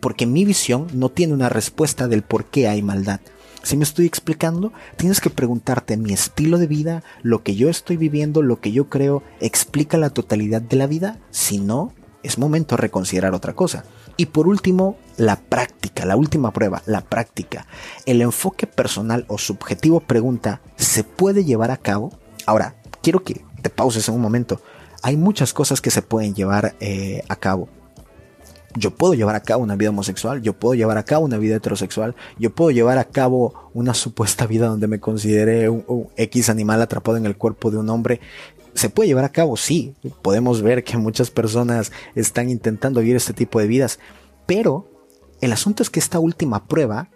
porque 0.00 0.26
mi 0.26 0.44
visión 0.44 0.86
no 0.94 1.10
tiene 1.10 1.34
una 1.34 1.48
respuesta 1.48 2.08
del 2.08 2.22
por 2.22 2.46
qué 2.46 2.68
hay 2.68 2.82
maldad. 2.82 3.20
Si 3.62 3.76
me 3.76 3.84
estoy 3.84 4.06
explicando, 4.06 4.72
tienes 4.96 5.20
que 5.20 5.30
preguntarte 5.30 5.96
mi 5.96 6.12
estilo 6.12 6.58
de 6.58 6.66
vida, 6.66 7.04
lo 7.22 7.42
que 7.42 7.54
yo 7.54 7.68
estoy 7.68 7.96
viviendo, 7.96 8.42
lo 8.42 8.60
que 8.60 8.72
yo 8.72 8.88
creo, 8.88 9.22
¿explica 9.40 9.98
la 9.98 10.10
totalidad 10.10 10.62
de 10.62 10.76
la 10.76 10.86
vida? 10.88 11.20
Si 11.30 11.58
no, 11.58 11.92
es 12.24 12.38
momento 12.38 12.74
de 12.74 12.82
reconsiderar 12.82 13.34
otra 13.34 13.54
cosa. 13.54 13.84
Y 14.16 14.26
por 14.26 14.48
último, 14.48 14.96
la 15.22 15.36
práctica, 15.36 16.04
la 16.04 16.16
última 16.16 16.52
prueba, 16.52 16.82
la 16.84 17.00
práctica. 17.00 17.64
El 18.06 18.22
enfoque 18.22 18.66
personal 18.66 19.24
o 19.28 19.38
subjetivo 19.38 20.00
pregunta, 20.00 20.60
¿se 20.74 21.04
puede 21.04 21.44
llevar 21.44 21.70
a 21.70 21.76
cabo? 21.76 22.12
Ahora, 22.44 22.74
quiero 23.02 23.22
que 23.22 23.44
te 23.62 23.70
pauses 23.70 24.08
en 24.08 24.16
un 24.16 24.20
momento. 24.20 24.60
Hay 25.00 25.16
muchas 25.16 25.52
cosas 25.52 25.80
que 25.80 25.92
se 25.92 26.02
pueden 26.02 26.34
llevar 26.34 26.74
eh, 26.80 27.22
a 27.28 27.36
cabo. 27.36 27.68
Yo 28.74 28.90
puedo 28.96 29.14
llevar 29.14 29.36
a 29.36 29.42
cabo 29.42 29.62
una 29.62 29.76
vida 29.76 29.90
homosexual, 29.90 30.42
yo 30.42 30.54
puedo 30.54 30.74
llevar 30.74 30.98
a 30.98 31.04
cabo 31.04 31.24
una 31.24 31.38
vida 31.38 31.54
heterosexual, 31.54 32.16
yo 32.36 32.52
puedo 32.52 32.72
llevar 32.72 32.98
a 32.98 33.04
cabo 33.04 33.70
una 33.74 33.94
supuesta 33.94 34.46
vida 34.46 34.66
donde 34.66 34.88
me 34.88 34.98
considere 34.98 35.68
un, 35.68 36.08
X 36.16 36.48
animal 36.48 36.82
atrapado 36.82 37.16
en 37.16 37.26
el 37.26 37.36
cuerpo 37.36 37.70
de 37.70 37.76
un 37.76 37.88
hombre. 37.90 38.20
¿Se 38.74 38.90
puede 38.90 39.06
llevar 39.06 39.24
a 39.24 39.28
cabo? 39.28 39.56
Sí. 39.56 39.94
Podemos 40.20 40.62
ver 40.62 40.82
que 40.82 40.96
muchas 40.96 41.30
personas 41.30 41.92
están 42.16 42.50
intentando 42.50 42.98
vivir 42.98 43.14
este 43.14 43.34
tipo 43.34 43.60
de 43.60 43.68
vidas. 43.68 44.00
Pero 44.46 44.91
el 45.42 45.52
asunto 45.52 45.82
es 45.82 45.90
que 45.90 46.00
esta 46.00 46.20
última 46.20 46.66
prueba 46.66 47.10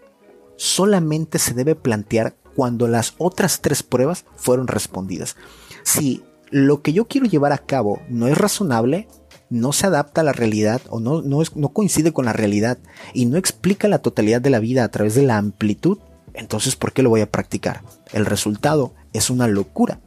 solamente 0.56 1.38
se 1.38 1.54
debe 1.54 1.74
plantear 1.76 2.34
cuando 2.54 2.88
las 2.88 3.14
otras 3.18 3.60
tres 3.62 3.82
pruebas 3.82 4.24
fueron 4.36 4.66
respondidas. 4.66 5.36
Si 5.84 6.24
lo 6.50 6.82
que 6.82 6.92
yo 6.92 7.06
quiero 7.06 7.26
llevar 7.26 7.52
a 7.52 7.58
cabo 7.58 8.00
no 8.08 8.26
es 8.26 8.36
razonable, 8.36 9.08
no 9.48 9.72
se 9.72 9.86
adapta 9.86 10.22
a 10.22 10.24
la 10.24 10.32
realidad 10.32 10.80
o 10.90 10.98
no, 10.98 11.22
no, 11.22 11.68
coincide 11.68 12.12
con 12.12 12.24
la 12.24 12.32
realidad 12.32 12.78
y 13.14 13.26
no 13.26 13.36
explica 13.36 13.86
la 13.86 14.00
totalidad 14.00 14.40
de 14.40 14.50
la 14.50 14.58
vida 14.58 14.82
a 14.82 14.90
través 14.90 15.14
de 15.14 15.22
la 15.22 15.36
amplitud, 15.36 15.98
entonces 16.34 16.74
¿por 16.74 16.92
qué 16.92 17.04
lo 17.04 17.10
voy 17.10 17.20
a 17.20 17.30
practicar? 17.30 17.82
El 18.12 18.26
resultado 18.26 18.92
es 19.12 19.30
una 19.30 19.46
locura. 19.46 20.00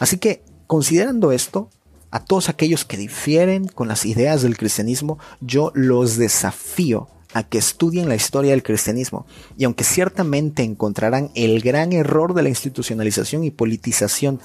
Así 0.00 0.16
que, 0.18 0.42
considerando 0.66 1.30
esto, 1.30 1.70
a 2.12 2.20
todos 2.20 2.48
aquellos 2.48 2.84
que 2.84 2.98
difieren 2.98 3.66
con 3.66 3.88
las 3.88 4.04
ideas 4.04 4.42
del 4.42 4.58
cristianismo, 4.58 5.18
yo 5.40 5.72
los 5.74 6.18
desafío 6.18 7.08
a 7.32 7.42
que 7.42 7.56
estudien 7.56 8.08
la 8.08 8.14
historia 8.14 8.50
del 8.50 8.62
cristianismo. 8.62 9.26
Y 9.56 9.64
aunque 9.64 9.82
ciertamente 9.82 10.62
encontrarán 10.62 11.30
el 11.34 11.62
gran 11.62 11.94
error 11.94 12.34
de 12.34 12.42
la 12.42 12.50
institucionalización 12.50 13.44
y 13.44 13.50
politización 13.50 14.40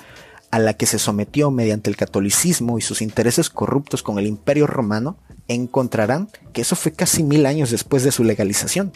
a 0.49 0.59
la 0.59 0.76
que 0.76 0.86
se 0.86 0.97
sometió 0.97 1.51
mediante 1.51 1.89
el 1.89 1.97
catolicismo 1.97 2.78
y 2.78 2.82
sus 2.82 3.01
intereses 3.01 3.49
corruptos 3.49 4.01
con 4.01 4.18
el 4.18 4.28
imperio 4.28 4.65
romano, 4.65 5.18
encontrarán 5.49 6.30
que 6.53 6.61
eso 6.61 6.78
fue 6.78 6.93
casi 6.93 7.22
mil 7.24 7.45
años 7.45 7.70
después 7.70 8.03
de 8.03 8.13
su 8.13 8.24
legalización. 8.24 8.93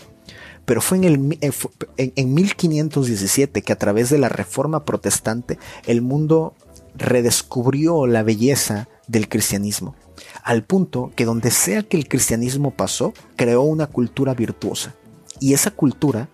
Pero 0.64 0.80
fue 0.80 1.00
en, 1.00 1.04
el, 1.04 1.38
eh, 1.42 2.14
en 2.16 2.34
1517 2.34 3.62
que 3.64 3.74
a 3.74 3.78
través 3.78 4.10
de 4.10 4.18
la 4.18 4.30
reforma 4.30 4.86
protestante 4.86 5.58
el 5.88 6.02
mundo 6.02 6.56
redescubrió 6.96 8.08
la 8.08 8.24
belleza 8.24 8.88
del 9.08 9.30
cristianismo, 9.30 9.96
al 10.44 10.64
punto 10.64 11.12
que 11.16 11.26
donde 11.26 11.52
sea 11.52 11.84
que 11.84 11.98
el 11.98 12.08
cristianismo 12.08 12.72
pasó, 12.72 13.14
creó 13.36 13.62
una 13.62 13.88
cultura 13.88 14.34
virtuosa. 14.34 14.96
Y 15.40 15.54
esa 15.54 15.72
cultura 15.72 16.30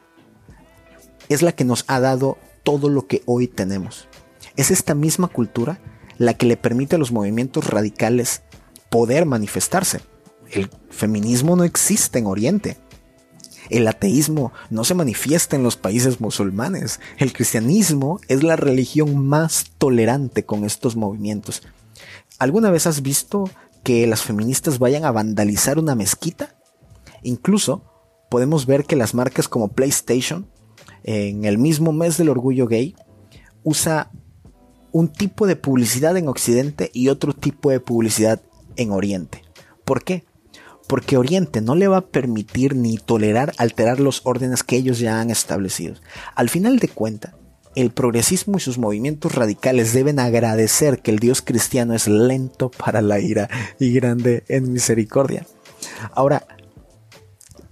es 1.29 1.41
la 1.41 1.51
que 1.53 1.65
nos 1.65 1.85
ha 1.87 1.99
dado 1.99 2.37
todo 2.63 2.89
lo 2.89 3.07
que 3.07 3.23
hoy 3.25 3.47
tenemos. 3.47 4.07
Es 4.55 4.71
esta 4.71 4.95
misma 4.95 5.27
cultura 5.27 5.79
la 6.17 6.33
que 6.33 6.45
le 6.45 6.57
permite 6.57 6.95
a 6.95 6.99
los 6.99 7.11
movimientos 7.11 7.67
radicales 7.67 8.43
poder 8.89 9.25
manifestarse. 9.25 10.01
El 10.51 10.69
feminismo 10.89 11.55
no 11.55 11.63
existe 11.63 12.19
en 12.19 12.25
Oriente. 12.25 12.77
El 13.69 13.87
ateísmo 13.87 14.51
no 14.69 14.83
se 14.83 14.93
manifiesta 14.93 15.55
en 15.55 15.63
los 15.63 15.75
países 15.75 16.21
musulmanes. 16.21 16.99
El 17.17 17.33
cristianismo 17.33 18.19
es 18.27 18.43
la 18.43 18.55
religión 18.55 19.25
más 19.25 19.65
tolerante 19.77 20.45
con 20.45 20.63
estos 20.63 20.95
movimientos. 20.95 21.63
¿Alguna 22.39 22.69
vez 22.69 22.87
has 22.87 23.01
visto 23.01 23.49
que 23.83 24.05
las 24.07 24.21
feministas 24.21 24.79
vayan 24.79 25.05
a 25.05 25.11
vandalizar 25.11 25.79
una 25.79 25.95
mezquita? 25.95 26.55
Incluso 27.23 27.83
podemos 28.29 28.65
ver 28.65 28.85
que 28.85 28.95
las 28.95 29.13
marcas 29.13 29.47
como 29.47 29.69
PlayStation, 29.69 30.47
en 31.03 31.45
el 31.45 31.57
mismo 31.57 31.93
mes 31.93 32.17
del 32.17 32.29
orgullo 32.29 32.67
gay, 32.67 32.95
usa 33.63 34.11
un 34.91 35.07
tipo 35.09 35.47
de 35.47 35.55
publicidad 35.55 36.15
en 36.17 36.27
Occidente 36.27 36.89
y 36.93 37.09
otro 37.09 37.33
tipo 37.33 37.69
de 37.69 37.79
publicidad 37.79 38.41
en 38.75 38.91
Oriente. 38.91 39.41
¿Por 39.83 40.03
qué? 40.03 40.25
Porque 40.87 41.17
Oriente 41.17 41.61
no 41.61 41.75
le 41.75 41.87
va 41.87 41.97
a 41.97 42.07
permitir 42.07 42.75
ni 42.75 42.97
tolerar 42.97 43.53
alterar 43.57 43.99
los 43.99 44.21
órdenes 44.25 44.63
que 44.63 44.77
ellos 44.77 44.99
ya 44.99 45.19
han 45.19 45.29
establecido. 45.29 45.95
Al 46.35 46.49
final 46.49 46.79
de 46.79 46.87
cuentas, 46.87 47.33
el 47.75 47.91
progresismo 47.91 48.57
y 48.57 48.61
sus 48.61 48.79
movimientos 48.79 49.35
radicales 49.35 49.93
deben 49.93 50.19
agradecer 50.19 50.99
que 50.99 51.11
el 51.11 51.19
Dios 51.19 51.43
cristiano 51.43 51.93
es 51.93 52.07
lento 52.07 52.71
para 52.71 53.01
la 53.01 53.19
ira 53.19 53.49
y 53.79 53.93
grande 53.93 54.43
en 54.47 54.73
misericordia. 54.73 55.45
Ahora, 56.13 56.47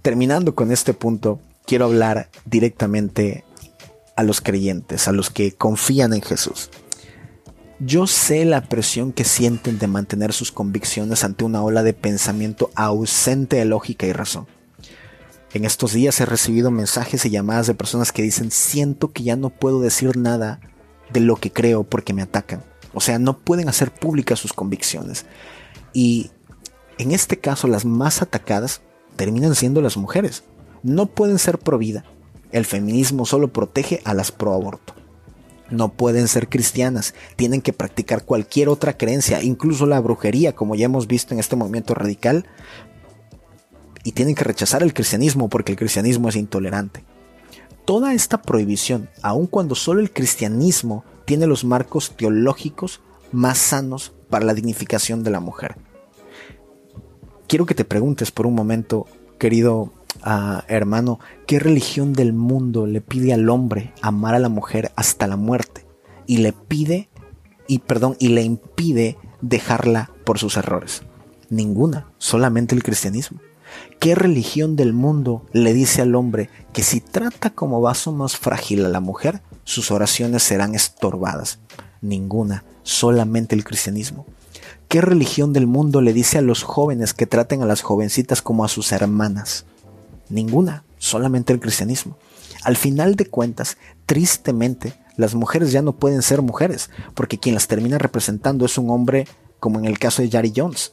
terminando 0.02 0.54
con 0.54 0.70
este 0.70 0.94
punto, 0.94 1.40
quiero 1.66 1.86
hablar 1.86 2.28
directamente 2.44 3.44
a 4.14 4.22
los 4.22 4.40
creyentes, 4.40 5.08
a 5.08 5.12
los 5.12 5.30
que 5.30 5.52
confían 5.52 6.12
en 6.12 6.22
Jesús. 6.22 6.70
Yo 7.78 8.06
sé 8.06 8.46
la 8.46 8.62
presión 8.62 9.12
que 9.12 9.24
sienten 9.24 9.78
de 9.78 9.86
mantener 9.86 10.32
sus 10.32 10.50
convicciones 10.50 11.24
ante 11.24 11.44
una 11.44 11.62
ola 11.62 11.82
de 11.82 11.92
pensamiento 11.92 12.70
ausente 12.74 13.56
de 13.56 13.66
lógica 13.66 14.06
y 14.06 14.14
razón. 14.14 14.46
En 15.52 15.66
estos 15.66 15.92
días 15.92 16.18
he 16.20 16.24
recibido 16.24 16.70
mensajes 16.70 17.26
y 17.26 17.30
llamadas 17.30 17.66
de 17.66 17.74
personas 17.74 18.12
que 18.12 18.22
dicen 18.22 18.50
siento 18.50 19.12
que 19.12 19.24
ya 19.24 19.36
no 19.36 19.50
puedo 19.50 19.80
decir 19.80 20.16
nada 20.16 20.58
de 21.12 21.20
lo 21.20 21.36
que 21.36 21.52
creo 21.52 21.84
porque 21.84 22.14
me 22.14 22.22
atacan. 22.22 22.64
O 22.94 23.02
sea, 23.02 23.18
no 23.18 23.36
pueden 23.36 23.68
hacer 23.68 23.92
públicas 23.92 24.38
sus 24.38 24.54
convicciones. 24.54 25.26
Y 25.92 26.30
en 26.96 27.12
este 27.12 27.40
caso 27.40 27.68
las 27.68 27.84
más 27.84 28.22
atacadas 28.22 28.80
terminan 29.16 29.54
siendo 29.54 29.82
las 29.82 29.98
mujeres. 29.98 30.44
No 30.82 31.06
pueden 31.06 31.38
ser 31.38 31.58
pro 31.58 31.76
vida. 31.76 32.04
El 32.52 32.64
feminismo 32.64 33.26
solo 33.26 33.52
protege 33.52 34.00
a 34.04 34.14
las 34.14 34.32
pro 34.32 34.54
aborto 34.54 34.94
no 35.70 35.92
pueden 35.92 36.28
ser 36.28 36.48
cristianas, 36.48 37.14
tienen 37.36 37.62
que 37.62 37.72
practicar 37.72 38.24
cualquier 38.24 38.68
otra 38.68 38.96
creencia, 38.96 39.42
incluso 39.42 39.86
la 39.86 40.00
brujería, 40.00 40.54
como 40.54 40.74
ya 40.74 40.86
hemos 40.86 41.06
visto 41.06 41.34
en 41.34 41.40
este 41.40 41.56
movimiento 41.56 41.94
radical, 41.94 42.46
y 44.04 44.12
tienen 44.12 44.34
que 44.34 44.44
rechazar 44.44 44.82
el 44.82 44.94
cristianismo 44.94 45.48
porque 45.48 45.72
el 45.72 45.78
cristianismo 45.78 46.28
es 46.28 46.36
intolerante. 46.36 47.04
Toda 47.84 48.14
esta 48.14 48.42
prohibición, 48.42 49.08
aun 49.22 49.46
cuando 49.46 49.74
solo 49.74 50.00
el 50.00 50.12
cristianismo 50.12 51.04
tiene 51.24 51.46
los 51.46 51.64
marcos 51.64 52.12
teológicos 52.16 53.00
más 53.32 53.58
sanos 53.58 54.12
para 54.30 54.44
la 54.44 54.54
dignificación 54.54 55.24
de 55.24 55.30
la 55.30 55.40
mujer. 55.40 55.76
Quiero 57.48 57.66
que 57.66 57.74
te 57.74 57.84
preguntes 57.84 58.30
por 58.30 58.46
un 58.46 58.54
momento, 58.54 59.06
querido 59.38 59.92
hermano, 60.68 61.18
¿qué 61.46 61.58
religión 61.58 62.12
del 62.12 62.32
mundo 62.32 62.86
le 62.86 63.00
pide 63.00 63.32
al 63.32 63.48
hombre 63.48 63.92
amar 64.02 64.34
a 64.34 64.38
la 64.38 64.48
mujer 64.48 64.92
hasta 64.96 65.26
la 65.26 65.36
muerte? 65.36 65.86
Y 66.26 66.38
le 66.38 66.52
pide, 66.52 67.08
y 67.66 67.80
perdón, 67.80 68.16
y 68.18 68.28
le 68.28 68.42
impide 68.42 69.16
dejarla 69.40 70.10
por 70.24 70.38
sus 70.38 70.56
errores. 70.56 71.02
Ninguna, 71.50 72.06
solamente 72.18 72.74
el 72.74 72.82
cristianismo. 72.82 73.40
¿Qué 74.00 74.14
religión 74.14 74.76
del 74.76 74.92
mundo 74.92 75.46
le 75.52 75.72
dice 75.72 76.02
al 76.02 76.14
hombre 76.14 76.50
que 76.72 76.82
si 76.82 77.00
trata 77.00 77.50
como 77.50 77.80
vaso 77.80 78.12
más 78.12 78.36
frágil 78.36 78.84
a 78.84 78.88
la 78.88 79.00
mujer, 79.00 79.42
sus 79.64 79.90
oraciones 79.90 80.42
serán 80.42 80.74
estorbadas? 80.74 81.58
Ninguna, 82.00 82.64
solamente 82.82 83.54
el 83.54 83.64
cristianismo. 83.64 84.26
¿Qué 84.88 85.00
religión 85.00 85.52
del 85.52 85.66
mundo 85.66 86.00
le 86.00 86.12
dice 86.12 86.38
a 86.38 86.42
los 86.42 86.62
jóvenes 86.62 87.12
que 87.14 87.26
traten 87.26 87.62
a 87.62 87.66
las 87.66 87.82
jovencitas 87.82 88.42
como 88.42 88.64
a 88.64 88.68
sus 88.68 88.92
hermanas? 88.92 89.66
Ninguna, 90.28 90.84
solamente 90.98 91.52
el 91.52 91.60
cristianismo. 91.60 92.16
Al 92.64 92.76
final 92.76 93.14
de 93.14 93.26
cuentas, 93.26 93.76
tristemente, 94.06 94.94
las 95.16 95.34
mujeres 95.34 95.72
ya 95.72 95.82
no 95.82 95.96
pueden 95.96 96.22
ser 96.22 96.42
mujeres, 96.42 96.90
porque 97.14 97.38
quien 97.38 97.54
las 97.54 97.68
termina 97.68 97.98
representando 97.98 98.66
es 98.66 98.76
un 98.78 98.90
hombre 98.90 99.26
como 99.60 99.78
en 99.78 99.86
el 99.86 99.98
caso 99.98 100.22
de 100.22 100.28
Yari 100.28 100.52
Jones. 100.54 100.92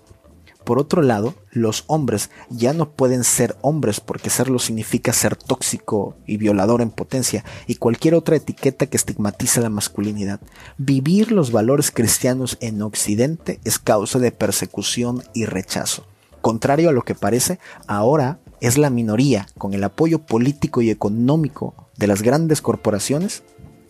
Por 0.63 0.79
otro 0.79 1.01
lado, 1.01 1.35
los 1.51 1.83
hombres 1.87 2.29
ya 2.49 2.71
no 2.71 2.91
pueden 2.91 3.25
ser 3.25 3.57
hombres 3.61 3.99
porque 3.99 4.29
serlo 4.29 4.59
significa 4.59 5.11
ser 5.11 5.35
tóxico 5.35 6.15
y 6.25 6.37
violador 6.37 6.81
en 6.81 6.89
potencia 6.89 7.43
y 7.67 7.75
cualquier 7.75 8.15
otra 8.15 8.37
etiqueta 8.37 8.85
que 8.85 8.95
estigmatiza 8.95 9.59
la 9.59 9.69
masculinidad. 9.69 10.39
Vivir 10.77 11.33
los 11.33 11.51
valores 11.51 11.91
cristianos 11.91 12.57
en 12.61 12.81
Occidente 12.81 13.59
es 13.65 13.77
causa 13.77 14.19
de 14.19 14.31
persecución 14.31 15.21
y 15.33 15.45
rechazo. 15.45 16.05
Contrario 16.39 16.89
a 16.89 16.93
lo 16.93 17.01
que 17.01 17.15
parece, 17.15 17.59
ahora 17.87 18.39
es 18.63 18.77
la 18.77 18.89
minoría, 18.89 19.45
con 19.57 19.73
el 19.73 19.83
apoyo 19.83 20.19
político 20.19 20.81
y 20.81 20.89
económico 20.89 21.89
de 21.97 22.07
las 22.07 22.21
grandes 22.21 22.61
corporaciones, 22.61 23.43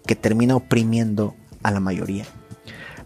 que 0.08 0.16
termina 0.16 0.56
oprimiendo 0.56 1.36
a 1.62 1.70
la 1.70 1.80
mayoría. 1.80 2.26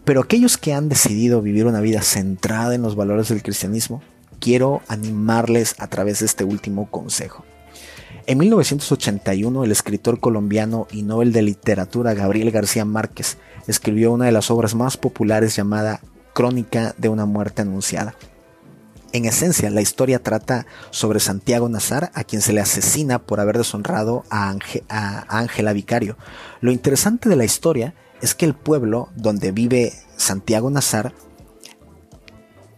Pero 0.02 0.22
aquellos 0.22 0.56
que 0.56 0.72
han 0.72 0.88
decidido 0.88 1.42
vivir 1.42 1.66
una 1.66 1.82
vida 1.82 2.00
centrada 2.00 2.74
en 2.74 2.80
los 2.80 2.96
valores 2.96 3.28
del 3.28 3.42
cristianismo, 3.42 4.00
quiero 4.40 4.80
animarles 4.88 5.74
a 5.78 5.88
través 5.88 6.20
de 6.20 6.26
este 6.26 6.42
último 6.42 6.90
consejo. 6.90 7.44
En 8.26 8.38
1981, 8.38 9.62
el 9.62 9.70
escritor 9.70 10.20
colombiano 10.20 10.86
y 10.90 11.02
Nobel 11.02 11.34
de 11.34 11.42
Literatura 11.42 12.14
Gabriel 12.14 12.50
García 12.50 12.86
Márquez 12.86 13.36
escribió 13.66 14.12
una 14.12 14.24
de 14.24 14.32
las 14.32 14.50
obras 14.50 14.74
más 14.74 14.96
populares 14.96 15.54
llamada 15.54 16.00
Crónica 16.32 16.94
de 16.96 17.10
una 17.10 17.26
muerte 17.26 17.60
anunciada. 17.60 18.14
En 19.12 19.24
esencia, 19.24 19.70
la 19.70 19.80
historia 19.80 20.22
trata 20.22 20.66
sobre 20.90 21.20
Santiago 21.20 21.68
Nazar, 21.68 22.10
a 22.14 22.24
quien 22.24 22.42
se 22.42 22.52
le 22.52 22.60
asesina 22.60 23.18
por 23.18 23.40
haber 23.40 23.56
deshonrado 23.56 24.24
a, 24.30 24.54
Ángela 25.28 25.72
Vicario. 25.72 26.18
Lo 26.60 26.72
interesante 26.72 27.28
de 27.28 27.36
la 27.36 27.44
historia 27.44 27.94
es 28.20 28.34
que 28.34 28.44
el 28.44 28.54
pueblo 28.54 29.08
donde 29.16 29.50
vive 29.50 29.94
Santiago 30.16 30.68
Nazar, 30.70 31.14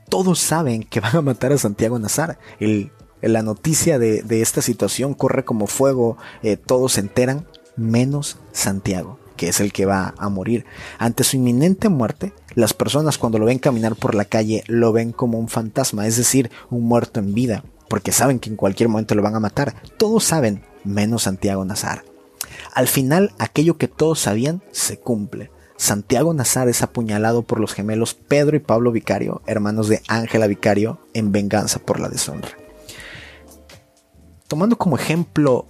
todos 0.09 0.39
saben 0.39 0.85
que 0.85 1.01
van 1.01 1.17
a 1.17 1.23
matar 1.23 1.53
a 1.53 1.59
Santiago 1.59 1.99
Nazar. 1.99 2.39
la 3.21 3.43
noticia 3.43 3.99
de, 3.99 4.25
esta 4.41 4.63
situación 4.63 5.15
corre 5.15 5.45
como 5.45 5.67
fuego, 5.67 6.17
eh, 6.43 6.57
todos 6.57 6.93
se 6.93 7.01
enteran, 7.01 7.47
menos 7.77 8.39
Santiago 8.53 9.20
que 9.41 9.49
es 9.49 9.61
el 9.61 9.73
que 9.73 9.87
va 9.87 10.13
a 10.19 10.29
morir. 10.29 10.67
Ante 10.99 11.25
su 11.25 11.39
inminente 11.39 11.89
muerte, 11.89 12.35
las 12.55 12.75
personas 12.75 13.17
cuando 13.17 13.39
lo 13.39 13.47
ven 13.47 13.59
caminar 13.59 13.97
por 13.97 14.15
la 14.15 14.27
calle 14.27 14.65
lo 14.67 14.93
ven 14.93 15.13
como 15.13 15.39
un 15.39 15.49
fantasma, 15.49 16.07
es 16.07 16.19
decir, 16.19 16.51
un 16.69 16.83
muerto 16.85 17.21
en 17.21 17.33
vida, 17.33 17.65
porque 17.89 18.13
saben 18.13 18.39
que 18.39 18.51
en 18.51 18.57
cualquier 18.57 18.91
momento 18.91 19.15
lo 19.15 19.23
van 19.23 19.37
a 19.37 19.41
matar. 19.41 19.77
Todos 19.97 20.25
saben, 20.25 20.63
menos 20.85 21.23
Santiago 21.23 21.65
Nazar. 21.65 22.05
Al 22.75 22.87
final, 22.87 23.33
aquello 23.39 23.79
que 23.79 23.89
todos 23.89 24.21
sabían 24.21 24.61
se 24.73 24.99
cumple. 24.99 25.51
Santiago 25.79 26.35
Nazar 26.35 26.69
es 26.69 26.83
apuñalado 26.83 27.41
por 27.41 27.61
los 27.61 27.73
gemelos 27.73 28.13
Pedro 28.13 28.59
y 28.59 28.61
Pablo 28.61 28.93
Vicario, 28.93 29.41
hermanos 29.47 29.89
de 29.89 30.03
Ángela 30.07 30.49
Vicario, 30.49 30.99
en 31.15 31.33
venganza 31.33 31.79
por 31.79 31.99
la 31.99 32.11
deshonra. 32.11 32.51
Tomando 34.49 34.77
como 34.77 34.97
ejemplo 34.97 35.65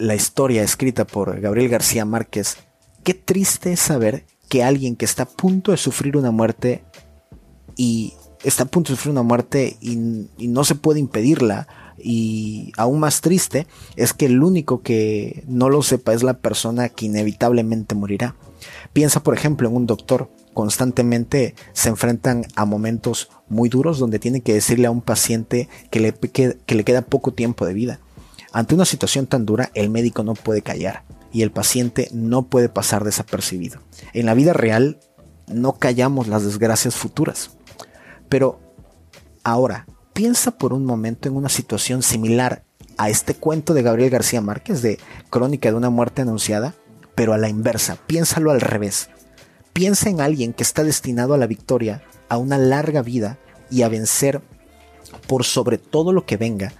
la 0.00 0.14
historia 0.14 0.62
escrita 0.62 1.06
por 1.06 1.40
Gabriel 1.40 1.68
García 1.68 2.06
Márquez, 2.06 2.56
qué 3.04 3.12
triste 3.12 3.74
es 3.74 3.80
saber 3.80 4.24
que 4.48 4.64
alguien 4.64 4.96
que 4.96 5.04
está 5.04 5.24
a 5.24 5.28
punto 5.28 5.70
de 5.70 5.76
sufrir 5.76 6.16
una 6.16 6.30
muerte 6.30 6.82
y 7.76 8.14
está 8.42 8.64
a 8.64 8.66
punto 8.66 8.92
de 8.92 8.96
sufrir 8.96 9.12
una 9.12 9.22
muerte 9.22 9.76
y, 9.80 9.96
no 10.48 10.64
se 10.64 10.74
puede 10.74 11.00
impedirla. 11.00 11.68
Y 12.02 12.72
aún 12.78 12.98
más 12.98 13.20
triste 13.20 13.66
es 13.94 14.14
que 14.14 14.24
el 14.24 14.42
único 14.42 14.80
que 14.80 15.44
no 15.46 15.68
lo 15.68 15.82
sepa 15.82 16.14
es 16.14 16.22
la 16.22 16.38
persona 16.38 16.88
que 16.88 17.04
inevitablemente 17.04 17.94
morirá. 17.94 18.34
Piensa, 18.94 19.22
por 19.22 19.34
ejemplo, 19.34 19.68
en 19.68 19.76
un 19.76 19.86
doctor. 19.86 20.30
Constantemente 20.54 21.54
se 21.74 21.90
enfrentan 21.90 22.46
a 22.56 22.64
momentos 22.64 23.28
muy 23.50 23.68
duros 23.68 23.98
donde 23.98 24.18
tiene 24.18 24.40
que 24.40 24.54
decirle 24.54 24.86
a 24.86 24.90
un 24.90 25.02
paciente 25.02 25.68
que 25.90 26.00
le, 26.00 26.14
que 26.14 26.74
le 26.74 26.84
queda 26.84 27.02
poco 27.02 27.34
tiempo 27.34 27.66
de 27.66 27.74
vida. 27.74 28.00
Ante 28.52 28.74
una 28.74 28.84
situación 28.84 29.26
tan 29.26 29.46
dura, 29.46 29.70
el 29.74 29.90
médico 29.90 30.22
no 30.22 30.34
puede 30.34 30.62
callar 30.62 31.04
y 31.32 31.42
el 31.42 31.52
paciente 31.52 32.08
no 32.12 32.46
puede 32.46 32.68
pasar 32.68 33.04
desapercibido. 33.04 33.80
En 34.12 34.26
la 34.26 34.34
vida 34.34 34.52
real, 34.52 34.98
no 35.46 35.74
callamos 35.74 36.28
las 36.28 36.44
desgracias 36.44 36.96
futuras. 36.96 37.50
Pero 38.28 38.60
ahora, 39.44 39.86
piensa 40.12 40.52
por 40.52 40.72
un 40.72 40.84
momento 40.84 41.28
en 41.28 41.36
una 41.36 41.48
situación 41.48 42.02
similar 42.02 42.64
a 42.98 43.08
este 43.08 43.34
cuento 43.34 43.72
de 43.72 43.82
Gabriel 43.82 44.10
García 44.10 44.40
Márquez 44.40 44.82
de 44.82 44.98
Crónica 45.30 45.70
de 45.70 45.76
una 45.76 45.90
muerte 45.90 46.22
anunciada, 46.22 46.74
pero 47.14 47.32
a 47.32 47.38
la 47.38 47.48
inversa, 47.48 47.96
piénsalo 48.06 48.50
al 48.50 48.60
revés. 48.60 49.10
Piensa 49.72 50.10
en 50.10 50.20
alguien 50.20 50.52
que 50.52 50.62
está 50.62 50.84
destinado 50.84 51.34
a 51.34 51.38
la 51.38 51.46
victoria, 51.46 52.02
a 52.28 52.36
una 52.36 52.58
larga 52.58 53.02
vida 53.02 53.38
y 53.70 53.82
a 53.82 53.88
vencer 53.88 54.42
por 55.26 55.44
sobre 55.44 55.78
todo 55.78 56.12
lo 56.12 56.26
que 56.26 56.36
venga, 56.36 56.72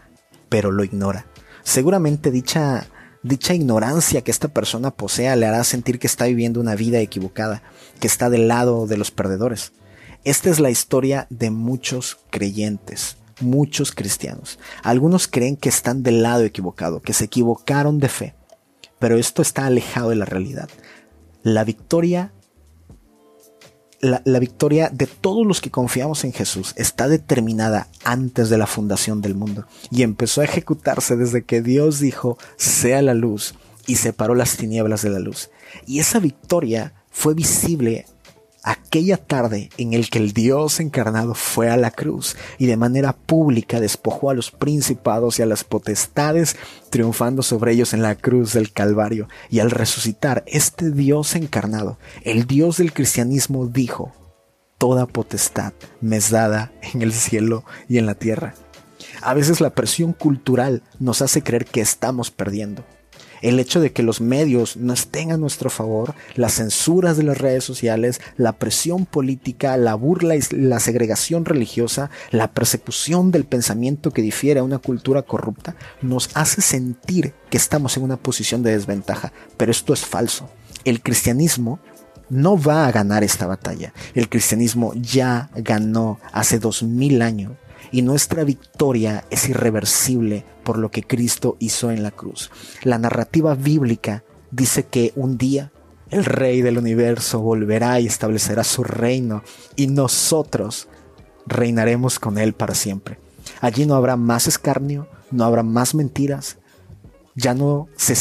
pero 0.48 0.70
lo 0.70 0.84
ignora. 0.84 1.26
Seguramente 1.62 2.30
dicha 2.30 2.88
dicha 3.22 3.54
ignorancia 3.54 4.22
que 4.22 4.30
esta 4.30 4.48
persona 4.48 4.90
posea 4.90 5.36
le 5.36 5.46
hará 5.46 5.62
sentir 5.64 5.98
que 5.98 6.06
está 6.06 6.26
viviendo 6.26 6.60
una 6.60 6.74
vida 6.74 7.00
equivocada, 7.00 7.62
que 7.98 8.06
está 8.06 8.30
del 8.30 8.48
lado 8.48 8.86
de 8.86 8.96
los 8.96 9.10
perdedores. 9.10 9.72
Esta 10.24 10.50
es 10.50 10.60
la 10.60 10.70
historia 10.70 11.26
de 11.30 11.50
muchos 11.50 12.18
creyentes, 12.30 13.16
muchos 13.40 13.92
cristianos. 13.92 14.58
Algunos 14.82 15.28
creen 15.28 15.56
que 15.56 15.68
están 15.68 16.02
del 16.02 16.22
lado 16.22 16.44
equivocado, 16.44 17.00
que 17.00 17.12
se 17.12 17.24
equivocaron 17.24 17.98
de 17.98 18.08
fe, 18.08 18.34
pero 18.98 19.16
esto 19.16 19.42
está 19.42 19.66
alejado 19.66 20.10
de 20.10 20.16
la 20.16 20.26
realidad. 20.26 20.68
La 21.42 21.64
victoria 21.64 22.32
la, 24.00 24.22
la, 24.24 24.38
victoria 24.38 24.88
de 24.90 25.06
todos 25.06 25.46
los 25.46 25.60
que 25.60 25.70
confiamos 25.70 26.24
en 26.24 26.32
Jesús 26.32 26.72
está 26.76 27.08
determinada 27.08 27.88
antes 28.04 28.48
de 28.48 28.58
la 28.58 28.66
fundación 28.66 29.20
del 29.20 29.34
mundo 29.34 29.66
y 29.90 30.02
empezó 30.02 30.40
a 30.40 30.44
ejecutarse 30.44 31.16
desde 31.16 31.44
que 31.44 31.60
Dios 31.60 32.00
dijo 32.00 32.38
sea 32.56 33.02
la 33.02 33.14
luz 33.14 33.54
y 33.86 33.96
separó 33.96 34.34
las 34.34 34.56
tinieblas 34.56 35.02
de 35.02 35.10
la 35.10 35.18
luz. 35.18 35.50
Y 35.86 35.98
esa 35.98 36.18
victoria 36.18 36.92
fue 37.10 37.34
visible 37.34 38.06
aquella 38.62 39.16
tarde 39.16 39.70
en 39.78 39.94
el 39.94 40.10
que 40.10 40.18
el 40.18 40.32
Dios 40.32 40.80
encarnado 40.80 41.34
fue 41.34 41.70
a 41.70 41.76
la 41.76 41.90
cruz 41.90 42.36
y 42.58 42.66
de 42.66 42.76
manera 42.76 43.12
pública 43.12 43.80
despojó 43.80 44.30
a 44.30 44.34
los 44.34 44.50
principados 44.50 45.38
y 45.38 45.42
a 45.42 45.46
las 45.46 45.64
potestades, 45.64 46.56
triunfando 46.90 47.42
sobre 47.42 47.72
ellos 47.72 47.92
en 47.94 48.02
la 48.02 48.14
cruz 48.14 48.52
del 48.52 48.72
Calvario. 48.72 49.28
Y 49.48 49.60
al 49.60 49.70
resucitar, 49.70 50.44
este 50.46 50.90
Dios 50.90 51.34
encarnado, 51.34 51.98
el 52.22 52.46
Dios 52.46 52.76
del 52.78 52.92
cristianismo, 52.92 53.66
dijo, 53.66 54.12
Toda 54.78 55.06
potestad 55.06 55.74
me 56.00 56.16
es 56.16 56.30
dada 56.30 56.72
en 56.94 57.02
el 57.02 57.12
cielo 57.12 57.64
y 57.88 57.98
en 57.98 58.06
la 58.06 58.14
tierra. 58.14 58.54
A 59.20 59.34
veces 59.34 59.60
la 59.60 59.70
presión 59.70 60.14
cultural 60.14 60.82
nos 60.98 61.20
hace 61.20 61.42
creer 61.42 61.66
que 61.66 61.82
estamos 61.82 62.30
perdiendo 62.30 62.84
el 63.42 63.58
hecho 63.60 63.80
de 63.80 63.92
que 63.92 64.02
los 64.02 64.20
medios 64.20 64.76
no 64.76 64.92
estén 64.92 65.32
a 65.32 65.36
nuestro 65.36 65.70
favor, 65.70 66.14
las 66.34 66.54
censuras 66.54 67.16
de 67.16 67.22
las 67.22 67.38
redes 67.38 67.64
sociales, 67.64 68.20
la 68.36 68.52
presión 68.52 69.06
política, 69.06 69.76
la 69.76 69.94
burla 69.94 70.36
y 70.36 70.40
la 70.50 70.80
segregación 70.80 71.44
religiosa, 71.44 72.10
la 72.30 72.52
persecución 72.52 73.30
del 73.30 73.44
pensamiento 73.44 74.10
que 74.12 74.22
difiere 74.22 74.60
a 74.60 74.64
una 74.64 74.78
cultura 74.78 75.22
corrupta, 75.22 75.76
nos 76.02 76.30
hace 76.34 76.60
sentir 76.60 77.34
que 77.50 77.56
estamos 77.56 77.96
en 77.96 78.02
una 78.02 78.16
posición 78.16 78.62
de 78.62 78.72
desventaja. 78.72 79.32
Pero 79.56 79.70
esto 79.72 79.92
es 79.92 80.04
falso. 80.04 80.48
El 80.84 81.02
cristianismo 81.02 81.80
no 82.28 82.60
va 82.60 82.86
a 82.86 82.92
ganar 82.92 83.24
esta 83.24 83.46
batalla. 83.46 83.92
El 84.14 84.28
cristianismo 84.28 84.92
ya 84.94 85.50
ganó 85.54 86.20
hace 86.32 86.58
dos 86.58 86.82
mil 86.82 87.22
años 87.22 87.52
y 87.92 88.02
nuestra 88.02 88.44
victoria 88.44 89.24
es 89.30 89.48
irreversible 89.48 90.44
por 90.70 90.78
lo 90.78 90.92
que 90.92 91.02
Cristo 91.02 91.56
hizo 91.58 91.90
en 91.90 92.04
la 92.04 92.12
cruz. 92.12 92.48
La 92.84 92.96
narrativa 92.96 93.56
bíblica 93.56 94.22
dice 94.52 94.86
que 94.86 95.12
un 95.16 95.36
día 95.36 95.72
el 96.10 96.24
Rey 96.24 96.62
del 96.62 96.78
universo 96.78 97.40
volverá 97.40 97.98
y 97.98 98.06
establecerá 98.06 98.62
su 98.62 98.84
reino 98.84 99.42
y 99.74 99.88
nosotros 99.88 100.86
reinaremos 101.44 102.20
con 102.20 102.38
Él 102.38 102.52
para 102.52 102.76
siempre. 102.76 103.18
Allí 103.60 103.84
no 103.84 103.96
habrá 103.96 104.14
más 104.14 104.46
escarnio, 104.46 105.08
no 105.32 105.44
habrá 105.44 105.64
más 105.64 105.92
mentiras, 105.96 106.58
ya 107.34 107.52
no 107.52 107.88
se, 107.96 108.14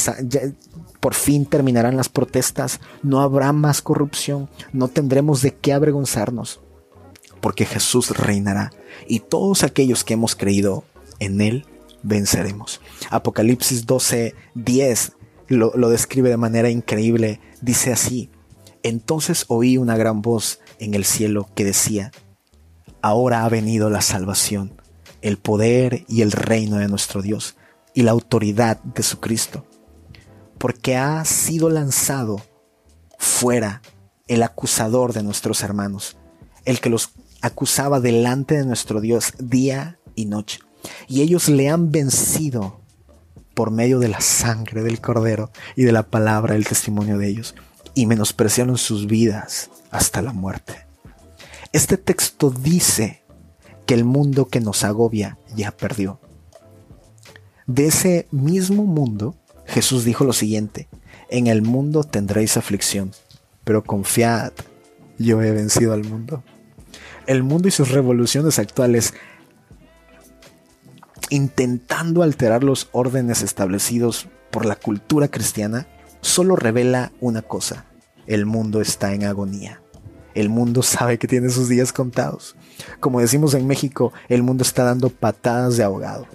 por 0.99 1.13
fin 1.13 1.45
terminarán 1.45 1.97
las 1.97 2.09
protestas, 2.09 2.79
no 3.03 3.21
habrá 3.21 3.53
más 3.53 3.83
corrupción, 3.83 4.49
no 4.73 4.87
tendremos 4.87 5.43
de 5.43 5.53
qué 5.53 5.71
avergonzarnos 5.71 6.61
porque 7.41 7.67
Jesús 7.67 8.09
reinará 8.17 8.71
y 9.07 9.19
todos 9.19 9.61
aquellos 9.61 10.03
que 10.03 10.15
hemos 10.15 10.35
creído 10.35 10.83
en 11.19 11.41
Él 11.41 11.67
venceremos. 12.03 12.81
Apocalipsis 13.09 13.85
12, 13.85 14.35
10 14.55 15.13
lo, 15.47 15.71
lo 15.75 15.89
describe 15.89 16.29
de 16.29 16.37
manera 16.37 16.69
increíble. 16.69 17.39
Dice 17.61 17.91
así, 17.91 18.29
entonces 18.83 19.45
oí 19.47 19.77
una 19.77 19.97
gran 19.97 20.21
voz 20.21 20.59
en 20.79 20.93
el 20.93 21.05
cielo 21.05 21.49
que 21.55 21.65
decía, 21.65 22.11
ahora 23.01 23.43
ha 23.43 23.49
venido 23.49 23.89
la 23.89 24.01
salvación, 24.01 24.81
el 25.21 25.37
poder 25.37 26.05
y 26.07 26.21
el 26.21 26.31
reino 26.31 26.77
de 26.77 26.87
nuestro 26.87 27.21
Dios 27.21 27.55
y 27.93 28.03
la 28.03 28.11
autoridad 28.11 28.81
de 28.83 29.03
su 29.03 29.19
Cristo, 29.19 29.65
porque 30.57 30.95
ha 30.95 31.23
sido 31.25 31.69
lanzado 31.69 32.41
fuera 33.17 33.81
el 34.27 34.43
acusador 34.43 35.13
de 35.13 35.23
nuestros 35.23 35.63
hermanos, 35.63 36.17
el 36.65 36.79
que 36.79 36.89
los 36.89 37.11
acusaba 37.41 37.99
delante 37.99 38.55
de 38.55 38.65
nuestro 38.65 39.01
Dios 39.01 39.33
día 39.39 39.99
y 40.15 40.25
noche. 40.25 40.59
Y 41.07 41.21
ellos 41.21 41.49
le 41.49 41.69
han 41.69 41.91
vencido 41.91 42.79
por 43.53 43.71
medio 43.71 43.99
de 43.99 44.07
la 44.07 44.21
sangre 44.21 44.83
del 44.83 45.01
cordero 45.01 45.51
y 45.75 45.83
de 45.83 45.91
la 45.91 46.03
palabra 46.03 46.53
del 46.53 46.67
testimonio 46.67 47.17
de 47.17 47.27
ellos. 47.27 47.55
Y 47.93 48.05
menospreciaron 48.05 48.77
sus 48.77 49.07
vidas 49.07 49.69
hasta 49.91 50.21
la 50.21 50.33
muerte. 50.33 50.85
Este 51.73 51.97
texto 51.97 52.49
dice 52.49 53.23
que 53.85 53.93
el 53.93 54.05
mundo 54.05 54.47
que 54.47 54.59
nos 54.59 54.83
agobia 54.83 55.37
ya 55.55 55.71
perdió. 55.71 56.19
De 57.67 57.87
ese 57.87 58.27
mismo 58.31 58.85
mundo, 58.85 59.35
Jesús 59.65 60.03
dijo 60.05 60.23
lo 60.23 60.33
siguiente, 60.33 60.87
en 61.29 61.47
el 61.47 61.61
mundo 61.61 62.03
tendréis 62.03 62.57
aflicción, 62.57 63.11
pero 63.63 63.83
confiad, 63.83 64.53
yo 65.19 65.41
he 65.43 65.51
vencido 65.51 65.93
al 65.93 66.03
mundo 66.03 66.43
el 67.29 67.43
mundo 67.43 67.67
y 67.67 67.71
sus 67.71 67.91
revoluciones 67.91 68.57
actuales 68.57 69.13
intentando 71.29 72.23
alterar 72.23 72.63
los 72.63 72.89
órdenes 72.91 73.41
establecidos 73.41 74.27
por 74.51 74.65
la 74.65 74.75
cultura 74.75 75.27
cristiana, 75.27 75.87
solo 76.21 76.55
revela 76.55 77.11
una 77.21 77.41
cosa, 77.41 77.85
el 78.27 78.45
mundo 78.45 78.81
está 78.81 79.13
en 79.13 79.23
agonía. 79.23 79.81
El 80.35 80.49
mundo 80.49 80.83
sabe 80.83 81.17
que 81.17 81.27
tiene 81.27 81.49
sus 81.49 81.69
días 81.69 81.91
contados. 81.91 82.55
Como 82.99 83.19
decimos 83.19 83.53
en 83.53 83.67
México, 83.67 84.13
el 84.29 84.43
mundo 84.43 84.63
está 84.63 84.83
dando 84.83 85.09
patadas 85.09 85.77
de 85.77 85.83
ahogado. 85.83 86.27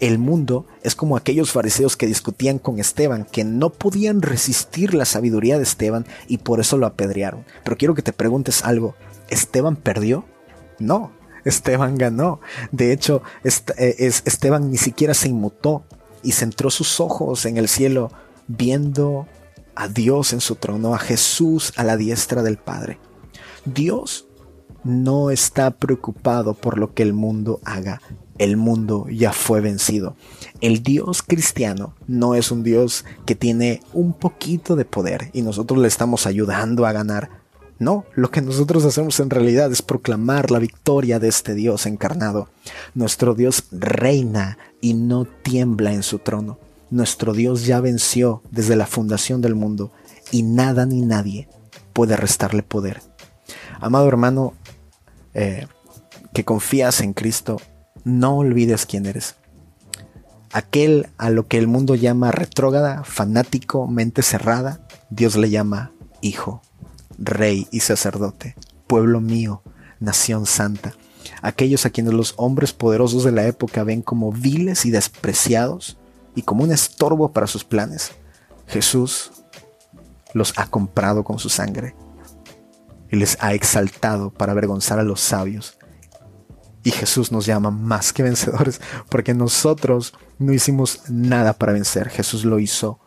El 0.00 0.18
mundo 0.18 0.66
es 0.82 0.94
como 0.94 1.16
aquellos 1.16 1.52
fariseos 1.52 1.96
que 1.96 2.06
discutían 2.06 2.58
con 2.58 2.78
Esteban, 2.78 3.24
que 3.24 3.44
no 3.44 3.70
podían 3.70 4.22
resistir 4.22 4.92
la 4.92 5.04
sabiduría 5.04 5.56
de 5.56 5.62
Esteban 5.62 6.04
y 6.28 6.38
por 6.38 6.60
eso 6.60 6.76
lo 6.76 6.86
apedrearon. 6.86 7.44
Pero 7.64 7.76
quiero 7.76 7.94
que 7.94 8.02
te 8.02 8.12
preguntes 8.12 8.64
algo, 8.64 8.96
¿Esteban 9.28 9.76
perdió? 9.76 10.24
No, 10.78 11.12
Esteban 11.50 11.96
ganó. 11.96 12.40
De 12.72 12.92
hecho, 12.92 13.22
eh, 13.44 13.94
Esteban 13.98 14.70
ni 14.70 14.76
siquiera 14.76 15.14
se 15.14 15.28
inmutó 15.28 15.84
y 16.22 16.32
centró 16.32 16.70
sus 16.70 17.00
ojos 17.00 17.46
en 17.46 17.56
el 17.56 17.68
cielo 17.68 18.10
viendo 18.46 19.26
a 19.74 19.88
Dios 19.88 20.32
en 20.32 20.40
su 20.40 20.56
trono, 20.56 20.94
a 20.94 20.98
Jesús 20.98 21.72
a 21.76 21.84
la 21.84 21.96
diestra 21.96 22.42
del 22.42 22.56
Padre. 22.56 22.98
Dios 23.64 24.26
no 24.84 25.30
está 25.30 25.70
preocupado 25.70 26.54
por 26.54 26.78
lo 26.78 26.94
que 26.94 27.02
el 27.02 27.12
mundo 27.12 27.60
haga. 27.64 28.00
El 28.36 28.56
mundo 28.56 29.06
ya 29.10 29.32
fue 29.32 29.60
vencido. 29.60 30.16
El 30.60 30.82
Dios 30.82 31.22
cristiano 31.22 31.94
no 32.06 32.34
es 32.34 32.50
un 32.50 32.62
Dios 32.62 33.04
que 33.26 33.34
tiene 33.34 33.80
un 33.92 34.12
poquito 34.12 34.76
de 34.76 34.84
poder 34.84 35.30
y 35.32 35.42
nosotros 35.42 35.78
le 35.78 35.88
estamos 35.88 36.26
ayudando 36.26 36.84
a 36.84 36.92
ganar. 36.92 37.43
No, 37.84 38.06
lo 38.14 38.30
que 38.30 38.40
nosotros 38.40 38.86
hacemos 38.86 39.20
en 39.20 39.28
realidad 39.28 39.70
es 39.70 39.82
proclamar 39.82 40.50
la 40.50 40.58
victoria 40.58 41.18
de 41.18 41.28
este 41.28 41.54
Dios 41.54 41.84
encarnado. 41.84 42.48
Nuestro 42.94 43.34
Dios 43.34 43.64
reina 43.72 44.56
y 44.80 44.94
no 44.94 45.26
tiembla 45.26 45.92
en 45.92 46.02
su 46.02 46.18
trono. 46.18 46.58
Nuestro 46.88 47.34
Dios 47.34 47.66
ya 47.66 47.82
venció 47.82 48.42
desde 48.50 48.74
la 48.74 48.86
fundación 48.86 49.42
del 49.42 49.54
mundo 49.54 49.92
y 50.30 50.44
nada 50.44 50.86
ni 50.86 51.02
nadie 51.02 51.46
puede 51.92 52.16
restarle 52.16 52.62
poder. 52.62 53.02
Amado 53.80 54.08
hermano, 54.08 54.54
eh, 55.34 55.66
que 56.32 56.42
confías 56.42 57.02
en 57.02 57.12
Cristo, 57.12 57.60
no 58.02 58.38
olvides 58.38 58.86
quién 58.86 59.04
eres. 59.04 59.34
Aquel 60.52 61.10
a 61.18 61.28
lo 61.28 61.48
que 61.48 61.58
el 61.58 61.66
mundo 61.66 61.96
llama 61.96 62.32
retrógrada, 62.32 63.04
fanático, 63.04 63.86
mente 63.86 64.22
cerrada, 64.22 64.88
Dios 65.10 65.36
le 65.36 65.50
llama 65.50 65.92
hijo, 66.22 66.62
rey 67.18 67.66
y 67.70 67.80
sacerdote, 67.80 68.56
pueblo 68.86 69.20
mío, 69.20 69.62
nación 70.00 70.46
santa. 70.46 70.94
Aquellos 71.42 71.86
a 71.86 71.90
quienes 71.90 72.14
los 72.14 72.34
hombres 72.36 72.72
poderosos 72.72 73.24
de 73.24 73.32
la 73.32 73.46
época 73.46 73.84
ven 73.84 74.02
como 74.02 74.32
viles 74.32 74.84
y 74.84 74.90
despreciados 74.90 75.98
y 76.34 76.42
como 76.42 76.64
un 76.64 76.72
estorbo 76.72 77.32
para 77.32 77.46
sus 77.46 77.64
planes, 77.64 78.12
Jesús 78.66 79.32
los 80.32 80.52
ha 80.56 80.66
comprado 80.66 81.24
con 81.24 81.38
su 81.38 81.48
sangre 81.48 81.94
y 83.10 83.16
les 83.16 83.36
ha 83.40 83.54
exaltado 83.54 84.30
para 84.30 84.52
avergonzar 84.52 84.98
a 84.98 85.04
los 85.04 85.20
sabios. 85.20 85.78
Y 86.82 86.90
Jesús 86.90 87.32
nos 87.32 87.46
llama 87.46 87.70
más 87.70 88.12
que 88.12 88.22
vencedores, 88.22 88.80
porque 89.08 89.32
nosotros 89.32 90.12
no 90.38 90.52
hicimos 90.52 91.02
nada 91.08 91.54
para 91.54 91.72
vencer, 91.72 92.10
Jesús 92.10 92.44
lo 92.44 92.58
hizo 92.58 92.98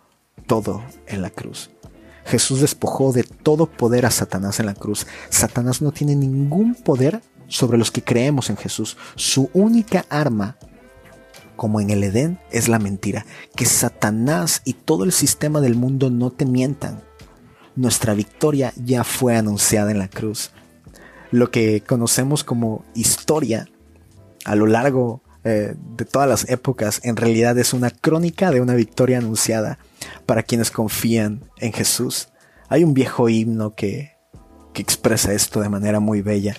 todo 0.48 0.84
en 1.06 1.22
la 1.22 1.30
cruz. 1.30 1.70
Jesús 2.28 2.62
despojó 2.62 3.14
de 3.14 3.24
todo 3.24 3.66
poder 3.68 4.06
a 4.06 4.12
Satanás 4.12 4.60
en 4.60 4.66
la 4.66 4.74
cruz. 4.74 5.08
Satanás 5.30 5.82
no 5.82 5.92
tiene 5.92 6.16
ningún 6.16 6.76
poder 6.76 7.22
sobre 7.48 7.78
los 7.78 7.90
que 7.90 8.04
creemos 8.04 8.50
en 8.50 8.58
Jesús. 8.58 8.98
Su 9.16 9.50
única 9.54 10.06
arma, 10.10 10.58
como 11.56 11.80
en 11.80 11.90
el 11.90 12.04
Edén, 12.04 12.40
es 12.52 12.68
la 12.68 12.80
mentira. 12.80 13.26
Que 13.56 13.66
Satanás 13.66 14.62
y 14.66 14.74
todo 14.74 15.06
el 15.06 15.14
sistema 15.14 15.62
del 15.62 15.76
mundo 15.76 16.10
no 16.10 16.30
te 16.32 16.46
mientan. 16.46 17.02
Nuestra 17.76 18.14
victoria 18.14 18.74
ya 18.76 19.06
fue 19.06 19.38
anunciada 19.38 19.92
en 19.92 20.00
la 20.00 20.10
cruz. 20.10 20.52
Lo 21.32 21.50
que 21.50 21.82
conocemos 21.82 22.44
como 22.44 22.84
historia 22.94 23.70
a 24.44 24.56
lo 24.56 24.66
largo 24.66 25.22
eh, 25.44 25.76
de 25.96 26.06
todas 26.06 26.28
las 26.28 26.50
épocas 26.50 27.00
en 27.04 27.16
realidad 27.16 27.58
es 27.58 27.74
una 27.74 27.90
crónica 27.90 28.52
de 28.52 28.60
una 28.60 28.74
victoria 28.74 29.20
anunciada 29.20 29.80
para 30.28 30.44
quienes 30.44 30.70
confían 30.70 31.50
en 31.58 31.74
Jesús. 31.74 32.28
Hay 32.70 32.84
un 32.84 32.94
viejo 32.94 33.30
himno 33.30 33.74
que, 33.74 34.12
que 34.74 34.84
expresa 34.84 35.34
esto 35.34 35.62
de 35.62 35.70
manera 35.70 36.00
muy 36.00 36.22
bella. 36.22 36.58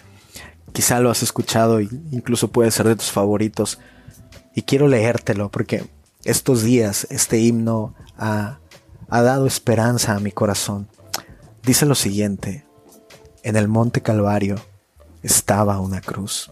Quizá 0.73 0.99
lo 0.99 1.11
has 1.11 1.23
escuchado 1.23 1.79
e 1.79 1.89
incluso 2.11 2.49
puede 2.49 2.73
ser 2.73 2.89
de 2.89 2.97
tus 2.97 3.13
favoritos. 3.13 3.79
Y 4.55 4.63
quiero 4.63 4.89
leértelo 4.89 5.51
porque 5.51 5.85
estos 6.25 6.63
días 6.63 7.07
este 7.11 7.39
himno 7.39 7.95
ha, 8.17 8.59
ha 9.09 9.23
dado 9.23 9.47
esperanza 9.47 10.17
a 10.17 10.21
mi 10.21 10.33
corazón. 10.33 10.89
Dice 11.63 11.87
lo 11.87 11.95
siguiente, 11.95 12.67
en 13.43 13.57
el 13.57 13.69
monte 13.69 14.01
Calvario 14.01 14.57
estaba 15.23 15.79
una 15.79 16.01
cruz, 16.01 16.51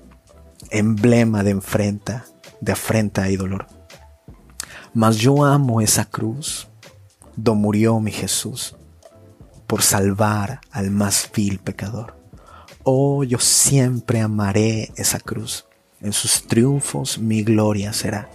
emblema 0.71 1.43
de 1.43 1.53
enfrenta, 1.53 2.27
de 2.61 2.73
afrenta 2.73 3.29
y 3.31 3.37
dolor. 3.37 3.67
Mas 4.93 5.17
yo 5.17 5.45
amo 5.45 5.81
esa 5.81 6.05
cruz 6.05 6.69
do 7.37 7.55
murió 7.55 8.01
mi 8.01 8.11
Jesús 8.11 8.75
por 9.67 9.83
salvar 9.83 10.61
al 10.71 10.91
más 10.91 11.31
vil 11.35 11.59
pecador. 11.59 12.17
Oh, 12.83 13.25
yo 13.25 13.39
siempre 13.39 14.21
amaré 14.21 14.93
esa 14.97 15.21
cruz. 15.21 15.67
En 16.01 16.13
sus 16.13 16.47
triunfos 16.47 17.19
mi 17.19 17.43
gloria 17.43 17.93
será. 17.93 18.31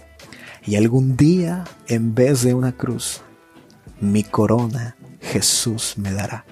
Y 0.64 0.76
algún 0.76 1.16
día, 1.16 1.64
en 1.88 2.14
vez 2.14 2.42
de 2.42 2.54
una 2.54 2.72
cruz, 2.72 3.22
mi 4.00 4.22
corona 4.22 4.96
Jesús 5.20 5.94
me 5.96 6.12
dará. 6.12 6.44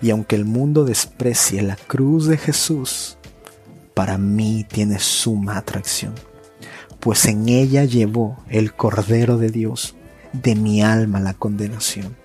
Y 0.00 0.10
aunque 0.10 0.36
el 0.36 0.44
mundo 0.44 0.84
desprecie 0.84 1.62
la 1.62 1.76
cruz 1.76 2.26
de 2.26 2.36
Jesús, 2.36 3.16
para 3.94 4.18
mí 4.18 4.64
tiene 4.68 4.98
suma 4.98 5.56
atracción, 5.56 6.14
pues 7.00 7.26
en 7.26 7.48
ella 7.48 7.84
llevó 7.84 8.38
el 8.48 8.74
Cordero 8.74 9.38
de 9.38 9.50
Dios 9.50 9.96
de 10.32 10.54
mi 10.54 10.82
alma 10.82 11.20
la 11.20 11.34
condenación. 11.34 12.16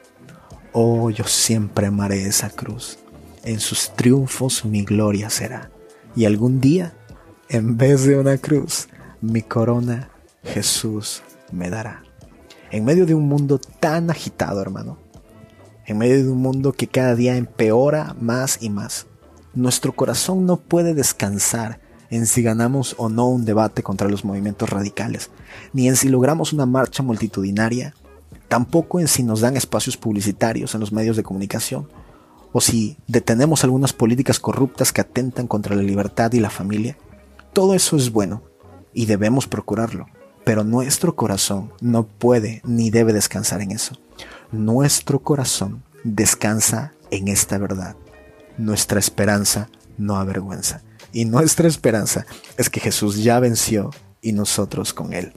Oh, 0.74 1.10
yo 1.10 1.26
siempre 1.26 1.88
amaré 1.88 2.26
esa 2.28 2.50
cruz. 2.50 3.00
En 3.44 3.60
sus 3.60 3.94
triunfos 3.96 4.66
mi 4.66 4.84
gloria 4.84 5.30
será. 5.30 5.72
Y 6.16 6.26
algún 6.26 6.60
día, 6.60 6.94
en 7.50 7.78
vez 7.78 8.06
de 8.06 8.18
una 8.18 8.38
cruz, 8.38 8.88
mi 9.22 9.42
corona 9.42 10.10
Jesús 10.44 11.24
me 11.52 11.70
dará. 11.70 12.04
En 12.72 12.86
medio 12.86 13.06
de 13.06 13.14
un 13.14 13.28
mundo 13.28 13.60
tan 13.80 14.10
agitado, 14.10 14.62
hermano. 14.62 14.98
En 15.86 15.98
medio 15.98 16.18
de 16.18 16.30
un 16.30 16.40
mundo 16.40 16.74
que 16.74 16.88
cada 16.88 17.16
día 17.16 17.38
empeora 17.38 18.16
más 18.20 18.58
y 18.62 18.70
más. 18.70 19.08
Nuestro 19.54 19.94
corazón 19.94 20.46
no 20.46 20.58
puede 20.58 20.94
descansar 20.94 21.80
en 22.10 22.26
si 22.26 22.42
ganamos 22.42 22.96
o 22.98 23.10
no 23.10 23.28
un 23.28 23.46
debate 23.46 23.84
contra 23.84 24.10
los 24.10 24.24
movimientos 24.24 24.70
radicales, 24.70 25.30
ni 25.74 25.88
en 25.88 25.96
si 25.96 26.10
logramos 26.10 26.54
una 26.54 26.66
marcha 26.66 27.04
multitudinaria, 27.04 27.94
tampoco 28.48 29.00
en 29.00 29.08
si 29.08 29.24
nos 29.24 29.42
dan 29.42 29.58
espacios 29.58 29.98
publicitarios 29.98 30.74
en 30.74 30.80
los 30.80 30.92
medios 30.92 31.18
de 31.18 31.24
comunicación, 31.24 31.88
o 32.52 32.62
si 32.62 32.98
detenemos 33.08 33.64
algunas 33.64 33.94
políticas 33.94 34.40
corruptas 34.40 34.92
que 34.92 35.02
atentan 35.02 35.48
contra 35.48 35.76
la 35.76 35.84
libertad 35.84 36.32
y 36.34 36.40
la 36.40 36.50
familia. 36.50 36.98
Todo 37.54 37.74
eso 37.74 37.98
es 37.98 38.12
bueno 38.12 38.42
y 38.94 39.06
debemos 39.06 39.48
procurarlo, 39.48 40.08
pero 40.44 40.64
nuestro 40.64 41.16
corazón 41.16 41.72
no 41.82 42.08
puede 42.08 42.62
ni 42.64 42.90
debe 42.90 43.14
descansar 43.14 43.62
en 43.62 43.72
eso. 43.72 43.96
Nuestro 44.52 45.20
corazón 45.20 45.84
descansa 46.04 46.94
en 47.12 47.28
esta 47.28 47.58
verdad. 47.58 47.96
Nuestra 48.58 49.00
esperanza 49.00 49.70
no 49.98 50.16
avergüenza. 50.16 50.82
Y 51.18 51.26
nuestra 51.26 51.68
esperanza 51.68 52.28
es 52.60 52.70
que 52.70 52.80
Jesús 52.80 53.24
ya 53.24 53.40
venció 53.40 53.90
y 54.22 54.34
nosotros 54.34 54.94
con 54.94 55.14
Él. 55.14 55.34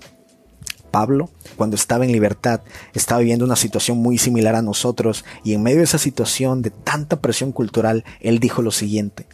Pablo, 0.91 1.31
cuando 1.57 1.75
estaba 1.75 2.05
en 2.05 2.13
libertad, 2.13 2.61
estaba 2.93 3.21
viviendo 3.21 3.47
una 3.47 3.57
situación 3.57 3.97
muy 3.97 4.19
similar 4.19 4.57
a 4.57 4.61
nosotros 4.61 5.25
y 5.43 5.55
en 5.55 5.63
medio 5.63 5.79
de 5.79 5.85
esa 5.85 5.97
situación 5.97 6.61
de 6.61 6.69
tanta 6.69 7.23
presión 7.23 7.53
cultural, 7.53 8.05
él 8.21 8.41
dijo 8.41 8.61
lo 8.61 8.73
siguiente, 8.73 9.27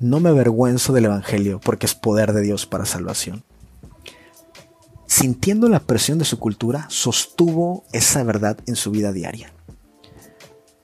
no 0.00 0.18
me 0.18 0.30
avergüenzo 0.30 0.92
del 0.92 1.04
Evangelio 1.04 1.60
porque 1.60 1.86
es 1.86 1.94
poder 1.94 2.32
de 2.32 2.42
Dios 2.42 2.66
para 2.66 2.84
salvación. 2.84 3.44
Sintiendo 5.06 5.68
la 5.68 5.78
presión 5.78 6.18
de 6.18 6.24
su 6.24 6.40
cultura, 6.40 6.86
sostuvo 6.88 7.84
esa 7.92 8.24
verdad 8.24 8.58
en 8.66 8.74
su 8.74 8.90
vida 8.90 9.12
diaria. 9.12 9.52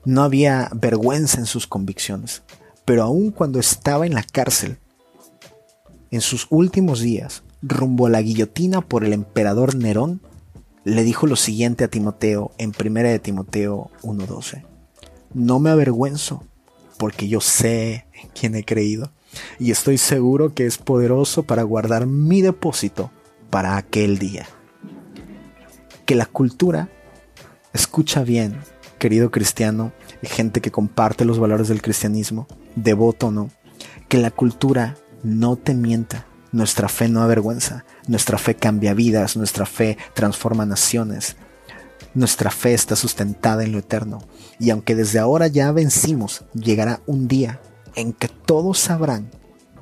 No 0.05 0.23
había 0.23 0.71
vergüenza 0.73 1.41
en 1.41 1.47
sus 1.47 1.67
convicciones, 1.67 2.45
pero 2.87 3.03
aun 3.03 3.33
cuando 3.33 3.61
estaba 3.61 4.07
en 4.07 4.15
la 4.15 4.23
cárcel, 4.23 4.79
en 6.11 6.23
sus 6.23 6.47
últimos 6.51 7.01
días, 7.01 7.43
rumbo 7.61 8.07
a 8.07 8.11
la 8.11 8.23
guillotina 8.23 8.81
por 8.81 9.05
el 9.05 9.13
emperador 9.13 9.75
Nerón, 9.75 10.23
le 10.85 11.03
dijo 11.03 11.27
lo 11.27 11.35
siguiente 11.35 11.83
a 11.83 11.89
Timoteo 11.89 12.53
en 12.59 12.73
1 12.79 13.03
de 13.03 13.19
Timoteo 13.19 13.91
1.12. 14.03 14.65
No 15.35 15.59
me 15.59 15.71
avergüenzo, 15.71 16.45
porque 16.97 17.27
yo 17.27 17.41
sé 17.41 18.07
en 18.15 18.31
quién 18.39 18.55
he 18.55 18.65
creído, 18.65 19.11
y 19.59 19.73
estoy 19.73 19.99
seguro 19.99 20.55
que 20.55 20.65
es 20.65 20.79
poderoso 20.79 21.43
para 21.43 21.65
guardar 21.65 22.07
mi 22.07 22.41
depósito 22.41 23.11
para 23.51 23.77
aquel 23.77 24.19
día. 24.19 24.47
Que 26.05 26.15
la 26.15 26.27
cultura, 26.27 26.89
escucha 27.75 28.23
bien, 28.23 28.61
querido 28.99 29.31
cristiano, 29.31 29.93
gente 30.23 30.61
que 30.61 30.71
comparte 30.71 31.25
los 31.25 31.39
valores 31.39 31.69
del 31.69 31.83
cristianismo, 31.83 32.47
devoto 32.75 33.29
o 33.29 33.31
no, 33.31 33.51
que 34.09 34.19
la 34.19 34.31
cultura 34.31 34.97
no 35.23 35.57
te 35.57 35.75
mienta. 35.75 36.27
Nuestra 36.53 36.89
fe 36.89 37.09
no 37.09 37.23
avergüenza, 37.23 37.85
nuestra 38.07 38.39
fe 38.39 38.55
cambia 38.55 38.95
vidas, 38.95 39.37
nuestra 39.37 39.67
fe 39.67 39.99
transforma 40.15 40.65
naciones. 40.65 41.37
Nuestra 42.15 42.51
fe 42.51 42.73
está 42.73 42.97
sustentada 42.97 43.63
en 43.65 43.73
lo 43.73 43.79
eterno. 43.79 44.23
Y 44.59 44.71
aunque 44.71 44.95
desde 44.95 45.19
ahora 45.19 45.49
ya 45.49 45.71
vencimos, 45.73 46.45
llegará 46.55 47.01
un 47.07 47.29
día 47.29 47.61
en 47.95 48.13
que 48.13 48.29
todos 48.29 48.79
sabrán 48.79 49.31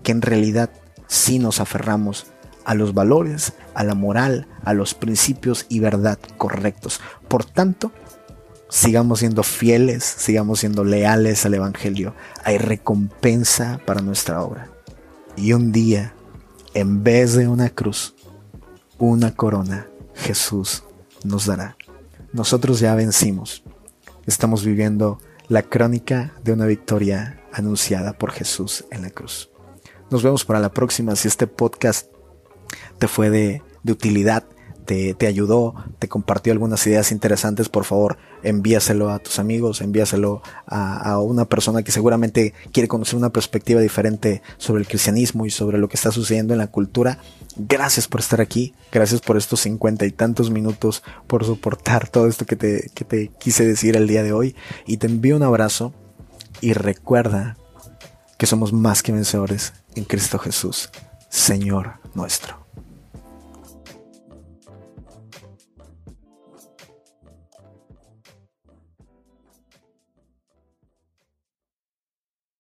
que 0.03 0.13
en 0.13 0.23
realidad 0.23 0.71
sí 1.07 1.39
nos 1.39 1.61
aferramos 1.61 2.27
a 2.65 2.75
los 2.75 2.95
valores, 2.95 3.53
a 3.75 3.85
la 3.85 3.95
moral, 3.95 4.49
a 4.65 4.73
los 4.73 4.95
principios 4.95 5.67
y 5.69 5.81
verdad 5.81 6.19
correctos. 6.39 7.01
Por 7.29 7.45
tanto, 7.45 7.93
sigamos 8.69 9.21
siendo 9.21 9.43
fieles, 9.43 10.05
sigamos 10.05 10.61
siendo 10.61 10.85
leales 10.85 11.45
al 11.47 11.55
Evangelio. 11.55 12.15
Hay 12.45 12.59
recompensa 12.59 13.81
para 13.85 14.03
nuestra 14.03 14.43
obra. 14.43 14.71
Y 15.37 15.53
un 15.53 15.73
día 15.73 16.15
en 16.75 17.05
vez 17.05 17.35
de 17.35 17.49
una 17.49 17.71
cruz, 17.71 18.15
una 18.99 19.35
corona 19.35 19.89
Jesús 20.15 20.85
nos 21.23 21.47
dará. 21.47 21.77
Nosotros 22.33 22.81
ya 22.81 22.95
vencimos. 22.95 23.63
Estamos 24.27 24.65
viviendo 24.65 25.21
la 25.49 25.63
crónica 25.63 26.33
de 26.43 26.53
una 26.53 26.67
victoria 26.67 27.41
anunciada 27.53 28.15
por 28.15 28.33
Jesús 28.33 28.85
en 28.91 29.03
la 29.03 29.11
cruz. 29.11 29.51
Nos 30.11 30.23
vemos 30.23 30.45
para 30.45 30.61
la 30.61 30.73
próxima. 30.73 31.17
Si 31.17 31.29
este 31.29 31.47
podcast 31.47 32.09
te 32.99 33.09
fue 33.09 33.31
de, 33.31 33.63
utilidad, 33.87 34.45
te, 34.85 35.15
te, 35.15 35.27
ayudó, 35.27 35.75
te 35.99 36.09
compartió 36.09 36.53
algunas 36.53 36.87
ideas 36.87 37.13
interesantes, 37.13 37.69
por 37.69 37.85
favor, 37.85 38.19
envíaselo 38.43 39.11
a 39.11 39.19
tus 39.19 39.39
amigos, 39.39 39.81
envíaselo 39.81 40.43
a, 40.67 41.13
a, 41.13 41.19
una 41.21 41.45
persona 41.47 41.83
que 41.83 41.93
seguramente 41.93 42.55
quiere 42.73 42.89
conocer 42.89 43.17
una 43.17 43.31
perspectiva 43.31 43.81
diferente 43.81 44.43
sobre 44.59 44.83
el 44.83 44.89
cristianismo 44.89 45.47
y 45.47 45.51
sobre 45.51 45.79
lo 45.79 45.89
que 45.89 45.97
está 45.97 46.13
sucediendo 46.13 46.55
en 46.55 46.59
la 46.59 46.69
cultura. 46.69 47.19
Gracias 47.57 48.09
por 48.09 48.21
estar 48.21 48.41
aquí, 48.41 48.75
gracias 48.93 49.21
por 49.21 49.37
estos 49.37 49.61
cincuenta 49.61 50.07
y 50.07 50.11
tantos 50.11 50.51
minutos, 50.51 51.03
por 51.27 51.45
soportar 51.45 52.09
todo 52.09 52.27
esto 52.27 52.47
que 52.47 52.57
te, 52.57 52.91
que 52.95 53.05
te 53.05 53.29
quise 53.39 53.67
decir 53.67 53.97
el 53.97 54.09
día 54.09 54.23
de 54.23 54.33
hoy 54.33 54.55
y 54.87 54.99
te 54.99 55.07
envío 55.07 55.37
un 55.37 55.43
abrazo 55.43 55.93
y 56.61 56.73
recuerda 56.73 57.57
que 58.39 58.47
somos 58.47 58.73
más 58.73 59.03
que 59.03 59.13
vencedores 59.13 59.73
en 59.95 60.05
Cristo 60.05 60.39
Jesús, 60.39 60.91
Señor 61.29 61.95
nuestro. 62.15 62.64